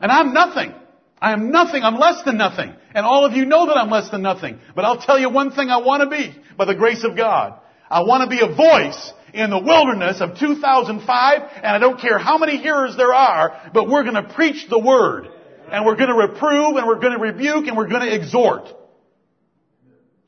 And 0.00 0.10
I'm 0.10 0.32
nothing. 0.32 0.74
I 1.20 1.32
am 1.32 1.52
nothing. 1.52 1.82
I'm 1.84 1.96
less 1.96 2.24
than 2.24 2.36
nothing. 2.36 2.74
And 2.94 3.06
all 3.06 3.24
of 3.24 3.32
you 3.32 3.44
know 3.44 3.66
that 3.66 3.76
I'm 3.76 3.90
less 3.90 4.10
than 4.10 4.22
nothing. 4.22 4.58
But 4.74 4.84
I'll 4.84 5.00
tell 5.00 5.18
you 5.18 5.30
one 5.30 5.52
thing 5.52 5.70
I 5.70 5.78
want 5.78 6.02
to 6.02 6.10
be 6.10 6.34
by 6.56 6.64
the 6.64 6.74
grace 6.74 7.04
of 7.04 7.16
God. 7.16 7.60
I 7.88 8.02
want 8.02 8.28
to 8.28 8.36
be 8.36 8.42
a 8.42 8.52
voice 8.52 9.12
in 9.32 9.50
the 9.50 9.58
wilderness 9.58 10.20
of 10.20 10.38
2005 10.38 11.42
and 11.56 11.66
I 11.66 11.78
don't 11.78 12.00
care 12.00 12.18
how 12.18 12.38
many 12.38 12.56
hearers 12.56 12.96
there 12.96 13.14
are, 13.14 13.70
but 13.72 13.88
we're 13.88 14.02
going 14.02 14.16
to 14.16 14.34
preach 14.34 14.68
the 14.68 14.78
word. 14.78 15.28
And 15.70 15.86
we're 15.86 15.96
going 15.96 16.10
to 16.10 16.16
reprove 16.16 16.76
and 16.76 16.86
we're 16.86 17.00
going 17.00 17.16
to 17.16 17.22
rebuke 17.22 17.66
and 17.66 17.76
we're 17.76 17.88
going 17.88 18.02
to 18.02 18.14
exhort. 18.14 18.68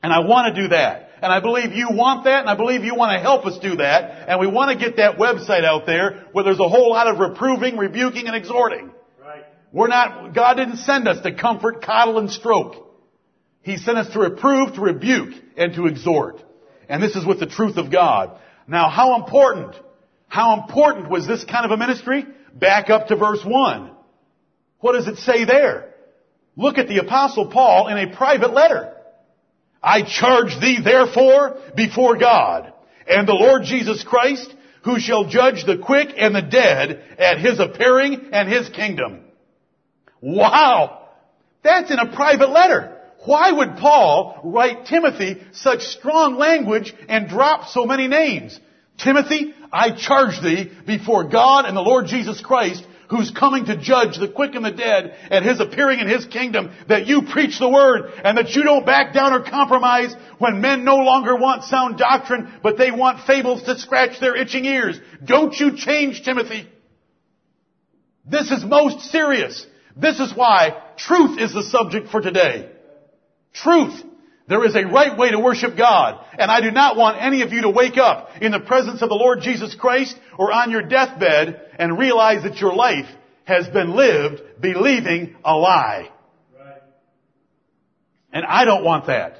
And 0.01 0.13
I 0.13 0.19
want 0.19 0.55
to 0.55 0.61
do 0.61 0.67
that. 0.69 1.04
And 1.25 1.33
I 1.33 1.39
believe 1.39 1.73
you 1.73 1.87
want 1.89 2.25
that 2.25 2.41
and 2.41 2.49
I 2.51 2.55
believe 2.55 2.83
you 2.83 2.93
want 2.93 3.11
to 3.13 3.19
help 3.19 3.47
us 3.47 3.57
do 3.57 3.77
that. 3.77 4.29
And 4.29 4.39
we 4.39 4.45
want 4.45 4.71
to 4.71 4.85
get 4.85 4.97
that 4.97 5.17
website 5.17 5.65
out 5.65 5.87
there 5.87 6.27
where 6.33 6.43
there's 6.43 6.59
a 6.59 6.69
whole 6.69 6.91
lot 6.91 7.07
of 7.07 7.17
reproving, 7.17 7.77
rebuking, 7.77 8.27
and 8.27 8.35
exhorting. 8.35 8.91
Right. 9.19 9.43
We're 9.71 9.87
not, 9.87 10.35
God 10.35 10.53
didn't 10.53 10.77
send 10.77 11.07
us 11.07 11.23
to 11.23 11.33
comfort, 11.33 11.81
coddle, 11.81 12.19
and 12.19 12.29
stroke. 12.29 12.75
He 13.63 13.77
sent 13.77 13.97
us 13.97 14.13
to 14.13 14.19
reprove, 14.19 14.75
to 14.75 14.81
rebuke, 14.81 15.33
and 15.57 15.73
to 15.73 15.87
exhort. 15.87 16.43
And 16.87 17.01
this 17.01 17.15
is 17.15 17.25
with 17.25 17.39
the 17.39 17.47
truth 17.47 17.77
of 17.77 17.91
God. 17.91 18.37
Now 18.67 18.91
how 18.91 19.15
important, 19.15 19.75
how 20.27 20.61
important 20.61 21.09
was 21.09 21.25
this 21.25 21.43
kind 21.43 21.65
of 21.65 21.71
a 21.71 21.77
ministry? 21.77 22.27
Back 22.53 22.91
up 22.91 23.07
to 23.07 23.15
verse 23.15 23.43
1. 23.43 23.89
What 24.77 24.91
does 24.91 25.07
it 25.07 25.17
say 25.17 25.43
there? 25.43 25.91
Look 26.55 26.77
at 26.77 26.87
the 26.87 26.99
apostle 26.99 27.47
Paul 27.47 27.87
in 27.87 27.97
a 27.97 28.15
private 28.15 28.53
letter. 28.53 28.94
I 29.85 30.01
charge 30.01 30.59
thee 30.59 30.79
therefore 30.83 31.59
before 31.75 32.17
God 32.17 32.73
and 33.07 33.27
the 33.27 33.33
Lord 33.33 33.63
Jesus 33.63 34.03
Christ, 34.03 34.51
who 34.83 34.99
shall 34.99 35.25
judge 35.25 35.63
the 35.63 35.77
quick 35.77 36.09
and 36.17 36.33
the 36.33 36.41
dead 36.41 37.03
at 37.19 37.37
his 37.37 37.59
appearing 37.59 38.29
and 38.31 38.49
his 38.49 38.67
kingdom. 38.69 39.21
Wow! 40.21 41.07
That's 41.63 41.91
in 41.91 41.99
a 41.99 42.15
private 42.15 42.49
letter. 42.49 42.97
Why 43.25 43.51
would 43.51 43.77
Paul 43.77 44.39
write 44.43 44.87
Timothy 44.87 45.41
such 45.51 45.81
strong 45.81 46.35
language 46.37 46.93
and 47.07 47.29
drop 47.29 47.67
so 47.69 47.85
many 47.85 48.07
names? 48.07 48.59
Timothy, 48.97 49.53
I 49.71 49.91
charge 49.91 50.41
thee 50.41 50.71
before 50.87 51.25
God 51.25 51.65
and 51.65 51.77
the 51.77 51.81
Lord 51.81 52.07
Jesus 52.07 52.41
Christ, 52.41 52.83
who's 53.09 53.31
coming 53.31 53.65
to 53.65 53.77
judge 53.77 54.17
the 54.17 54.27
quick 54.27 54.55
and 54.55 54.65
the 54.65 54.71
dead 54.71 55.15
at 55.29 55.43
his 55.43 55.59
appearing 55.59 55.99
in 55.99 56.07
his 56.07 56.25
kingdom, 56.25 56.71
that 56.87 57.07
you 57.07 57.23
preach 57.23 57.59
the 57.59 57.69
word 57.69 58.11
and 58.23 58.37
that 58.37 58.49
you 58.51 58.63
don't 58.63 58.85
back 58.85 59.13
down 59.13 59.33
or 59.33 59.41
compromise 59.41 60.15
when 60.37 60.61
men 60.61 60.83
no 60.83 60.97
longer 60.97 61.35
want 61.35 61.63
sound 61.63 61.97
doctrine, 61.97 62.51
but 62.63 62.77
they 62.77 62.91
want 62.91 63.25
fables 63.25 63.63
to 63.63 63.77
scratch 63.77 64.19
their 64.19 64.35
itching 64.35 64.65
ears. 64.65 64.99
Don't 65.23 65.53
you 65.59 65.77
change, 65.77 66.23
Timothy. 66.23 66.67
This 68.25 68.51
is 68.51 68.63
most 68.63 69.11
serious. 69.11 69.65
This 69.95 70.19
is 70.19 70.35
why 70.35 70.81
truth 70.97 71.39
is 71.39 71.53
the 71.53 71.63
subject 71.63 72.09
for 72.09 72.21
today. 72.21 72.69
Truth. 73.53 74.03
There 74.47 74.63
is 74.63 74.75
a 74.75 74.85
right 74.85 75.17
way 75.17 75.31
to 75.31 75.39
worship 75.39 75.75
God. 75.75 76.23
And 76.37 76.51
I 76.51 76.61
do 76.61 76.69
not 76.69 76.95
want 76.95 77.21
any 77.21 77.41
of 77.41 77.51
you 77.51 77.61
to 77.61 77.69
wake 77.69 77.97
up 77.97 78.29
in 78.41 78.51
the 78.51 78.59
presence 78.59 79.01
of 79.01 79.09
the 79.09 79.15
Lord 79.15 79.41
Jesus 79.41 79.73
Christ 79.73 80.15
or 80.37 80.51
on 80.51 80.69
your 80.69 80.83
deathbed 80.83 81.61
and 81.79 81.97
realize 81.97 82.43
that 82.43 82.57
your 82.57 82.73
life 82.73 83.07
has 83.45 83.67
been 83.67 83.95
lived 83.95 84.41
believing 84.61 85.35
a 85.43 85.55
lie. 85.55 86.09
Right. 86.57 86.81
And 88.31 88.45
I 88.45 88.65
don't 88.65 88.83
want 88.83 89.07
that. 89.07 89.37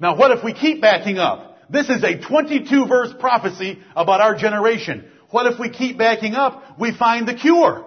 Now 0.00 0.16
what 0.16 0.32
if 0.36 0.42
we 0.42 0.54
keep 0.54 0.80
backing 0.80 1.18
up? 1.18 1.58
This 1.70 1.88
is 1.88 2.02
a 2.02 2.20
22 2.20 2.86
verse 2.86 3.14
prophecy 3.18 3.78
about 3.94 4.20
our 4.20 4.34
generation. 4.34 5.08
What 5.30 5.52
if 5.52 5.58
we 5.58 5.70
keep 5.70 5.98
backing 5.98 6.34
up? 6.34 6.78
We 6.78 6.96
find 6.96 7.26
the 7.28 7.34
cure. 7.34 7.84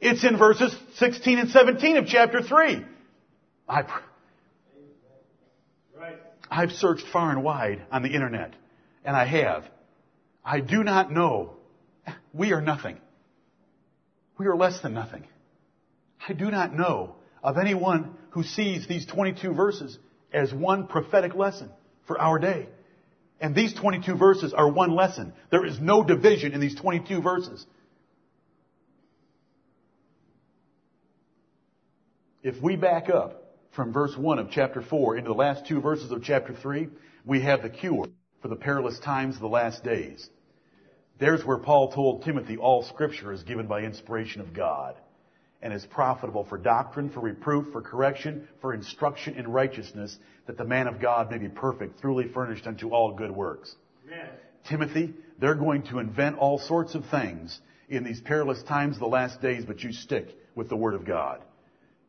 It's 0.00 0.24
in 0.24 0.38
verses 0.38 0.76
16 0.96 1.38
and 1.38 1.50
17 1.50 1.96
of 1.96 2.06
chapter 2.06 2.42
3. 2.42 2.84
I, 3.68 3.82
I've 6.50 6.72
searched 6.72 7.06
far 7.12 7.30
and 7.30 7.42
wide 7.42 7.82
on 7.90 8.02
the 8.02 8.10
internet, 8.10 8.54
and 9.04 9.16
I 9.16 9.24
have. 9.24 9.64
I 10.44 10.60
do 10.60 10.84
not 10.84 11.10
know. 11.10 11.54
We 12.32 12.52
are 12.52 12.60
nothing. 12.60 12.98
We 14.38 14.46
are 14.46 14.56
less 14.56 14.80
than 14.80 14.94
nothing. 14.94 15.24
I 16.28 16.32
do 16.32 16.50
not 16.50 16.74
know 16.74 17.16
of 17.42 17.58
anyone 17.58 18.16
who 18.30 18.42
sees 18.42 18.86
these 18.86 19.06
22 19.06 19.54
verses 19.54 19.98
as 20.32 20.52
one 20.52 20.86
prophetic 20.86 21.34
lesson 21.34 21.70
for 22.06 22.20
our 22.20 22.38
day. 22.38 22.68
And 23.40 23.54
these 23.54 23.72
22 23.74 24.16
verses 24.16 24.52
are 24.52 24.68
one 24.68 24.94
lesson. 24.94 25.32
There 25.50 25.64
is 25.64 25.78
no 25.80 26.02
division 26.02 26.52
in 26.52 26.60
these 26.60 26.74
22 26.74 27.20
verses. 27.22 27.66
If 32.42 32.62
we 32.62 32.76
back 32.76 33.10
up 33.10 33.45
from 33.76 33.92
verse 33.92 34.16
1 34.16 34.38
of 34.38 34.50
chapter 34.50 34.80
4 34.80 35.18
into 35.18 35.28
the 35.28 35.34
last 35.34 35.66
two 35.66 35.82
verses 35.82 36.10
of 36.10 36.24
chapter 36.24 36.54
3, 36.54 36.88
we 37.26 37.42
have 37.42 37.62
the 37.62 37.68
cure 37.68 38.06
for 38.40 38.48
the 38.48 38.56
perilous 38.56 38.98
times 38.98 39.34
of 39.34 39.42
the 39.42 39.48
last 39.48 39.84
days. 39.84 40.30
There's 41.20 41.44
where 41.44 41.58
Paul 41.58 41.92
told 41.92 42.24
Timothy 42.24 42.56
all 42.56 42.82
scripture 42.82 43.32
is 43.32 43.42
given 43.42 43.66
by 43.66 43.82
inspiration 43.82 44.40
of 44.40 44.54
God 44.54 44.96
and 45.60 45.74
is 45.74 45.84
profitable 45.84 46.44
for 46.44 46.56
doctrine, 46.56 47.10
for 47.10 47.20
reproof, 47.20 47.70
for 47.72 47.82
correction, 47.82 48.48
for 48.62 48.72
instruction 48.72 49.34
in 49.34 49.46
righteousness, 49.46 50.18
that 50.46 50.56
the 50.56 50.64
man 50.64 50.86
of 50.86 51.00
God 51.00 51.30
may 51.30 51.38
be 51.38 51.48
perfect, 51.48 52.00
truly 52.00 52.28
furnished 52.28 52.66
unto 52.66 52.90
all 52.90 53.12
good 53.12 53.30
works. 53.30 53.74
Amen. 54.06 54.28
Timothy, 54.68 55.14
they're 55.38 55.54
going 55.54 55.82
to 55.84 55.98
invent 55.98 56.38
all 56.38 56.58
sorts 56.58 56.94
of 56.94 57.04
things 57.10 57.60
in 57.88 58.04
these 58.04 58.20
perilous 58.22 58.62
times 58.62 58.96
of 58.96 59.00
the 59.00 59.06
last 59.06 59.42
days, 59.42 59.64
but 59.66 59.82
you 59.82 59.92
stick 59.92 60.28
with 60.54 60.68
the 60.70 60.76
Word 60.76 60.94
of 60.94 61.04
God. 61.04 61.42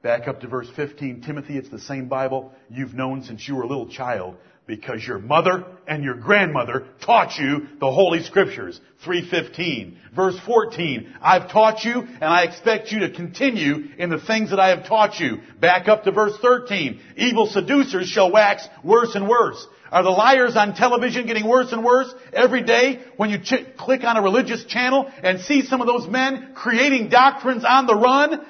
Back 0.04 0.28
up 0.28 0.42
to 0.42 0.48
verse 0.48 0.70
15. 0.76 1.22
Timothy, 1.22 1.58
it's 1.58 1.70
the 1.70 1.80
same 1.80 2.08
Bible 2.08 2.52
you've 2.70 2.94
known 2.94 3.24
since 3.24 3.48
you 3.48 3.56
were 3.56 3.64
a 3.64 3.68
little 3.68 3.90
child 3.90 4.36
because 4.68 5.06
your 5.06 5.18
mother 5.18 5.66
and 5.88 6.04
your 6.04 6.14
grandmother 6.14 6.86
taught 7.04 7.38
you 7.40 7.68
the 7.80 7.92
Holy 7.92 8.22
Scriptures. 8.22 8.80
315. 9.04 9.98
Verse 10.16 10.40
14. 10.46 11.16
I've 11.20 11.50
taught 11.50 11.84
you 11.84 12.02
and 12.02 12.24
I 12.24 12.44
expect 12.44 12.92
you 12.92 13.00
to 13.00 13.12
continue 13.12 13.88
in 13.98 14.10
the 14.10 14.20
things 14.20 14.52
that 14.52 14.60
I 14.60 14.70
have 14.70 14.86
taught 14.86 15.20
you. 15.20 15.40
Back 15.60 15.88
up 15.88 16.04
to 16.04 16.12
verse 16.12 16.38
13. 16.42 17.00
Evil 17.16 17.48
seducers 17.48 18.08
shall 18.08 18.32
wax 18.32 18.68
worse 18.84 19.16
and 19.16 19.28
worse. 19.28 19.66
Are 19.92 20.04
the 20.04 20.10
liars 20.10 20.56
on 20.58 20.76
television 20.76 21.26
getting 21.28 21.48
worse 21.48 21.72
and 21.72 21.84
worse 21.84 22.14
every 22.34 22.62
day 22.62 23.00
when 23.16 23.30
you 23.30 23.40
ch- 23.40 23.66
click 23.78 24.04
on 24.04 24.18
a 24.18 24.22
religious 24.22 24.66
channel 24.66 25.10
and 25.24 25.40
see 25.40 25.64
some 25.64 25.82
of 25.82 25.88
those 25.88 26.08
men 26.08 26.52
creating 26.56 27.10
doctrines 27.10 27.64
on 27.66 27.88
the 27.88 27.96
run? 27.96 28.46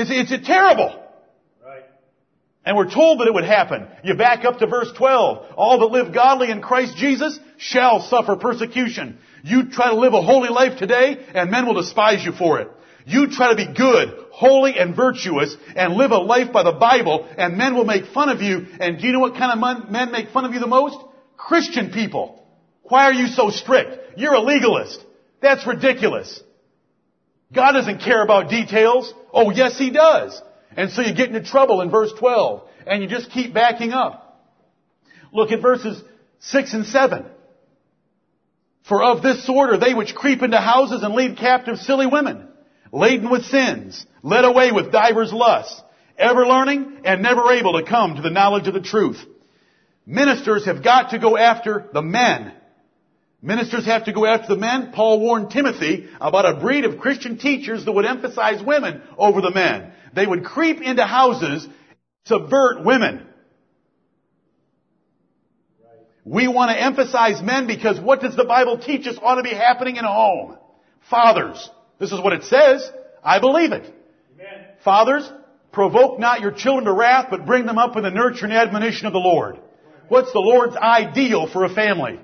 It's, 0.00 0.32
it's 0.32 0.46
terrible. 0.46 0.94
Right. 1.64 1.84
And 2.64 2.76
we're 2.76 2.90
told 2.90 3.20
that 3.20 3.28
it 3.28 3.34
would 3.34 3.44
happen. 3.44 3.86
You 4.02 4.14
back 4.14 4.44
up 4.44 4.58
to 4.58 4.66
verse 4.66 4.90
12. 4.96 5.54
All 5.56 5.80
that 5.80 5.86
live 5.86 6.14
godly 6.14 6.50
in 6.50 6.62
Christ 6.62 6.96
Jesus 6.96 7.38
shall 7.58 8.00
suffer 8.00 8.36
persecution. 8.36 9.18
You 9.42 9.70
try 9.70 9.90
to 9.90 9.96
live 9.96 10.14
a 10.14 10.22
holy 10.22 10.48
life 10.48 10.78
today 10.78 11.24
and 11.34 11.50
men 11.50 11.66
will 11.66 11.74
despise 11.74 12.24
you 12.24 12.32
for 12.32 12.60
it. 12.60 12.68
You 13.06 13.28
try 13.28 13.50
to 13.50 13.56
be 13.56 13.72
good, 13.74 14.14
holy, 14.30 14.78
and 14.78 14.94
virtuous 14.94 15.56
and 15.74 15.94
live 15.94 16.10
a 16.10 16.18
life 16.18 16.52
by 16.52 16.62
the 16.62 16.72
Bible 16.72 17.28
and 17.36 17.56
men 17.56 17.74
will 17.74 17.84
make 17.84 18.06
fun 18.06 18.28
of 18.28 18.42
you. 18.42 18.66
And 18.78 18.98
do 18.98 19.06
you 19.06 19.12
know 19.12 19.20
what 19.20 19.34
kind 19.34 19.52
of 19.52 19.90
men 19.90 20.12
make 20.12 20.30
fun 20.30 20.44
of 20.44 20.52
you 20.52 20.60
the 20.60 20.66
most? 20.66 20.98
Christian 21.36 21.90
people. 21.90 22.44
Why 22.82 23.04
are 23.04 23.12
you 23.12 23.28
so 23.28 23.50
strict? 23.50 24.18
You're 24.18 24.34
a 24.34 24.40
legalist. 24.40 25.04
That's 25.40 25.66
ridiculous. 25.66 26.42
God 27.52 27.72
doesn't 27.72 28.00
care 28.00 28.22
about 28.22 28.50
details. 28.50 29.12
Oh, 29.32 29.50
yes, 29.50 29.78
He 29.78 29.90
does. 29.90 30.40
And 30.76 30.90
so 30.90 31.02
you 31.02 31.14
get 31.14 31.28
into 31.28 31.42
trouble 31.42 31.80
in 31.80 31.90
verse 31.90 32.12
12, 32.18 32.62
and 32.86 33.02
you 33.02 33.08
just 33.08 33.30
keep 33.30 33.52
backing 33.52 33.92
up. 33.92 34.48
Look 35.32 35.52
at 35.52 35.62
verses 35.62 36.02
6 36.40 36.74
and 36.74 36.86
7. 36.86 37.26
For 38.84 39.02
of 39.02 39.22
this 39.22 39.44
sort 39.44 39.70
are 39.70 39.78
they 39.78 39.94
which 39.94 40.14
creep 40.14 40.42
into 40.42 40.58
houses 40.58 41.02
and 41.02 41.14
lead 41.14 41.36
captive 41.36 41.78
silly 41.78 42.06
women, 42.06 42.48
laden 42.92 43.30
with 43.30 43.44
sins, 43.44 44.04
led 44.22 44.44
away 44.44 44.72
with 44.72 44.90
divers 44.90 45.32
lusts, 45.32 45.80
ever 46.18 46.46
learning 46.46 47.02
and 47.04 47.22
never 47.22 47.52
able 47.52 47.74
to 47.74 47.86
come 47.86 48.16
to 48.16 48.22
the 48.22 48.30
knowledge 48.30 48.66
of 48.68 48.74
the 48.74 48.80
truth. 48.80 49.24
Ministers 50.06 50.64
have 50.66 50.82
got 50.82 51.10
to 51.10 51.18
go 51.18 51.36
after 51.36 51.88
the 51.92 52.02
men 52.02 52.52
Ministers 53.42 53.86
have 53.86 54.04
to 54.04 54.12
go 54.12 54.26
after 54.26 54.54
the 54.54 54.60
men. 54.60 54.92
Paul 54.92 55.20
warned 55.20 55.50
Timothy 55.50 56.08
about 56.20 56.44
a 56.44 56.60
breed 56.60 56.84
of 56.84 56.98
Christian 56.98 57.38
teachers 57.38 57.84
that 57.84 57.92
would 57.92 58.04
emphasize 58.04 58.62
women 58.62 59.02
over 59.16 59.40
the 59.40 59.50
men. 59.50 59.92
They 60.14 60.26
would 60.26 60.44
creep 60.44 60.82
into 60.82 61.04
houses, 61.04 61.66
subvert 62.26 62.84
women. 62.84 63.26
We 66.24 66.48
want 66.48 66.70
to 66.70 66.80
emphasize 66.80 67.42
men 67.42 67.66
because 67.66 67.98
what 67.98 68.20
does 68.20 68.36
the 68.36 68.44
Bible 68.44 68.78
teach 68.78 69.06
us 69.06 69.16
ought 69.22 69.36
to 69.36 69.42
be 69.42 69.54
happening 69.54 69.96
in 69.96 70.04
a 70.04 70.12
home? 70.12 70.58
Fathers. 71.08 71.70
This 71.98 72.12
is 72.12 72.20
what 72.20 72.34
it 72.34 72.44
says. 72.44 72.90
I 73.24 73.40
believe 73.40 73.72
it. 73.72 73.92
Amen. 74.34 74.66
Fathers, 74.84 75.30
provoke 75.72 76.18
not 76.18 76.40
your 76.40 76.52
children 76.52 76.84
to 76.84 76.92
wrath, 76.92 77.28
but 77.30 77.46
bring 77.46 77.64
them 77.64 77.78
up 77.78 77.96
in 77.96 78.02
the 78.02 78.10
nurture 78.10 78.44
and 78.44 78.52
admonition 78.52 79.06
of 79.06 79.14
the 79.14 79.18
Lord. 79.18 79.58
What's 80.08 80.32
the 80.32 80.40
Lord's 80.40 80.76
ideal 80.76 81.48
for 81.50 81.64
a 81.64 81.74
family? 81.74 82.20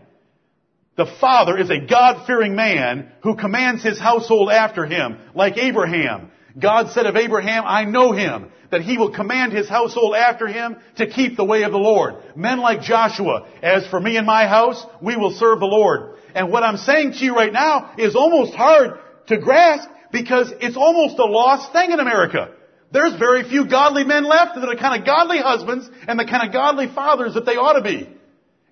The 0.96 1.06
father 1.20 1.58
is 1.58 1.70
a 1.70 1.86
God-fearing 1.86 2.56
man 2.56 3.12
who 3.22 3.36
commands 3.36 3.82
his 3.82 3.98
household 3.98 4.50
after 4.50 4.86
him, 4.86 5.18
like 5.34 5.58
Abraham. 5.58 6.30
God 6.58 6.90
said 6.90 7.04
of 7.04 7.16
Abraham, 7.16 7.64
I 7.66 7.84
know 7.84 8.12
him, 8.12 8.50
that 8.70 8.80
he 8.80 8.96
will 8.96 9.10
command 9.10 9.52
his 9.52 9.68
household 9.68 10.14
after 10.14 10.46
him 10.46 10.76
to 10.96 11.06
keep 11.06 11.36
the 11.36 11.44
way 11.44 11.64
of 11.64 11.72
the 11.72 11.78
Lord. 11.78 12.14
Men 12.34 12.60
like 12.60 12.80
Joshua, 12.80 13.46
as 13.62 13.86
for 13.88 14.00
me 14.00 14.16
and 14.16 14.26
my 14.26 14.46
house, 14.46 14.84
we 15.02 15.16
will 15.16 15.32
serve 15.32 15.60
the 15.60 15.66
Lord. 15.66 16.16
And 16.34 16.50
what 16.50 16.62
I'm 16.62 16.78
saying 16.78 17.12
to 17.12 17.18
you 17.18 17.34
right 17.34 17.52
now 17.52 17.92
is 17.98 18.16
almost 18.16 18.54
hard 18.54 18.98
to 19.28 19.38
grasp 19.38 19.88
because 20.12 20.52
it's 20.60 20.76
almost 20.76 21.18
a 21.18 21.24
lost 21.24 21.72
thing 21.72 21.92
in 21.92 22.00
America. 22.00 22.52
There's 22.90 23.16
very 23.16 23.46
few 23.48 23.68
godly 23.68 24.04
men 24.04 24.24
left 24.24 24.54
that 24.54 24.64
are 24.64 24.74
the 24.74 24.80
kind 24.80 24.98
of 24.98 25.06
godly 25.06 25.38
husbands 25.38 25.90
and 26.08 26.18
the 26.18 26.24
kind 26.24 26.46
of 26.46 26.54
godly 26.54 26.86
fathers 26.88 27.34
that 27.34 27.44
they 27.44 27.56
ought 27.56 27.74
to 27.74 27.82
be. 27.82 28.08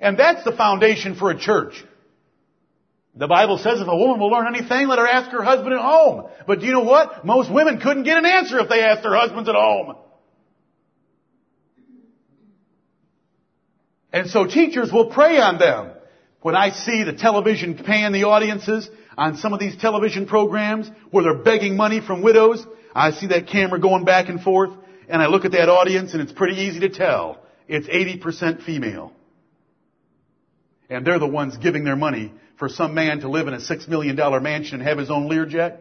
And 0.00 0.18
that's 0.18 0.44
the 0.44 0.52
foundation 0.52 1.16
for 1.16 1.30
a 1.30 1.38
church. 1.38 1.84
The 3.16 3.28
Bible 3.28 3.58
says 3.58 3.80
if 3.80 3.86
a 3.86 3.96
woman 3.96 4.18
will 4.18 4.30
learn 4.30 4.52
anything, 4.52 4.88
let 4.88 4.98
her 4.98 5.06
ask 5.06 5.30
her 5.30 5.42
husband 5.42 5.72
at 5.72 5.80
home. 5.80 6.28
But 6.46 6.60
do 6.60 6.66
you 6.66 6.72
know 6.72 6.82
what? 6.82 7.24
Most 7.24 7.52
women 7.52 7.78
couldn't 7.80 8.02
get 8.02 8.18
an 8.18 8.26
answer 8.26 8.58
if 8.58 8.68
they 8.68 8.82
asked 8.82 9.02
their 9.02 9.14
husbands 9.14 9.48
at 9.48 9.54
home. 9.54 9.94
And 14.12 14.28
so 14.30 14.46
teachers 14.46 14.92
will 14.92 15.10
prey 15.10 15.38
on 15.38 15.58
them. 15.58 15.92
When 16.40 16.56
I 16.56 16.70
see 16.70 17.04
the 17.04 17.12
television 17.12 17.76
pan 17.76 18.12
the 18.12 18.24
audiences 18.24 18.88
on 19.16 19.36
some 19.36 19.52
of 19.52 19.60
these 19.60 19.76
television 19.76 20.26
programs 20.26 20.90
where 21.10 21.24
they're 21.24 21.42
begging 21.42 21.76
money 21.76 22.00
from 22.00 22.20
widows, 22.22 22.66
I 22.94 23.12
see 23.12 23.28
that 23.28 23.46
camera 23.46 23.80
going 23.80 24.04
back 24.04 24.28
and 24.28 24.40
forth 24.40 24.70
and 25.08 25.22
I 25.22 25.26
look 25.26 25.44
at 25.44 25.52
that 25.52 25.68
audience 25.68 26.12
and 26.12 26.22
it's 26.22 26.32
pretty 26.32 26.62
easy 26.62 26.80
to 26.80 26.88
tell. 26.88 27.38
It's 27.68 27.86
80% 27.86 28.62
female. 28.62 29.12
And 30.90 31.06
they're 31.06 31.18
the 31.18 31.26
ones 31.26 31.56
giving 31.56 31.84
their 31.84 31.96
money 31.96 32.32
for 32.58 32.68
some 32.68 32.94
man 32.94 33.20
to 33.20 33.28
live 33.28 33.48
in 33.48 33.54
a 33.54 33.60
six 33.60 33.88
million 33.88 34.16
dollar 34.16 34.40
mansion 34.40 34.80
and 34.80 34.88
have 34.88 34.98
his 34.98 35.10
own 35.10 35.28
Learjet. 35.28 35.78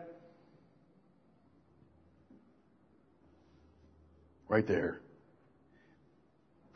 Right 4.48 4.68
there. 4.68 5.00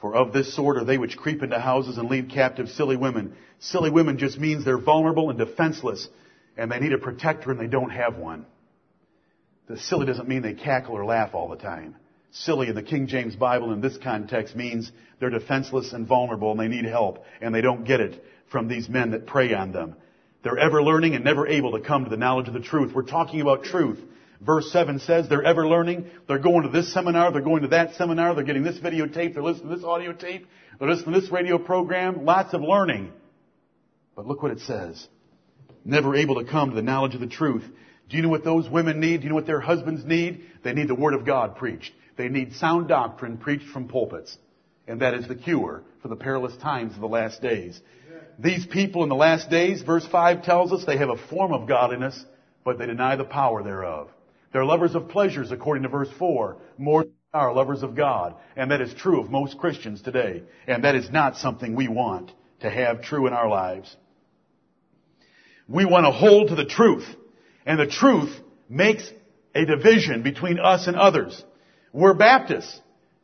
For 0.02 0.16
of 0.16 0.32
this 0.32 0.56
sort 0.56 0.78
are 0.78 0.86
they 0.86 0.98
which 0.98 1.18
creep 1.18 1.41
into 1.41 1.60
houses 1.60 1.98
and 1.98 2.10
lead 2.10 2.30
captive 2.30 2.70
silly 2.70 2.98
women. 2.98 3.36
Silly 3.60 3.89
women 3.89 4.18
just 4.18 4.39
means 4.39 4.64
they're 4.64 4.78
vulnerable 4.78 5.30
and 5.30 5.39
defenseless 5.39 6.08
and 6.56 6.72
they 6.72 6.80
need 6.80 6.93
a 6.93 6.98
protector 6.98 7.52
and 7.52 7.60
they 7.60 7.68
don't 7.68 7.89
have 7.89 8.18
one. 8.18 8.45
The 9.68 9.78
silly 9.78 10.06
doesn't 10.06 10.28
mean 10.28 10.43
they 10.43 10.54
cackle 10.54 10.95
or 10.95 11.06
laugh 11.06 11.34
all 11.34 11.50
the 11.50 11.58
time. 11.58 11.95
Silly 12.32 12.68
in 12.68 12.76
the 12.76 12.84
King 12.84 13.08
James 13.08 13.36
Bible 13.36 13.72
in 13.72 13.82
this 13.82 13.98
context 13.98 14.56
means 14.56 14.91
they're 15.20 15.30
defenseless 15.30 15.93
and 15.93 16.08
vulnerable 16.08 16.52
and 16.52 16.60
they 16.60 16.68
need 16.68 16.86
help 16.86 17.26
and 17.41 17.54
they 17.54 17.62
don't 17.62 17.84
get 17.84 18.00
it 18.00 18.24
from 18.50 18.68
these 18.68 18.89
men 18.89 19.12
that 19.12 19.28
prey 19.28 19.54
on 19.54 19.72
them. 19.72 19.95
They're 20.43 20.58
ever 20.58 20.82
learning 20.82 21.16
and 21.16 21.24
never 21.24 21.48
able 21.48 21.74
to 21.74 21.82
come 21.82 22.04
to 22.04 22.10
the 22.10 22.18
knowledge 22.18 22.48
of 22.48 22.54
the 22.54 22.60
truth. 22.60 22.93
We're 22.93 23.04
talking 23.04 23.41
about 23.41 23.64
truth. 23.64 24.00
Verse 24.39 24.72
7 24.72 25.00
says 25.00 25.28
they're 25.28 25.43
ever 25.43 25.68
learning. 25.68 26.10
They're 26.28 26.38
going 26.38 26.64
to 26.64 26.70
this 26.70 26.93
seminar. 26.93 27.32
They're 27.32 27.41
going 27.41 27.64
to 27.64 27.70
that 27.70 27.95
seminar. 27.95 28.36
They're 28.36 28.43
getting 28.43 28.64
this 28.64 28.78
videotape. 28.78 29.34
They're 29.34 29.43
listening 29.43 29.70
to 29.70 29.76
this 29.76 29.86
audio 29.86 30.14
tape. 30.14 30.48
They're 30.80 30.89
listening 30.89 31.16
to 31.16 31.22
this 31.22 31.32
radio 31.32 31.58
program. 31.58 32.24
Lots 32.24 32.54
of 32.54 32.62
learning. 32.62 33.12
But 34.16 34.28
look 34.28 34.43
what 34.43 34.52
it 34.52 34.60
says. 34.62 35.08
Never 35.84 36.16
able 36.16 36.36
to 36.36 36.50
come 36.50 36.70
to 36.70 36.76
the 36.76 36.82
knowledge 36.82 37.16
of 37.16 37.22
the 37.22 37.28
truth. 37.28 37.64
Do 38.10 38.16
you 38.16 38.24
know 38.24 38.30
what 38.30 38.43
those 38.43 38.70
women 38.70 39.00
need? 39.00 39.18
Do 39.18 39.24
you 39.24 39.30
know 39.30 39.36
what 39.36 39.48
their 39.48 39.60
husbands 39.60 40.06
need? 40.06 40.45
They 40.64 40.74
need 40.74 40.88
the 40.88 40.95
Word 40.95 41.14
of 41.14 41.26
God 41.26 41.56
preached. 41.56 41.91
They 42.16 42.30
need 42.30 42.54
sound 42.54 42.88
doctrine 42.88 43.38
preached 43.38 43.68
from 43.70 43.88
pulpits. 43.88 44.38
And 44.88 45.02
that 45.02 45.14
is 45.14 45.28
the 45.28 45.36
cure 45.36 45.84
for 46.02 46.08
the 46.08 46.16
perilous 46.16 46.56
times 46.58 46.93
of 46.93 47.02
the 47.02 47.08
last 47.08 47.41
days. 47.41 47.80
These 48.39 48.65
people 48.67 49.03
in 49.03 49.09
the 49.09 49.15
last 49.15 49.49
days, 49.49 49.81
verse 49.81 50.05
5 50.05 50.43
tells 50.43 50.71
us 50.71 50.85
they 50.85 50.97
have 50.97 51.09
a 51.09 51.17
form 51.17 51.53
of 51.53 51.67
godliness, 51.67 52.23
but 52.63 52.77
they 52.77 52.85
deny 52.85 53.15
the 53.15 53.23
power 53.23 53.63
thereof. 53.63 54.09
They're 54.53 54.65
lovers 54.65 54.95
of 54.95 55.09
pleasures, 55.09 55.51
according 55.51 55.83
to 55.83 55.89
verse 55.89 56.09
4, 56.17 56.57
more 56.77 57.03
than 57.03 57.13
are 57.33 57.53
lovers 57.53 57.83
of 57.83 57.95
God. 57.95 58.35
And 58.55 58.71
that 58.71 58.81
is 58.81 58.93
true 58.93 59.21
of 59.21 59.29
most 59.29 59.57
Christians 59.57 60.01
today. 60.01 60.43
And 60.65 60.83
that 60.83 60.95
is 60.95 61.09
not 61.09 61.38
something 61.38 61.75
we 61.75 61.88
want 61.88 62.31
to 62.61 62.69
have 62.69 63.01
true 63.01 63.27
in 63.27 63.33
our 63.33 63.49
lives. 63.49 63.95
We 65.67 65.85
want 65.85 66.05
to 66.05 66.11
hold 66.11 66.49
to 66.49 66.55
the 66.55 66.65
truth. 66.65 67.05
And 67.65 67.79
the 67.79 67.88
truth 67.88 68.33
makes 68.69 69.11
a 69.53 69.65
division 69.65 70.23
between 70.23 70.59
us 70.59 70.88
and 70.88 70.95
others. 70.95 71.43
We're 71.91 72.13
Baptists. 72.13 72.79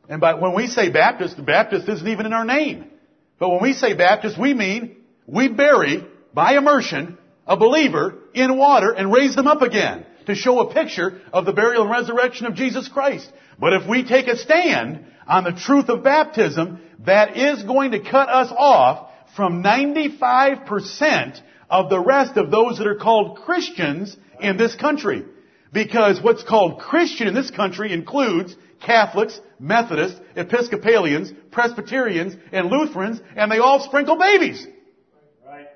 And 0.08 0.20
by, 0.20 0.34
when 0.34 0.54
we 0.54 0.66
say 0.66 0.90
Baptist, 0.90 1.36
the 1.36 1.42
Baptist 1.42 1.88
isn't 1.88 2.06
even 2.06 2.26
in 2.26 2.32
our 2.32 2.44
name. 2.44 2.90
But 3.38 3.48
when 3.48 3.62
we 3.62 3.72
say 3.72 3.94
Baptist, 3.94 4.38
we 4.38 4.52
mean 4.52 4.96
we 5.26 5.48
bury, 5.48 6.06
by 6.32 6.56
immersion, 6.56 7.18
a 7.46 7.56
believer 7.56 8.14
in 8.34 8.56
water 8.56 8.92
and 8.92 9.12
raise 9.12 9.34
them 9.36 9.46
up 9.46 9.62
again 9.62 10.06
to 10.26 10.34
show 10.34 10.60
a 10.60 10.72
picture 10.72 11.20
of 11.32 11.44
the 11.44 11.52
burial 11.52 11.82
and 11.82 11.90
resurrection 11.90 12.46
of 12.46 12.54
Jesus 12.54 12.88
Christ. 12.88 13.30
But 13.58 13.74
if 13.74 13.88
we 13.88 14.04
take 14.04 14.26
a 14.26 14.36
stand 14.36 15.06
on 15.26 15.44
the 15.44 15.52
truth 15.52 15.88
of 15.88 16.02
baptism, 16.02 16.80
that 17.06 17.36
is 17.36 17.62
going 17.62 17.92
to 17.92 18.00
cut 18.00 18.28
us 18.28 18.52
off 18.56 19.10
from 19.36 19.62
95% 19.62 21.40
of 21.68 21.90
the 21.90 22.00
rest 22.00 22.36
of 22.36 22.50
those 22.50 22.78
that 22.78 22.86
are 22.86 22.96
called 22.96 23.38
Christians 23.38 24.16
in 24.40 24.56
this 24.56 24.74
country. 24.74 25.24
Because 25.72 26.22
what's 26.22 26.44
called 26.44 26.80
Christian 26.80 27.26
in 27.26 27.34
this 27.34 27.50
country 27.50 27.92
includes 27.92 28.54
Catholics, 28.80 29.40
Methodists, 29.58 30.20
Episcopalians, 30.36 31.32
Presbyterians, 31.50 32.36
and 32.52 32.68
Lutherans, 32.68 33.20
and 33.36 33.50
they 33.50 33.58
all 33.58 33.80
sprinkle 33.80 34.16
babies. 34.16 34.66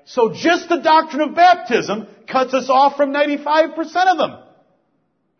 So 0.05 0.33
just 0.33 0.69
the 0.69 0.81
doctrine 0.81 1.21
of 1.21 1.35
baptism 1.35 2.07
cuts 2.27 2.53
us 2.53 2.69
off 2.69 2.97
from 2.97 3.13
95% 3.13 3.77
of 3.77 4.17
them. 4.17 4.39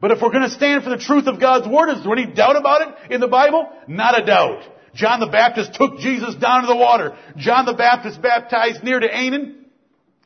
But 0.01 0.11
if 0.11 0.21
we're 0.21 0.31
going 0.31 0.43
to 0.43 0.49
stand 0.49 0.83
for 0.83 0.89
the 0.89 0.97
truth 0.97 1.27
of 1.27 1.39
God's 1.39 1.67
Word, 1.67 1.89
is 1.89 2.03
there 2.03 2.13
any 2.13 2.27
doubt 2.33 2.55
about 2.55 2.81
it 2.87 3.13
in 3.13 3.19
the 3.19 3.27
Bible? 3.27 3.67
Not 3.87 4.21
a 4.21 4.25
doubt. 4.25 4.63
John 4.93 5.19
the 5.19 5.27
Baptist 5.27 5.73
took 5.73 5.99
Jesus 5.99 6.35
down 6.35 6.61
to 6.61 6.67
the 6.67 6.75
water. 6.75 7.17
John 7.37 7.65
the 7.65 7.73
Baptist 7.73 8.21
baptized 8.21 8.83
near 8.83 8.99
to 8.99 9.07
Aenon, 9.07 9.55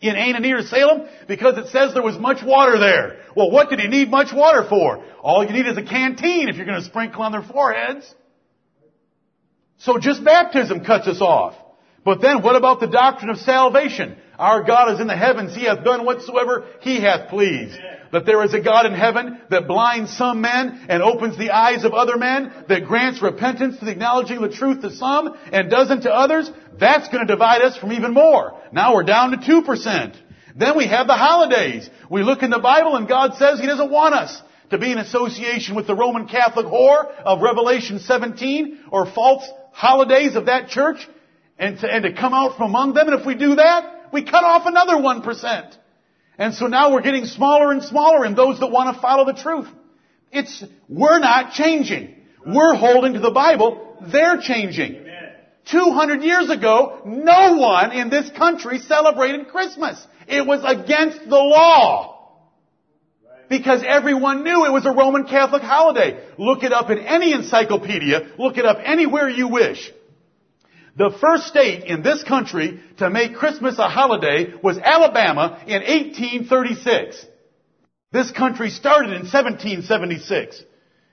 in 0.02 0.16
Aenon 0.16 0.42
near 0.42 0.62
Salem, 0.62 1.08
because 1.28 1.58
it 1.58 1.68
says 1.68 1.94
there 1.94 2.04
was 2.04 2.18
much 2.18 2.44
water 2.44 2.78
there. 2.78 3.22
Well, 3.36 3.50
what 3.50 3.70
did 3.70 3.80
he 3.80 3.88
need 3.88 4.10
much 4.10 4.34
water 4.34 4.68
for? 4.68 5.04
All 5.22 5.44
you 5.44 5.52
need 5.52 5.66
is 5.66 5.78
a 5.78 5.84
canteen 5.84 6.50
if 6.50 6.56
you're 6.58 6.66
going 6.66 6.80
to 6.80 6.86
sprinkle 6.86 7.24
on 7.24 7.32
their 7.32 7.42
foreheads. 7.42 8.14
So 9.80 9.98
just 9.98 10.24
baptism 10.24 10.86
cuts 10.86 11.08
us 11.08 11.20
off. 11.20 11.56
But 12.06 12.22
then 12.22 12.42
what 12.42 12.56
about 12.56 12.80
the 12.80 12.88
doctrine 12.88 13.30
of 13.30 13.38
salvation? 13.38 14.18
Our 14.38 14.64
God 14.64 14.94
is 14.94 15.00
in 15.00 15.08
the 15.08 15.16
heavens. 15.16 15.56
He 15.56 15.64
hath 15.66 15.84
done 15.84 16.06
whatsoever 16.06 16.66
He 16.82 17.00
hath 17.00 17.30
pleased. 17.30 17.78
That 18.12 18.26
there 18.26 18.44
is 18.44 18.54
a 18.54 18.62
God 18.62 18.86
in 18.86 18.94
heaven 18.94 19.40
that 19.50 19.68
blinds 19.68 20.16
some 20.16 20.42
men 20.42 20.86
and 20.90 21.02
opens 21.02 21.38
the 21.38 21.52
eyes 21.52 21.84
of 21.84 21.94
other 21.94 22.18
men, 22.18 22.52
that 22.68 22.86
grants 22.86 23.22
repentance 23.22 23.80
to 23.80 23.86
the 23.86 23.92
acknowledging 23.92 24.42
the 24.42 24.50
truth 24.50 24.82
to 24.82 24.92
some 24.92 25.36
and 25.52 25.70
doesn't 25.70 26.02
to 26.02 26.14
others. 26.14 26.52
That's 26.80 27.08
going 27.08 27.26
to 27.26 27.34
divide 27.34 27.62
us 27.62 27.78
from 27.78 27.94
even 27.94 28.14
more. 28.14 28.60
Now 28.72 28.94
we're 28.94 29.04
down 29.04 29.32
to 29.32 29.38
2%. 29.38 30.16
Then 30.56 30.78
we 30.78 30.88
have 30.88 31.08
the 31.08 31.14
holidays. 31.14 31.90
We 32.10 32.22
look 32.22 32.44
in 32.44 32.52
the 32.52 32.60
Bible 32.60 32.96
and 32.96 33.08
God 33.08 33.36
says 33.36 33.60
He 33.60 33.66
doesn't 33.66 33.92
want 33.92 34.14
us 34.14 34.42
to 34.70 34.78
be 34.78 34.92
in 34.92 34.98
association 34.98 35.76
with 35.76 35.88
the 35.88 35.96
Roman 35.96 36.28
Catholic 36.28 36.66
whore 36.66 37.06
of 37.24 37.42
Revelation 37.42 38.00
17 38.00 38.86
or 38.92 39.06
false 39.06 39.48
holidays 39.72 40.36
of 40.36 40.48
that 40.48 40.70
church 40.70 41.08
and 41.58 41.80
to, 41.80 41.88
and 41.88 42.04
to 42.04 42.14
come 42.14 42.34
out 42.34 42.58
from 42.58 42.70
among 42.70 42.94
them. 42.94 43.08
And 43.08 43.20
if 43.20 43.26
we 43.26 43.36
do 43.36 43.56
that, 43.56 44.10
we 44.12 44.24
cut 44.24 44.44
off 44.44 44.64
another 44.66 44.96
1%. 44.96 45.78
And 46.38 46.54
so 46.54 46.68
now 46.68 46.94
we're 46.94 47.02
getting 47.02 47.26
smaller 47.26 47.72
and 47.72 47.84
smaller 47.84 48.26
in 48.26 48.36
those 48.36 48.60
that 48.60 48.68
want 48.68 48.96
to 48.96 49.02
follow 49.02 49.26
the 49.26 49.40
truth. 49.40 49.68
It's, 50.32 50.64
we're 50.90 51.20
not 51.20 51.54
changing. 51.54 52.16
We're 52.46 52.76
holding 52.76 53.14
to 53.14 53.20
the 53.20 53.32
Bible. 53.32 53.98
They're 54.12 54.40
changing. 54.42 55.04
200 55.72 56.24
years 56.24 56.50
ago, 56.50 57.02
no 57.06 57.56
one 57.58 57.92
in 57.92 58.10
this 58.10 58.30
country 58.32 58.80
celebrated 58.80 59.48
Christmas. 59.48 60.06
It 60.28 60.46
was 60.46 60.62
against 60.66 61.20
the 61.20 61.38
law. 61.38 62.10
Because 63.50 63.84
everyone 63.86 64.44
knew 64.44 64.66
it 64.66 64.72
was 64.72 64.86
a 64.86 64.92
Roman 64.92 65.26
Catholic 65.26 65.62
holiday. 65.62 66.20
Look 66.38 66.64
it 66.64 66.74
up 66.74 66.90
in 66.90 66.98
any 67.00 67.34
encyclopedia. 67.34 68.32
Look 68.40 68.58
it 68.58 68.66
up 68.66 68.80
anywhere 68.84 69.30
you 69.30 69.48
wish. 69.48 69.92
The 70.96 71.16
first 71.20 71.48
state 71.48 71.86
in 71.86 72.04
this 72.04 72.24
country 72.24 72.80
to 72.98 73.10
make 73.10 73.36
Christmas 73.36 73.80
a 73.80 73.90
holiday 73.90 74.54
was 74.62 74.78
Alabama 74.78 75.60
in 75.66 75.82
1836. 75.82 77.26
This 78.12 78.32
country 78.32 78.70
started 78.70 79.10
in 79.10 79.24
1776. 79.24 80.64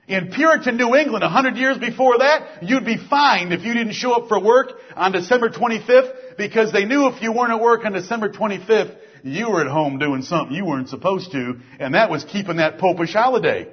In 0.07 0.29
Puritan 0.29 0.77
New 0.77 0.95
England, 0.95 1.23
a 1.23 1.29
hundred 1.29 1.57
years 1.57 1.79
before 1.79 2.19
that, 2.19 2.63
you'd 2.63 2.85
be 2.85 2.97
fined 2.97 3.53
if 3.53 3.63
you 3.63 3.73
didn't 3.73 3.93
show 3.93 4.11
up 4.11 4.27
for 4.27 4.39
work 4.39 4.73
on 4.95 5.13
December 5.13 5.49
25th 5.49 6.37
because 6.37 6.71
they 6.71 6.85
knew 6.85 7.07
if 7.07 7.21
you 7.23 7.31
weren't 7.31 7.51
at 7.51 7.61
work 7.61 7.83
on 7.83 7.93
December 7.93 8.29
25th, 8.29 8.95
you 9.23 9.49
were 9.49 9.61
at 9.61 9.67
home 9.67 9.97
doing 9.97 10.21
something 10.21 10.55
you 10.55 10.65
weren't 10.65 10.89
supposed 10.89 11.31
to, 11.31 11.59
and 11.79 11.95
that 11.95 12.11
was 12.11 12.23
keeping 12.23 12.57
that 12.57 12.77
popish 12.77 13.13
holiday. 13.13 13.67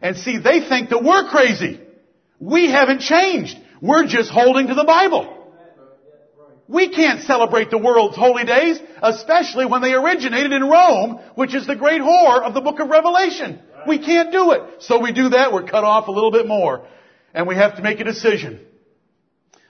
And 0.00 0.16
see, 0.16 0.38
they 0.38 0.68
think 0.68 0.90
that 0.90 1.02
we're 1.02 1.28
crazy. 1.30 1.80
We 2.38 2.70
haven't 2.70 3.00
changed. 3.00 3.58
We're 3.80 4.06
just 4.06 4.30
holding 4.30 4.68
to 4.68 4.74
the 4.74 4.84
Bible. 4.84 5.37
We 6.68 6.90
can't 6.90 7.22
celebrate 7.22 7.70
the 7.70 7.78
world's 7.78 8.16
holy 8.16 8.44
days, 8.44 8.78
especially 9.02 9.64
when 9.64 9.80
they 9.80 9.94
originated 9.94 10.52
in 10.52 10.62
Rome, 10.62 11.18
which 11.34 11.54
is 11.54 11.66
the 11.66 11.74
great 11.74 12.02
whore 12.02 12.42
of 12.42 12.52
the 12.52 12.60
book 12.60 12.78
of 12.78 12.90
Revelation. 12.90 13.60
We 13.86 13.98
can't 13.98 14.30
do 14.30 14.52
it. 14.52 14.82
So 14.82 15.00
we 15.00 15.12
do 15.12 15.30
that, 15.30 15.52
we're 15.52 15.62
cut 15.62 15.84
off 15.84 16.08
a 16.08 16.12
little 16.12 16.30
bit 16.30 16.46
more. 16.46 16.86
And 17.32 17.46
we 17.46 17.54
have 17.54 17.76
to 17.76 17.82
make 17.82 18.00
a 18.00 18.04
decision. 18.04 18.60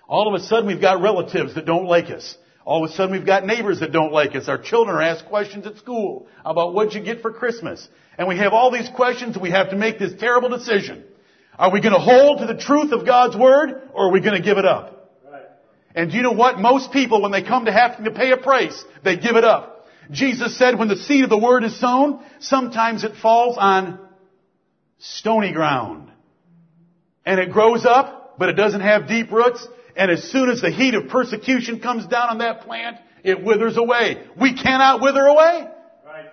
All 0.09 0.35
of 0.35 0.41
a 0.41 0.45
sudden 0.45 0.67
we've 0.67 0.81
got 0.81 1.01
relatives 1.01 1.55
that 1.55 1.67
don't 1.67 1.87
like 1.87 2.07
us. 2.07 2.37
All 2.65 2.85
of 2.85 2.91
a 2.91 2.95
sudden 2.95 3.13
we've 3.13 3.27
got 3.27 3.47
neighbors 3.47 3.79
that 3.81 3.93
don't 3.93 4.13
like 4.13 4.35
us. 4.35 4.49
Our 4.49 4.59
children 4.59 4.97
are 4.97 5.03
asked 5.03 5.27
questions 5.27 5.67
at 5.67 5.77
school 5.77 6.27
about 6.45 6.75
what'd 6.75 6.95
you 6.95 7.01
get 7.01 7.23
for 7.23 7.33
Christmas. 7.33 7.87
And 8.17 8.27
we 8.27 8.39
have 8.39 8.53
all 8.53 8.73
these 8.73 8.89
questions 8.89 9.37
and 9.37 9.43
we 9.43 9.51
have 9.51 9.71
to 9.71 9.77
make 9.77 10.01
this 10.01 10.19
terrible 10.19 10.49
decision. 10.49 11.05
Are 11.57 11.71
we 11.71 11.81
going 11.81 11.95
to 11.95 12.01
hold 12.01 12.39
to 12.41 12.47
the 12.47 12.57
truth 12.57 12.91
of 12.91 13.07
God's 13.07 13.37
Word 13.37 13.89
or 13.93 14.09
are 14.09 14.13
we 14.13 14.21
going 14.21 14.37
to 14.37 14.43
give 14.43 14.59
it 14.59 14.65
up? 14.65 14.98
And 15.95 16.13
you 16.13 16.23
know 16.23 16.33
what? 16.33 16.59
Most 16.59 16.93
people, 16.93 17.23
when 17.23 17.33
they 17.33 17.43
come 17.43 17.65
to 17.65 17.73
having 17.73 18.05
to 18.05 18.11
pay 18.11 18.31
a 18.33 18.37
price, 18.37 18.85
they 19.05 19.17
give 19.17 19.37
it 19.37 19.45
up. 19.45 19.87
Jesus 20.11 20.57
said 20.57 20.79
when 20.79 20.89
the 20.89 20.97
seed 20.97 21.25
of 21.25 21.31
the 21.31 21.39
word 21.39 21.65
is 21.65 21.79
sown, 21.79 22.25
sometimes 22.41 23.05
it 23.05 23.17
falls 23.17 23.57
on 23.59 23.99
stony 24.99 25.53
ground. 25.53 26.11
And 27.27 27.41
it 27.41 27.51
grows 27.51 27.85
up, 27.85 28.39
but 28.39 28.49
it 28.49 28.55
doesn't 28.55 28.81
have 28.81 29.07
deep 29.09 29.31
roots, 29.31 29.67
And 29.99 30.13
as 30.13 30.23
soon 30.31 30.49
as 30.49 30.61
the 30.61 30.71
heat 30.71 30.95
of 30.95 31.09
persecution 31.09 31.81
comes 31.81 32.07
down 32.07 32.29
on 32.29 32.39
that 32.39 32.61
plant, 32.61 32.99
it 33.25 33.43
withers 33.43 33.77
away. 33.77 34.25
We 34.41 34.55
cannot 34.55 35.01
wither 35.01 35.27
away. 35.27 35.67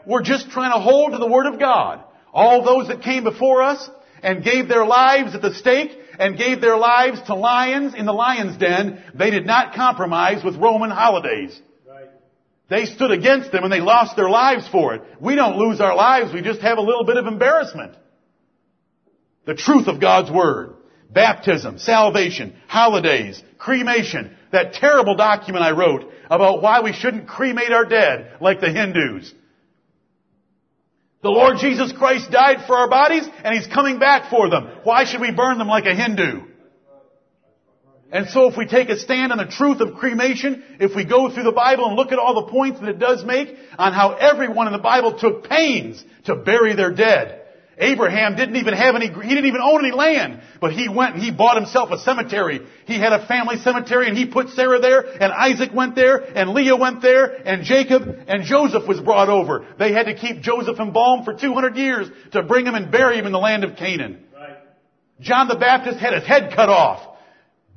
We're 0.05 0.21
just 0.21 0.51
trying 0.51 0.71
to 0.71 0.79
hold 0.79 1.13
to 1.13 1.17
the 1.17 1.27
Word 1.27 1.47
of 1.47 1.59
God. 1.59 2.03
All 2.31 2.63
those 2.63 2.89
that 2.89 3.01
came 3.01 3.23
before 3.23 3.63
us 3.63 3.89
and 4.21 4.43
gave 4.43 4.67
their 4.67 4.85
lives 4.85 5.33
at 5.33 5.41
the 5.41 5.55
stake 5.55 5.97
and 6.19 6.37
gave 6.37 6.61
their 6.61 6.77
lives 6.77 7.21
to 7.23 7.35
lions 7.35 7.93
in 7.95 8.05
the 8.05 8.13
lion's 8.13 8.57
den, 8.57 9.03
they 9.13 9.31
did 9.31 9.45
not 9.45 9.73
compromise 9.73 10.43
with 10.43 10.55
Roman 10.55 10.91
holidays. 10.91 11.59
They 12.67 12.85
stood 12.85 13.11
against 13.11 13.51
them 13.51 13.63
and 13.63 13.71
they 13.71 13.81
lost 13.81 14.15
their 14.15 14.29
lives 14.29 14.67
for 14.67 14.95
it. 14.95 15.03
We 15.19 15.35
don't 15.35 15.57
lose 15.57 15.79
our 15.79 15.95
lives, 15.95 16.33
we 16.33 16.41
just 16.41 16.61
have 16.61 16.77
a 16.77 16.81
little 16.81 17.05
bit 17.05 17.17
of 17.17 17.27
embarrassment. 17.27 17.95
The 19.45 19.55
truth 19.55 19.87
of 19.87 20.01
God's 20.01 20.31
Word. 20.31 20.73
Baptism, 21.11 21.77
salvation, 21.77 22.55
holidays, 22.67 23.41
cremation. 23.57 24.35
That 24.51 24.73
terrible 24.73 25.15
document 25.15 25.63
I 25.63 25.71
wrote 25.71 26.11
about 26.29 26.61
why 26.61 26.81
we 26.81 26.93
shouldn't 26.93 27.27
cremate 27.27 27.71
our 27.71 27.85
dead 27.85 28.37
like 28.41 28.59
the 28.59 28.71
Hindus. 28.71 29.33
The 31.25 31.31
Lord 31.31 31.57
Jesus 31.57 31.91
Christ 31.91 32.29
died 32.29 32.67
for 32.67 32.75
our 32.75 32.87
bodies 32.87 33.27
and 33.43 33.55
He's 33.55 33.65
coming 33.65 33.97
back 33.97 34.29
for 34.29 34.47
them. 34.47 34.69
Why 34.83 35.05
should 35.05 35.21
we 35.21 35.31
burn 35.31 35.57
them 35.57 35.67
like 35.67 35.87
a 35.87 35.95
Hindu? 35.95 36.41
And 38.11 38.29
so 38.29 38.47
if 38.47 38.55
we 38.55 38.67
take 38.67 38.89
a 38.89 38.99
stand 38.99 39.31
on 39.31 39.39
the 39.39 39.47
truth 39.47 39.81
of 39.81 39.95
cremation, 39.95 40.63
if 40.79 40.95
we 40.95 41.03
go 41.03 41.33
through 41.33 41.45
the 41.45 41.51
Bible 41.51 41.87
and 41.87 41.95
look 41.95 42.11
at 42.11 42.19
all 42.19 42.45
the 42.45 42.51
points 42.51 42.79
that 42.79 42.89
it 42.89 42.99
does 42.99 43.25
make 43.25 43.57
on 43.79 43.91
how 43.91 44.13
everyone 44.13 44.67
in 44.67 44.73
the 44.73 44.77
Bible 44.77 45.17
took 45.17 45.49
pains 45.49 46.05
to 46.25 46.35
bury 46.35 46.75
their 46.75 46.91
dead. 46.91 47.41
Abraham 47.77 48.35
didn't 48.35 48.55
even 48.55 48.73
have 48.73 48.95
any, 48.95 49.07
he 49.07 49.29
didn't 49.29 49.47
even 49.47 49.61
own 49.61 49.85
any 49.85 49.93
land, 49.93 50.41
but 50.61 50.71
he 50.71 50.87
went 50.87 51.15
and 51.15 51.23
he 51.23 51.31
bought 51.31 51.57
himself 51.57 51.91
a 51.91 51.99
cemetery. 51.99 52.61
He 52.85 52.99
had 52.99 53.11
a 53.11 53.27
family 53.27 53.57
cemetery 53.57 54.07
and 54.07 54.17
he 54.17 54.25
put 54.25 54.49
Sarah 54.49 54.79
there 54.79 55.01
and 55.01 55.31
Isaac 55.33 55.73
went 55.73 55.95
there 55.95 56.17
and 56.17 56.51
Leah 56.51 56.77
went 56.77 57.01
there 57.01 57.25
and 57.25 57.63
Jacob 57.63 58.03
and 58.27 58.43
Joseph 58.43 58.87
was 58.87 58.99
brought 59.01 59.29
over. 59.29 59.65
They 59.77 59.91
had 59.91 60.05
to 60.05 60.15
keep 60.15 60.41
Joseph 60.41 60.79
embalmed 60.79 61.25
for 61.25 61.33
200 61.33 61.75
years 61.75 62.07
to 62.31 62.43
bring 62.43 62.65
him 62.65 62.75
and 62.75 62.91
bury 62.91 63.17
him 63.17 63.25
in 63.25 63.31
the 63.31 63.39
land 63.39 63.63
of 63.63 63.75
Canaan. 63.75 64.23
Right. 64.33 64.57
John 65.19 65.47
the 65.47 65.55
Baptist 65.55 65.99
had 65.99 66.13
his 66.13 66.23
head 66.23 66.53
cut 66.55 66.69
off 66.69 67.14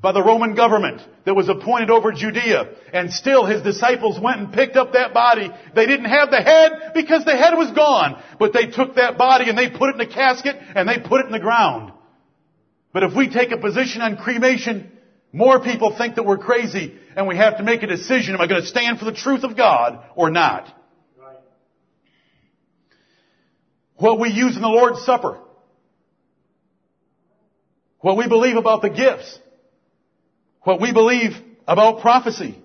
by 0.00 0.12
the 0.12 0.22
Roman 0.22 0.54
government 0.54 1.02
that 1.24 1.34
was 1.34 1.48
appointed 1.48 1.90
over 1.90 2.12
Judea. 2.12 2.68
And 2.92 3.12
still 3.12 3.44
his 3.44 3.62
disciples 3.62 4.18
went 4.18 4.38
and 4.38 4.52
picked 4.52 4.76
up 4.76 4.92
that 4.92 5.12
body. 5.12 5.50
They 5.74 5.86
didn't 5.86 6.06
have 6.06 6.30
the 6.30 6.40
head 6.40 6.92
because 6.94 7.24
the 7.24 7.36
head 7.36 7.54
was 7.54 7.72
gone. 7.72 8.22
But 8.38 8.52
they 8.52 8.66
took 8.66 8.94
that 8.94 9.18
body 9.18 9.48
and 9.48 9.58
they 9.58 9.70
put 9.70 9.90
it 9.90 9.94
in 9.96 10.00
a 10.00 10.12
casket 10.12 10.56
and 10.74 10.88
they 10.88 10.98
put 10.98 11.22
it 11.22 11.26
in 11.26 11.32
the 11.32 11.40
ground. 11.40 11.92
But 12.92 13.02
if 13.02 13.14
we 13.14 13.28
take 13.28 13.50
a 13.50 13.58
position 13.58 14.00
on 14.00 14.16
cremation, 14.16 14.92
more 15.32 15.60
people 15.60 15.96
think 15.96 16.14
that 16.14 16.22
we're 16.22 16.38
crazy 16.38 16.96
and 17.16 17.26
we 17.26 17.36
have 17.36 17.58
to 17.58 17.64
make 17.64 17.82
a 17.82 17.86
decision. 17.88 18.34
Am 18.34 18.40
I 18.40 18.46
going 18.46 18.60
to 18.60 18.66
stand 18.66 19.00
for 19.00 19.04
the 19.04 19.12
truth 19.12 19.42
of 19.42 19.56
God 19.56 20.04
or 20.14 20.30
not? 20.30 20.72
What 23.96 24.20
we 24.20 24.30
use 24.30 24.54
in 24.54 24.62
the 24.62 24.68
Lord's 24.68 25.04
Supper. 25.04 25.40
What 27.98 28.16
we 28.16 28.28
believe 28.28 28.56
about 28.56 28.80
the 28.80 28.90
gifts 28.90 29.40
what 30.68 30.82
we 30.82 30.92
believe 30.92 31.32
about 31.66 32.02
prophecy, 32.02 32.62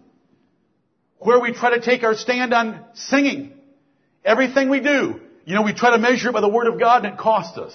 where 1.20 1.40
we 1.40 1.54
try 1.54 1.70
to 1.70 1.80
take 1.80 2.04
our 2.04 2.16
stand 2.16 2.54
on 2.54 2.84
singing, 2.96 3.54
everything 4.26 4.70
we 4.70 4.82
do. 4.82 5.22
You 5.46 5.56
know, 5.56 5.62
we 5.62 5.74
try 5.74 5.92
to 5.92 5.98
measure 5.98 6.28
it 6.28 6.34
by 6.34 6.42
the 6.42 6.50
Word 6.50 6.68
of 6.68 6.78
God 6.78 7.06
and 7.06 7.14
it 7.14 7.18
costs 7.18 7.58
us. 7.58 7.74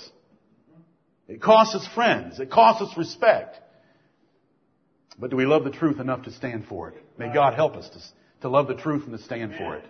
It 1.29 1.41
costs 1.41 1.75
us 1.75 1.89
friends. 1.95 2.41
It 2.41 2.51
costs 2.51 2.83
us 2.83 2.95
respect. 2.99 3.59
But 5.19 5.31
do 5.31 5.37
we 5.37 5.47
love 5.47 5.65
the 5.65 5.71
truth 5.71 5.99
enough 5.99 6.25
to 6.25 6.31
stand 6.31 6.67
for 6.67 6.91
it? 6.91 7.03
May 7.17 7.33
God 7.33 7.55
help 7.55 7.75
us 7.75 7.89
to, 7.89 7.99
to 8.43 8.51
love 8.51 8.69
the 8.69 8.75
truth 8.75 9.05
and 9.05 9.17
to 9.17 9.25
stand 9.25 9.55
for 9.57 9.77
it. 9.77 9.85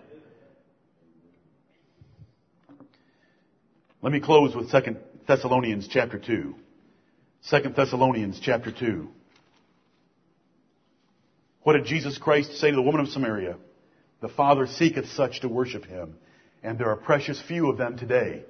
Let 4.01 4.13
me 4.13 4.21
close 4.21 4.55
with 4.55 4.71
2 4.71 4.95
Thessalonians 5.27 5.89
chapter 5.89 6.17
2. 6.17 6.55
2 7.49 7.69
Thessalonians 7.75 8.39
chapter 8.41 8.71
2. 8.71 9.09
What 11.69 11.77
did 11.77 11.85
Jesus 11.85 12.17
Christ 12.17 12.57
say 12.57 12.71
to 12.71 12.75
the 12.75 12.81
woman 12.81 13.01
of 13.01 13.09
Samaria? 13.09 13.55
The 14.21 14.29
Father 14.29 14.65
seeketh 14.65 15.07
such 15.09 15.41
to 15.41 15.47
worship 15.47 15.85
Him, 15.85 16.15
and 16.63 16.79
there 16.79 16.89
are 16.89 16.95
precious 16.95 17.39
few 17.47 17.69
of 17.69 17.77
them 17.77 17.95
today. 17.95 18.43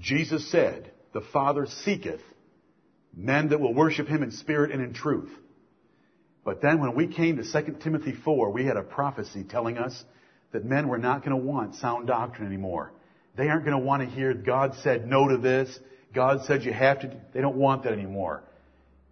Jesus 0.00 0.50
said, 0.50 0.90
the 1.12 1.20
Father 1.20 1.66
seeketh 1.84 2.22
men 3.16 3.50
that 3.50 3.60
will 3.60 3.72
worship 3.72 4.08
Him 4.08 4.24
in 4.24 4.32
spirit 4.32 4.72
and 4.72 4.82
in 4.82 4.92
truth. 4.92 5.30
But 6.44 6.60
then 6.60 6.80
when 6.80 6.96
we 6.96 7.06
came 7.06 7.36
to 7.36 7.44
2 7.44 7.76
Timothy 7.80 8.14
4, 8.24 8.50
we 8.50 8.64
had 8.64 8.76
a 8.76 8.82
prophecy 8.82 9.44
telling 9.44 9.78
us 9.78 10.04
that 10.50 10.64
men 10.64 10.88
were 10.88 10.98
not 10.98 11.24
going 11.24 11.40
to 11.40 11.46
want 11.46 11.76
sound 11.76 12.08
doctrine 12.08 12.48
anymore. 12.48 12.90
They 13.36 13.46
aren't 13.48 13.64
going 13.64 13.78
to 13.78 13.86
want 13.86 14.02
to 14.02 14.08
hear 14.08 14.34
God 14.34 14.74
said 14.82 15.06
no 15.06 15.28
to 15.28 15.36
this. 15.36 15.78
God 16.12 16.46
said 16.46 16.64
you 16.64 16.72
have 16.72 17.02
to. 17.02 17.16
They 17.32 17.42
don't 17.42 17.58
want 17.58 17.84
that 17.84 17.92
anymore. 17.92 18.42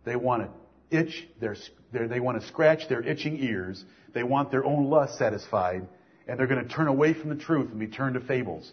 They 0.04 0.16
want 0.16 0.42
to 0.42 0.57
itch 0.90 1.28
their, 1.40 1.56
their, 1.92 2.08
they 2.08 2.20
want 2.20 2.40
to 2.40 2.46
scratch 2.46 2.88
their 2.88 3.02
itching 3.02 3.38
ears. 3.42 3.84
They 4.14 4.22
want 4.22 4.50
their 4.50 4.64
own 4.64 4.86
lust 4.86 5.18
satisfied. 5.18 5.86
And 6.26 6.38
they're 6.38 6.46
going 6.46 6.66
to 6.66 6.68
turn 6.68 6.88
away 6.88 7.14
from 7.14 7.30
the 7.30 7.36
truth 7.36 7.70
and 7.70 7.80
be 7.80 7.86
turned 7.86 8.14
to 8.14 8.20
fables. 8.20 8.70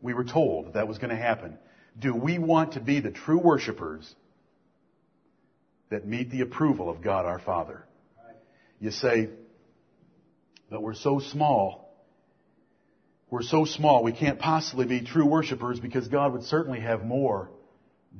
We 0.00 0.14
were 0.14 0.24
told 0.24 0.74
that, 0.74 0.88
was 0.88 0.98
going 0.98 1.10
to 1.10 1.16
happen. 1.16 1.58
Do 1.98 2.14
we 2.14 2.38
want 2.38 2.72
to 2.72 2.80
be 2.80 3.00
the 3.00 3.10
true 3.10 3.38
worshipers 3.38 4.12
that 5.90 6.06
meet 6.06 6.30
the 6.30 6.40
approval 6.40 6.90
of 6.90 7.02
God 7.02 7.26
our 7.26 7.38
Father? 7.38 7.84
You 8.80 8.90
say, 8.90 9.28
but 10.70 10.82
we're 10.82 10.94
so 10.94 11.20
small. 11.20 11.82
We're 13.30 13.42
so 13.42 13.64
small, 13.64 14.02
we 14.02 14.12
can't 14.12 14.38
possibly 14.38 14.84
be 14.84 15.00
true 15.00 15.24
worshipers 15.24 15.80
because 15.80 16.06
God 16.08 16.34
would 16.34 16.42
certainly 16.42 16.80
have 16.80 17.02
more 17.02 17.48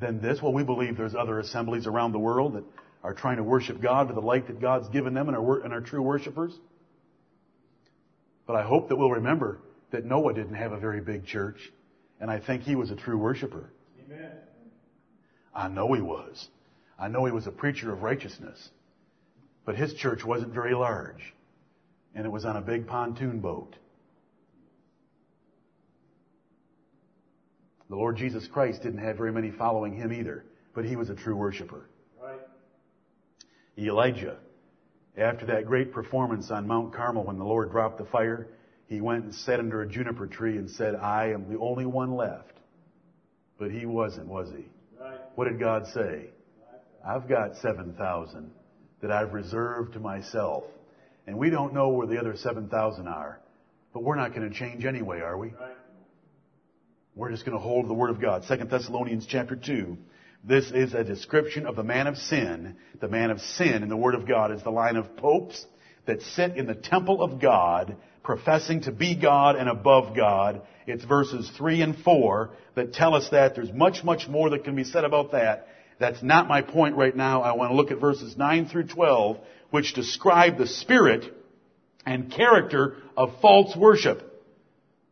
than 0.01 0.23
this. 0.23 0.41
Well, 0.41 0.55
we 0.55 0.65
believe 0.65 0.97
there's 0.97 1.15
other 1.15 1.39
assemblies 1.39 1.87
around 1.87 2.13
the 2.13 2.19
world 2.19 2.55
that 2.55 2.65
are 3.03 3.15
trying 3.15 3.37
to 3.37 3.43
worship 3.43 3.81
God 3.81 4.09
to 4.09 4.15
the 4.15 4.21
light 4.21 4.47
that 4.47 4.61
God's 4.61 4.89
given 4.89 5.15
them 5.15 5.29
and 5.29 5.37
are, 5.37 5.61
and 5.61 5.73
are 5.73 5.81
true 5.81 6.03
worshipers. 6.03 6.57
But 8.47 8.57
I 8.57 8.63
hope 8.63 8.89
that 8.89 8.97
we'll 8.97 9.11
remember 9.11 9.59
that 9.91 10.05
Noah 10.05 10.35
didn't 10.35 10.55
have 10.55 10.73
a 10.73 10.79
very 10.79 11.01
big 11.01 11.27
church, 11.27 11.73
and 12.21 12.31
I 12.31 12.39
think 12.39 12.63
he 12.63 12.77
was 12.77 12.91
a 12.91 12.97
true 12.97 13.19
worshiper. 13.19 13.71
Amen. 14.05 14.31
I 15.55 15.69
know 15.69 15.93
he 15.93 16.01
was. 16.01 16.49
I 16.99 17.09
know 17.09 17.25
he 17.25 17.33
was 17.33 17.47
a 17.47 17.53
preacher 17.53 17.93
of 17.93 18.03
righteousness. 18.03 18.71
But 19.65 19.77
his 19.77 19.95
church 19.95 20.25
wasn't 20.25 20.53
very 20.53 20.75
large, 20.75 21.35
and 22.15 22.27
it 22.27 22.31
was 22.31 22.45
on 22.45 22.57
a 22.57 22.61
big 22.61 22.87
pontoon 22.87 23.41
boat. 23.41 23.77
The 27.89 27.97
Lord 27.97 28.17
Jesus 28.17 28.47
Christ 28.47 28.83
didn't 28.83 29.01
have 29.01 29.19
very 29.19 29.33
many 29.33 29.51
following 29.51 29.95
him 29.95 30.13
either, 30.13 30.45
but 30.75 30.85
he 30.85 30.97
was 30.97 31.11
a 31.11 31.15
true 31.15 31.37
worshiper. 31.37 31.89
Elijah, 33.79 34.37
after 35.17 35.47
that 35.47 35.67
great 35.67 35.93
performance 35.93 36.51
on 36.51 36.67
Mount 36.67 36.95
Carmel 36.95 37.25
when 37.25 37.39
the 37.39 37.45
Lord 37.45 37.71
dropped 37.71 37.99
the 37.99 38.05
fire, 38.05 38.49
he 38.87 39.01
went 39.01 39.25
and 39.25 39.35
sat 39.35 39.59
under 39.59 39.83
a 39.83 39.89
juniper 39.89 40.27
tree 40.27 40.57
and 40.57 40.71
said, 40.71 40.95
I 40.95 41.33
am 41.33 41.51
the 41.51 41.59
only 41.59 41.87
one 41.87 42.15
left. 42.15 42.53
But 43.59 43.71
he 43.71 43.87
wasn't, 43.87 44.27
was 44.27 44.49
he? 44.51 44.67
Right. 45.01 45.19
What 45.35 45.49
did 45.49 45.59
God 45.59 45.87
say? 45.95 46.27
I've 47.07 47.29
got 47.29 47.57
7,000 47.57 48.51
that 49.01 49.11
I've 49.11 49.33
reserved 49.33 49.95
to 49.95 50.01
myself. 50.01 50.65
And 51.27 51.39
we 51.39 51.51
don't 51.51 51.73
know 51.73 51.89
where 51.89 52.07
the 52.07 52.19
other 52.19 52.37
7,000 52.37 53.09
are. 53.09 53.41
But 53.93 54.03
we're 54.03 54.17
not 54.17 54.35
going 54.35 54.49
to 54.49 54.55
change 54.55 54.85
anyway, 54.85 55.21
are 55.21 55.37
we? 55.37 55.49
Right. 55.49 55.77
We're 57.15 57.31
just 57.31 57.45
going 57.45 57.57
to 57.57 57.63
hold 57.63 57.89
the 57.89 57.95
Word 57.95 58.11
of 58.11 58.21
God. 58.21 58.45
2 58.49 58.57
Thessalonians 58.65 59.27
chapter 59.27 59.55
2 59.55 59.97
this 60.45 60.71
is 60.73 60.93
a 60.93 61.05
description 61.05 61.67
of 61.67 61.77
the 61.77 61.85
man 61.85 62.09
of 62.09 62.17
sin. 62.17 62.77
The 63.01 63.09
man 63.09 63.31
of 63.31 63.41
sin 63.41 63.83
in 63.83 63.89
the 63.89 63.97
Word 63.97 64.15
of 64.15 64.27
God 64.27 64.51
is 64.51 64.63
the 64.63 64.71
line 64.71 64.97
of 64.97 65.17
popes 65.17 65.65
that 66.07 66.21
sit 66.23 66.57
in 66.57 66.67
the 66.67 66.75
temple 66.75 67.23
of 67.23 67.41
God, 67.41 67.97
professing 68.25 68.83
to 68.83 68.93
be 68.93 69.15
God 69.15 69.55
and 69.55 69.69
above 69.69 70.17
God. 70.17 70.63
It's 70.87 71.05
verses 71.05 71.49
3 71.57 71.83
and 71.83 71.97
4 71.97 72.51
that 72.75 72.93
tell 72.93 73.15
us 73.15 73.29
that. 73.31 73.55
There's 73.55 73.73
much, 73.73 74.03
much 74.03 74.27
more 74.29 74.51
that 74.51 74.65
can 74.65 74.75
be 74.75 74.83
said 74.83 75.05
about 75.05 75.31
that. 75.31 75.69
That's 76.01 76.25
not 76.25 76.49
my 76.49 76.63
point 76.63 76.97
right 76.97 77.15
now. 77.15 77.43
I 77.43 77.53
want 77.53 77.71
to 77.71 77.77
look 77.77 77.93
at 77.93 78.01
verses 78.01 78.37
9 78.37 78.67
through 78.67 78.89
12, 78.89 79.39
which 79.71 79.95
describe 79.95 80.59
the 80.59 80.67
spirit 80.67 81.33
and 82.05 82.33
character 82.33 82.97
of 83.17 83.41
false 83.41 83.77
worship. 83.77 84.29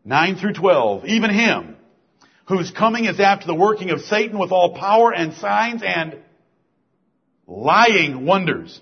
9 0.05 0.37
through 0.37 0.55
12. 0.55 1.05
Even 1.05 1.31
him 1.31 1.76
whose 2.51 2.70
coming 2.70 3.07
is 3.07 3.20
after 3.20 3.46
the 3.46 3.55
working 3.55 3.90
of 3.90 4.03
Satan 4.03 4.38
with 4.38 4.53
all 4.53 4.76
power 4.76 5.14
and 5.14 5.32
signs 5.34 5.82
and 5.82 6.18
lying 7.46 8.26
wonders, 8.26 8.80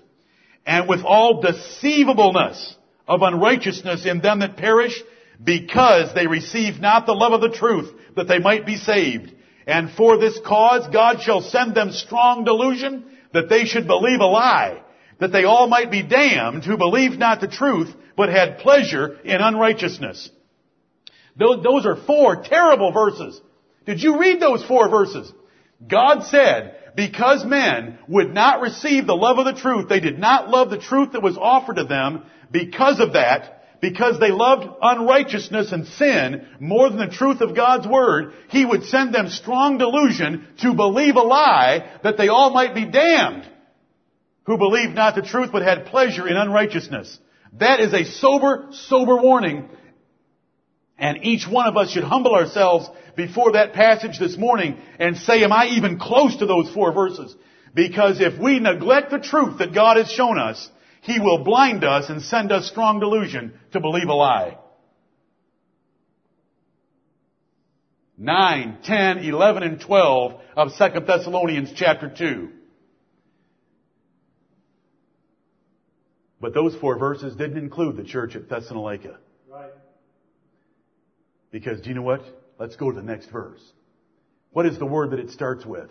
and 0.65 0.89
with 0.89 1.01
all 1.03 1.41
deceivableness 1.41 2.75
of 3.07 3.21
unrighteousness 3.21 4.05
in 4.05 4.21
them 4.21 4.39
that 4.39 4.57
perish, 4.57 5.01
because 5.43 6.13
they 6.13 6.27
receive 6.27 6.79
not 6.79 7.05
the 7.05 7.13
love 7.13 7.31
of 7.31 7.41
the 7.41 7.57
truth, 7.57 7.91
that 8.15 8.27
they 8.27 8.39
might 8.39 8.65
be 8.65 8.75
saved. 8.75 9.33
And 9.65 9.89
for 9.91 10.17
this 10.17 10.39
cause 10.45 10.87
God 10.91 11.21
shall 11.21 11.41
send 11.41 11.75
them 11.75 11.91
strong 11.91 12.43
delusion, 12.43 13.05
that 13.33 13.49
they 13.49 13.65
should 13.65 13.87
believe 13.87 14.19
a 14.19 14.25
lie, 14.25 14.81
that 15.19 15.31
they 15.31 15.45
all 15.45 15.67
might 15.67 15.91
be 15.91 16.03
damned 16.03 16.65
who 16.65 16.77
believed 16.77 17.19
not 17.19 17.41
the 17.41 17.47
truth, 17.47 17.89
but 18.15 18.29
had 18.29 18.59
pleasure 18.59 19.17
in 19.23 19.41
unrighteousness. 19.41 20.29
Those, 21.37 21.63
those 21.63 21.85
are 21.85 21.95
four 21.95 22.43
terrible 22.43 22.91
verses. 22.91 23.39
Did 23.85 24.01
you 24.01 24.19
read 24.19 24.39
those 24.39 24.63
four 24.63 24.89
verses? 24.89 25.31
God 25.87 26.23
said, 26.23 26.75
because 26.95 27.45
men 27.45 27.97
would 28.07 28.33
not 28.33 28.61
receive 28.61 29.07
the 29.07 29.15
love 29.15 29.37
of 29.37 29.45
the 29.45 29.59
truth, 29.59 29.87
they 29.87 29.99
did 29.99 30.19
not 30.19 30.49
love 30.49 30.69
the 30.69 30.79
truth 30.79 31.13
that 31.13 31.23
was 31.23 31.37
offered 31.37 31.77
to 31.77 31.85
them, 31.85 32.25
because 32.51 32.99
of 32.99 33.13
that, 33.13 33.79
because 33.81 34.19
they 34.19 34.31
loved 34.31 34.67
unrighteousness 34.81 35.71
and 35.71 35.87
sin 35.87 36.47
more 36.59 36.89
than 36.89 36.99
the 36.99 37.15
truth 37.15 37.41
of 37.41 37.55
God's 37.55 37.87
Word, 37.87 38.33
He 38.49 38.65
would 38.65 38.83
send 38.85 39.13
them 39.13 39.29
strong 39.29 39.77
delusion 39.77 40.47
to 40.61 40.73
believe 40.73 41.15
a 41.15 41.21
lie 41.21 41.99
that 42.03 42.17
they 42.17 42.27
all 42.27 42.49
might 42.49 42.75
be 42.75 42.85
damned 42.85 43.47
who 44.49 44.57
believed 44.57 44.95
not 44.95 45.13
the 45.13 45.21
truth 45.21 45.51
but 45.51 45.61
had 45.61 45.85
pleasure 45.85 46.27
in 46.27 46.35
unrighteousness. 46.35 47.19
That 47.59 47.79
is 47.79 47.93
a 47.93 48.03
sober, 48.03 48.69
sober 48.71 49.17
warning. 49.21 49.69
And 50.99 51.23
each 51.23 51.47
one 51.47 51.67
of 51.67 51.77
us 51.77 51.91
should 51.91 52.03
humble 52.03 52.35
ourselves 52.35 52.89
before 53.15 53.53
that 53.53 53.73
passage 53.73 54.19
this 54.19 54.37
morning 54.37 54.77
and 54.99 55.17
say, 55.17 55.43
am 55.43 55.53
I 55.53 55.67
even 55.67 55.97
close 55.97 56.37
to 56.37 56.45
those 56.45 56.69
four 56.71 56.91
verses? 56.91 57.35
Because 57.73 58.19
if 58.19 58.37
we 58.39 58.59
neglect 58.59 59.11
the 59.11 59.19
truth 59.19 59.59
that 59.59 59.73
God 59.73 59.97
has 59.97 60.11
shown 60.11 60.37
us, 60.37 60.69
He 61.01 61.19
will 61.19 61.43
blind 61.43 61.83
us 61.83 62.09
and 62.09 62.21
send 62.21 62.51
us 62.51 62.67
strong 62.67 62.99
delusion 62.99 63.53
to 63.71 63.79
believe 63.79 64.09
a 64.09 64.13
lie. 64.13 64.57
9, 68.17 68.79
10, 68.83 69.19
11, 69.19 69.63
and 69.63 69.79
12 69.79 70.41
of 70.57 70.69
2 70.77 70.99
Thessalonians 71.07 71.71
chapter 71.73 72.09
2. 72.09 72.49
But 76.41 76.53
those 76.53 76.75
four 76.75 76.97
verses 76.97 77.37
didn't 77.37 77.57
include 77.57 77.95
the 77.95 78.03
church 78.03 78.35
at 78.35 78.49
Thessalonica. 78.49 79.17
Because 81.51 81.81
do 81.81 81.89
you 81.89 81.95
know 81.95 82.01
what? 82.01 82.23
Let's 82.59 82.75
go 82.75 82.91
to 82.91 82.95
the 82.95 83.05
next 83.05 83.29
verse. 83.29 83.61
What 84.51 84.65
is 84.65 84.77
the 84.77 84.85
word 84.85 85.11
that 85.11 85.19
it 85.19 85.31
starts 85.31 85.65
with? 85.65 85.89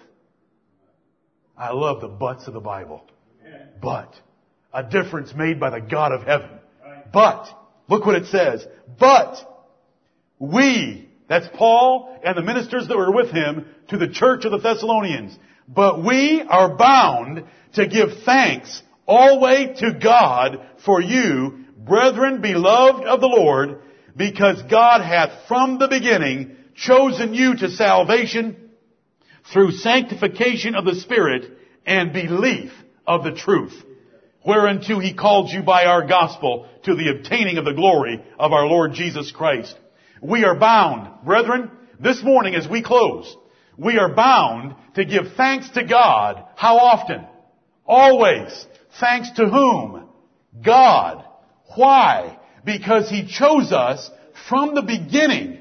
I 1.56 1.72
love 1.72 2.00
the 2.00 2.08
buts 2.08 2.46
of 2.46 2.54
the 2.54 2.60
Bible. 2.60 3.04
But. 3.80 4.14
A 4.72 4.82
difference 4.82 5.34
made 5.34 5.58
by 5.58 5.70
the 5.70 5.80
God 5.80 6.12
of 6.12 6.22
heaven. 6.22 6.50
But. 7.12 7.48
Look 7.88 8.06
what 8.06 8.16
it 8.16 8.26
says. 8.26 8.66
But. 8.98 9.36
We. 10.38 11.08
That's 11.28 11.48
Paul 11.54 12.18
and 12.24 12.36
the 12.36 12.42
ministers 12.42 12.88
that 12.88 12.96
were 12.96 13.12
with 13.12 13.30
him 13.30 13.66
to 13.88 13.98
the 13.98 14.08
church 14.08 14.44
of 14.44 14.52
the 14.52 14.58
Thessalonians. 14.58 15.36
But 15.68 16.02
we 16.02 16.42
are 16.42 16.76
bound 16.76 17.44
to 17.74 17.86
give 17.86 18.22
thanks 18.24 18.82
always 19.06 19.78
to 19.80 19.98
God 20.00 20.66
for 20.84 21.00
you, 21.02 21.64
brethren 21.76 22.40
beloved 22.40 23.04
of 23.04 23.20
the 23.20 23.26
Lord, 23.26 23.82
because 24.18 24.60
God 24.68 25.00
hath 25.00 25.46
from 25.46 25.78
the 25.78 25.88
beginning 25.88 26.56
chosen 26.74 27.32
you 27.32 27.56
to 27.56 27.70
salvation 27.70 28.70
through 29.52 29.70
sanctification 29.70 30.74
of 30.74 30.84
the 30.84 30.96
Spirit 30.96 31.50
and 31.86 32.12
belief 32.12 32.72
of 33.06 33.24
the 33.24 33.32
truth, 33.32 33.74
whereunto 34.44 34.98
he 34.98 35.14
called 35.14 35.50
you 35.50 35.62
by 35.62 35.84
our 35.84 36.06
gospel 36.06 36.68
to 36.82 36.94
the 36.94 37.10
obtaining 37.10 37.56
of 37.58 37.64
the 37.64 37.72
glory 37.72 38.22
of 38.38 38.52
our 38.52 38.66
Lord 38.66 38.92
Jesus 38.92 39.30
Christ. 39.30 39.78
We 40.20 40.44
are 40.44 40.58
bound, 40.58 41.24
brethren, 41.24 41.70
this 42.00 42.22
morning 42.22 42.54
as 42.54 42.68
we 42.68 42.82
close, 42.82 43.34
we 43.76 43.98
are 43.98 44.12
bound 44.12 44.74
to 44.96 45.04
give 45.04 45.34
thanks 45.36 45.70
to 45.70 45.84
God. 45.84 46.44
How 46.56 46.78
often? 46.78 47.24
Always. 47.86 48.66
Thanks 48.98 49.30
to 49.32 49.48
whom? 49.48 50.08
God. 50.64 51.24
Why? 51.76 52.37
Because 52.64 53.08
He 53.08 53.26
chose 53.26 53.72
us 53.72 54.10
from 54.48 54.74
the 54.74 54.82
beginning 54.82 55.58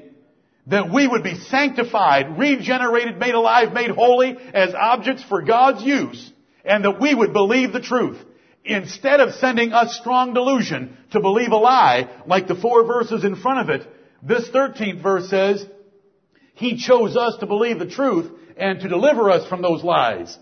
that 0.66 0.92
we 0.92 1.08
would 1.08 1.22
be 1.22 1.34
sanctified, 1.34 2.38
regenerated, 2.38 3.18
made 3.18 3.34
alive, 3.34 3.72
made 3.72 3.90
holy 3.90 4.36
as 4.52 4.74
objects 4.74 5.24
for 5.24 5.42
God's 5.42 5.82
use, 5.82 6.30
and 6.64 6.84
that 6.84 7.00
we 7.00 7.14
would 7.14 7.32
believe 7.32 7.72
the 7.72 7.80
truth. 7.80 8.18
Instead 8.64 9.20
of 9.20 9.34
sending 9.34 9.72
us 9.72 9.98
strong 9.98 10.34
delusion 10.34 10.96
to 11.12 11.20
believe 11.20 11.52
a 11.52 11.56
lie, 11.56 12.10
like 12.26 12.48
the 12.48 12.54
four 12.54 12.84
verses 12.84 13.24
in 13.24 13.36
front 13.36 13.60
of 13.60 13.80
it, 13.80 13.86
this 14.22 14.48
13th 14.50 15.02
verse 15.02 15.30
says, 15.30 15.64
He 16.54 16.76
chose 16.76 17.16
us 17.16 17.36
to 17.40 17.46
believe 17.46 17.78
the 17.78 17.86
truth 17.86 18.30
and 18.58 18.80
to 18.80 18.88
deliver 18.88 19.30
us 19.30 19.48
from 19.48 19.62
those 19.62 19.82
lies. 19.82 20.36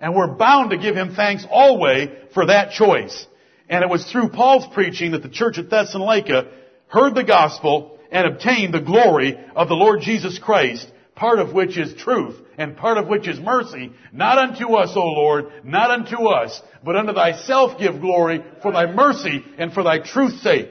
And 0.00 0.14
we're 0.14 0.34
bound 0.34 0.70
to 0.70 0.76
give 0.76 0.96
him 0.96 1.14
thanks 1.14 1.46
always 1.48 2.08
for 2.34 2.46
that 2.46 2.72
choice. 2.72 3.26
And 3.72 3.82
it 3.82 3.88
was 3.88 4.04
through 4.04 4.28
Paul's 4.28 4.66
preaching 4.74 5.12
that 5.12 5.22
the 5.22 5.30
church 5.30 5.56
at 5.56 5.70
Thessalonica 5.70 6.50
heard 6.88 7.14
the 7.14 7.24
gospel 7.24 7.98
and 8.10 8.26
obtained 8.26 8.74
the 8.74 8.82
glory 8.82 9.34
of 9.56 9.68
the 9.68 9.74
Lord 9.74 10.02
Jesus 10.02 10.38
Christ, 10.38 10.86
part 11.14 11.38
of 11.38 11.54
which 11.54 11.78
is 11.78 11.94
truth 11.94 12.38
and 12.58 12.76
part 12.76 12.98
of 12.98 13.08
which 13.08 13.26
is 13.26 13.40
mercy. 13.40 13.90
Not 14.12 14.36
unto 14.36 14.74
us, 14.74 14.92
O 14.94 15.00
Lord, 15.00 15.64
not 15.64 15.90
unto 15.90 16.26
us, 16.26 16.60
but 16.84 16.96
unto 16.96 17.14
thyself 17.14 17.78
give 17.78 18.02
glory 18.02 18.44
for 18.60 18.72
thy 18.72 18.92
mercy 18.92 19.42
and 19.56 19.72
for 19.72 19.82
thy 19.82 20.00
truth's 20.00 20.42
sake. 20.42 20.68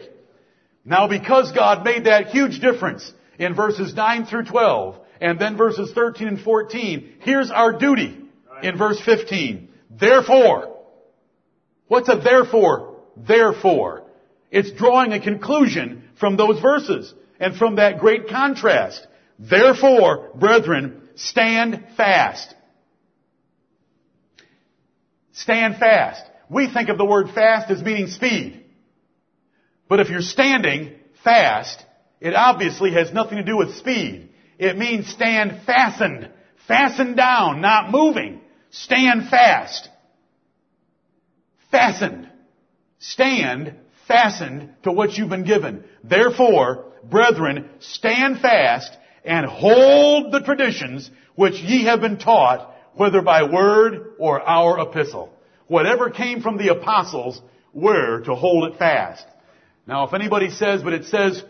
Now 0.85 1.07
because 1.07 1.51
God 1.53 1.83
made 1.83 2.03
that 2.03 2.27
huge 2.27 2.59
difference 2.59 3.11
in 3.39 3.55
verses 3.55 3.95
9 3.95 4.27
through 4.27 4.45
12 4.45 4.99
and 5.19 5.39
then 5.39 5.57
verses 5.57 5.91
13 5.93 6.27
and 6.27 6.39
14, 6.39 7.15
here's 7.21 7.49
our 7.49 7.79
duty 7.79 8.15
in 8.61 8.77
verse 8.77 9.01
15. 9.03 9.69
Therefore. 9.89 10.77
What's 11.87 12.07
a 12.07 12.15
therefore? 12.15 12.90
Therefore. 13.15 14.03
It's 14.51 14.71
drawing 14.71 15.13
a 15.13 15.21
conclusion 15.21 16.03
from 16.19 16.35
those 16.35 16.59
verses 16.59 17.13
and 17.39 17.55
from 17.55 17.77
that 17.77 17.99
great 17.99 18.27
contrast. 18.27 19.07
Therefore, 19.39 20.31
brethren, 20.35 21.09
stand 21.15 21.85
fast. 21.95 22.53
Stand 25.33 25.77
fast. 25.77 26.23
We 26.49 26.71
think 26.71 26.89
of 26.89 26.97
the 26.97 27.05
word 27.05 27.29
fast 27.33 27.71
as 27.71 27.81
meaning 27.81 28.07
speed. 28.07 28.65
But 29.87 29.99
if 29.99 30.09
you're 30.09 30.21
standing 30.21 30.93
fast, 31.23 31.83
it 32.19 32.35
obviously 32.35 32.91
has 32.93 33.13
nothing 33.13 33.37
to 33.37 33.43
do 33.43 33.57
with 33.57 33.75
speed. 33.75 34.29
It 34.59 34.77
means 34.77 35.07
stand 35.07 35.61
fastened. 35.65 36.29
Fastened 36.67 37.17
down, 37.17 37.61
not 37.61 37.89
moving. 37.89 38.41
Stand 38.69 39.29
fast. 39.29 39.89
Fastened. 41.71 42.30
Stand 43.01 43.75
fastened 44.07 44.75
to 44.83 44.91
what 44.91 45.17
you've 45.17 45.29
been 45.29 45.43
given. 45.43 45.83
Therefore, 46.03 46.85
brethren, 47.03 47.69
stand 47.79 48.39
fast 48.39 48.95
and 49.25 49.45
hold 49.45 50.31
the 50.31 50.41
traditions 50.41 51.09
which 51.35 51.55
ye 51.55 51.85
have 51.85 51.99
been 51.99 52.19
taught, 52.19 52.73
whether 52.93 53.23
by 53.23 53.43
word 53.43 54.13
or 54.19 54.39
our 54.41 54.79
epistle. 54.79 55.33
Whatever 55.67 56.11
came 56.11 56.41
from 56.41 56.57
the 56.57 56.69
apostles, 56.69 57.41
we're 57.73 58.21
to 58.21 58.35
hold 58.35 58.71
it 58.71 58.77
fast. 58.77 59.25
Now, 59.87 60.05
if 60.05 60.13
anybody 60.13 60.51
says, 60.51 60.83
but 60.83 60.93
it 60.93 61.05
says 61.05 61.43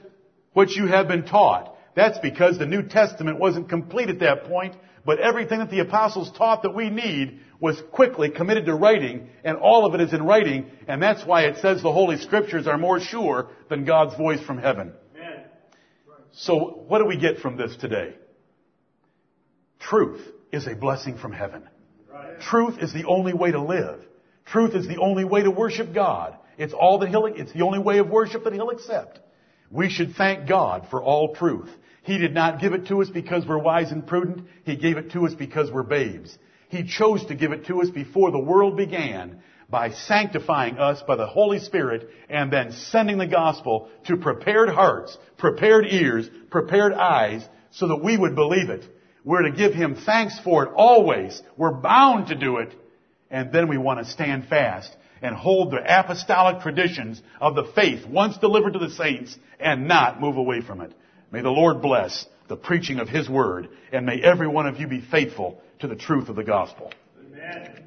what 0.53 0.71
you 0.71 0.87
have 0.87 1.09
been 1.09 1.25
taught, 1.25 1.75
that's 1.95 2.19
because 2.19 2.57
the 2.57 2.65
New 2.65 2.83
Testament 2.83 3.39
wasn't 3.39 3.67
complete 3.67 4.09
at 4.09 4.19
that 4.19 4.45
point, 4.45 4.75
but 5.05 5.19
everything 5.19 5.59
that 5.59 5.69
the 5.69 5.79
apostles 5.79 6.31
taught 6.37 6.63
that 6.63 6.75
we 6.75 6.89
need 6.89 7.39
was 7.59 7.81
quickly 7.91 8.29
committed 8.29 8.65
to 8.65 8.73
writing, 8.73 9.29
and 9.43 9.57
all 9.57 9.85
of 9.85 9.93
it 9.93 10.01
is 10.01 10.13
in 10.13 10.23
writing, 10.23 10.65
and 10.87 11.01
that's 11.01 11.25
why 11.25 11.43
it 11.43 11.57
says 11.57 11.81
the 11.81 11.91
Holy 11.91 12.17
Scriptures 12.17 12.67
are 12.67 12.77
more 12.77 12.99
sure 12.99 13.49
than 13.69 13.85
God's 13.85 14.15
voice 14.15 14.41
from 14.41 14.57
heaven. 14.57 14.93
Amen. 15.15 15.43
So, 16.33 16.83
what 16.87 16.99
do 16.99 17.05
we 17.05 17.17
get 17.17 17.39
from 17.39 17.57
this 17.57 17.75
today? 17.75 18.15
Truth 19.79 20.21
is 20.51 20.67
a 20.67 20.75
blessing 20.75 21.17
from 21.17 21.33
heaven. 21.33 21.63
Right. 22.11 22.39
Truth 22.41 22.79
is 22.79 22.93
the 22.93 23.05
only 23.05 23.33
way 23.33 23.51
to 23.51 23.61
live. 23.61 23.99
Truth 24.45 24.75
is 24.75 24.87
the 24.87 24.97
only 24.97 25.23
way 25.23 25.43
to 25.43 25.51
worship 25.51 25.93
God. 25.93 26.37
It's 26.57 26.73
all 26.73 26.99
that 26.99 27.09
he'll, 27.09 27.25
it's 27.25 27.53
the 27.53 27.61
only 27.61 27.79
way 27.79 27.99
of 27.99 28.09
worship 28.09 28.43
that 28.43 28.53
he'll 28.53 28.69
accept. 28.69 29.19
We 29.69 29.89
should 29.89 30.15
thank 30.15 30.47
God 30.47 30.87
for 30.89 31.01
all 31.01 31.33
truth. 31.33 31.69
He 32.01 32.17
did 32.17 32.33
not 32.33 32.59
give 32.59 32.73
it 32.73 32.87
to 32.87 33.01
us 33.01 33.09
because 33.09 33.45
we're 33.45 33.59
wise 33.59 33.91
and 33.91 34.05
prudent. 34.05 34.47
He 34.63 34.75
gave 34.75 34.97
it 34.97 35.11
to 35.11 35.25
us 35.25 35.35
because 35.35 35.71
we're 35.71 35.83
babes. 35.83 36.37
He 36.69 36.83
chose 36.83 37.25
to 37.25 37.35
give 37.35 37.51
it 37.51 37.65
to 37.67 37.81
us 37.81 37.89
before 37.89 38.31
the 38.31 38.39
world 38.39 38.77
began 38.77 39.41
by 39.69 39.91
sanctifying 39.91 40.77
us 40.77 41.01
by 41.01 41.15
the 41.15 41.27
Holy 41.27 41.59
Spirit 41.59 42.09
and 42.29 42.51
then 42.51 42.71
sending 42.71 43.17
the 43.17 43.27
gospel 43.27 43.89
to 44.07 44.17
prepared 44.17 44.69
hearts, 44.69 45.17
prepared 45.37 45.85
ears, 45.87 46.29
prepared 46.49 46.93
eyes 46.93 47.47
so 47.71 47.87
that 47.87 48.03
we 48.03 48.17
would 48.17 48.35
believe 48.35 48.69
it. 48.69 48.85
We're 49.23 49.43
to 49.43 49.51
give 49.51 49.73
Him 49.73 49.95
thanks 49.95 50.39
for 50.39 50.65
it 50.65 50.71
always. 50.75 51.41
We're 51.55 51.73
bound 51.73 52.27
to 52.27 52.35
do 52.35 52.57
it. 52.57 52.73
And 53.29 53.53
then 53.53 53.69
we 53.69 53.77
want 53.77 53.99
to 53.99 54.11
stand 54.11 54.47
fast 54.47 54.95
and 55.21 55.35
hold 55.35 55.71
the 55.71 55.77
apostolic 55.77 56.61
traditions 56.61 57.21
of 57.39 57.55
the 57.55 57.71
faith 57.75 58.05
once 58.05 58.37
delivered 58.37 58.73
to 58.73 58.79
the 58.79 58.89
saints 58.89 59.37
and 59.59 59.87
not 59.87 60.19
move 60.19 60.37
away 60.37 60.61
from 60.61 60.81
it. 60.81 60.93
May 61.31 61.41
the 61.41 61.49
Lord 61.49 61.81
bless 61.81 62.25
the 62.47 62.57
preaching 62.57 62.99
of 62.99 63.07
His 63.07 63.29
Word, 63.29 63.69
and 63.91 64.05
may 64.05 64.21
every 64.21 64.47
one 64.47 64.67
of 64.67 64.79
you 64.79 64.87
be 64.87 64.99
faithful 64.99 65.61
to 65.79 65.87
the 65.87 65.95
truth 65.95 66.27
of 66.27 66.35
the 66.35 66.43
gospel. 66.43 66.91
Amen. 67.19 67.85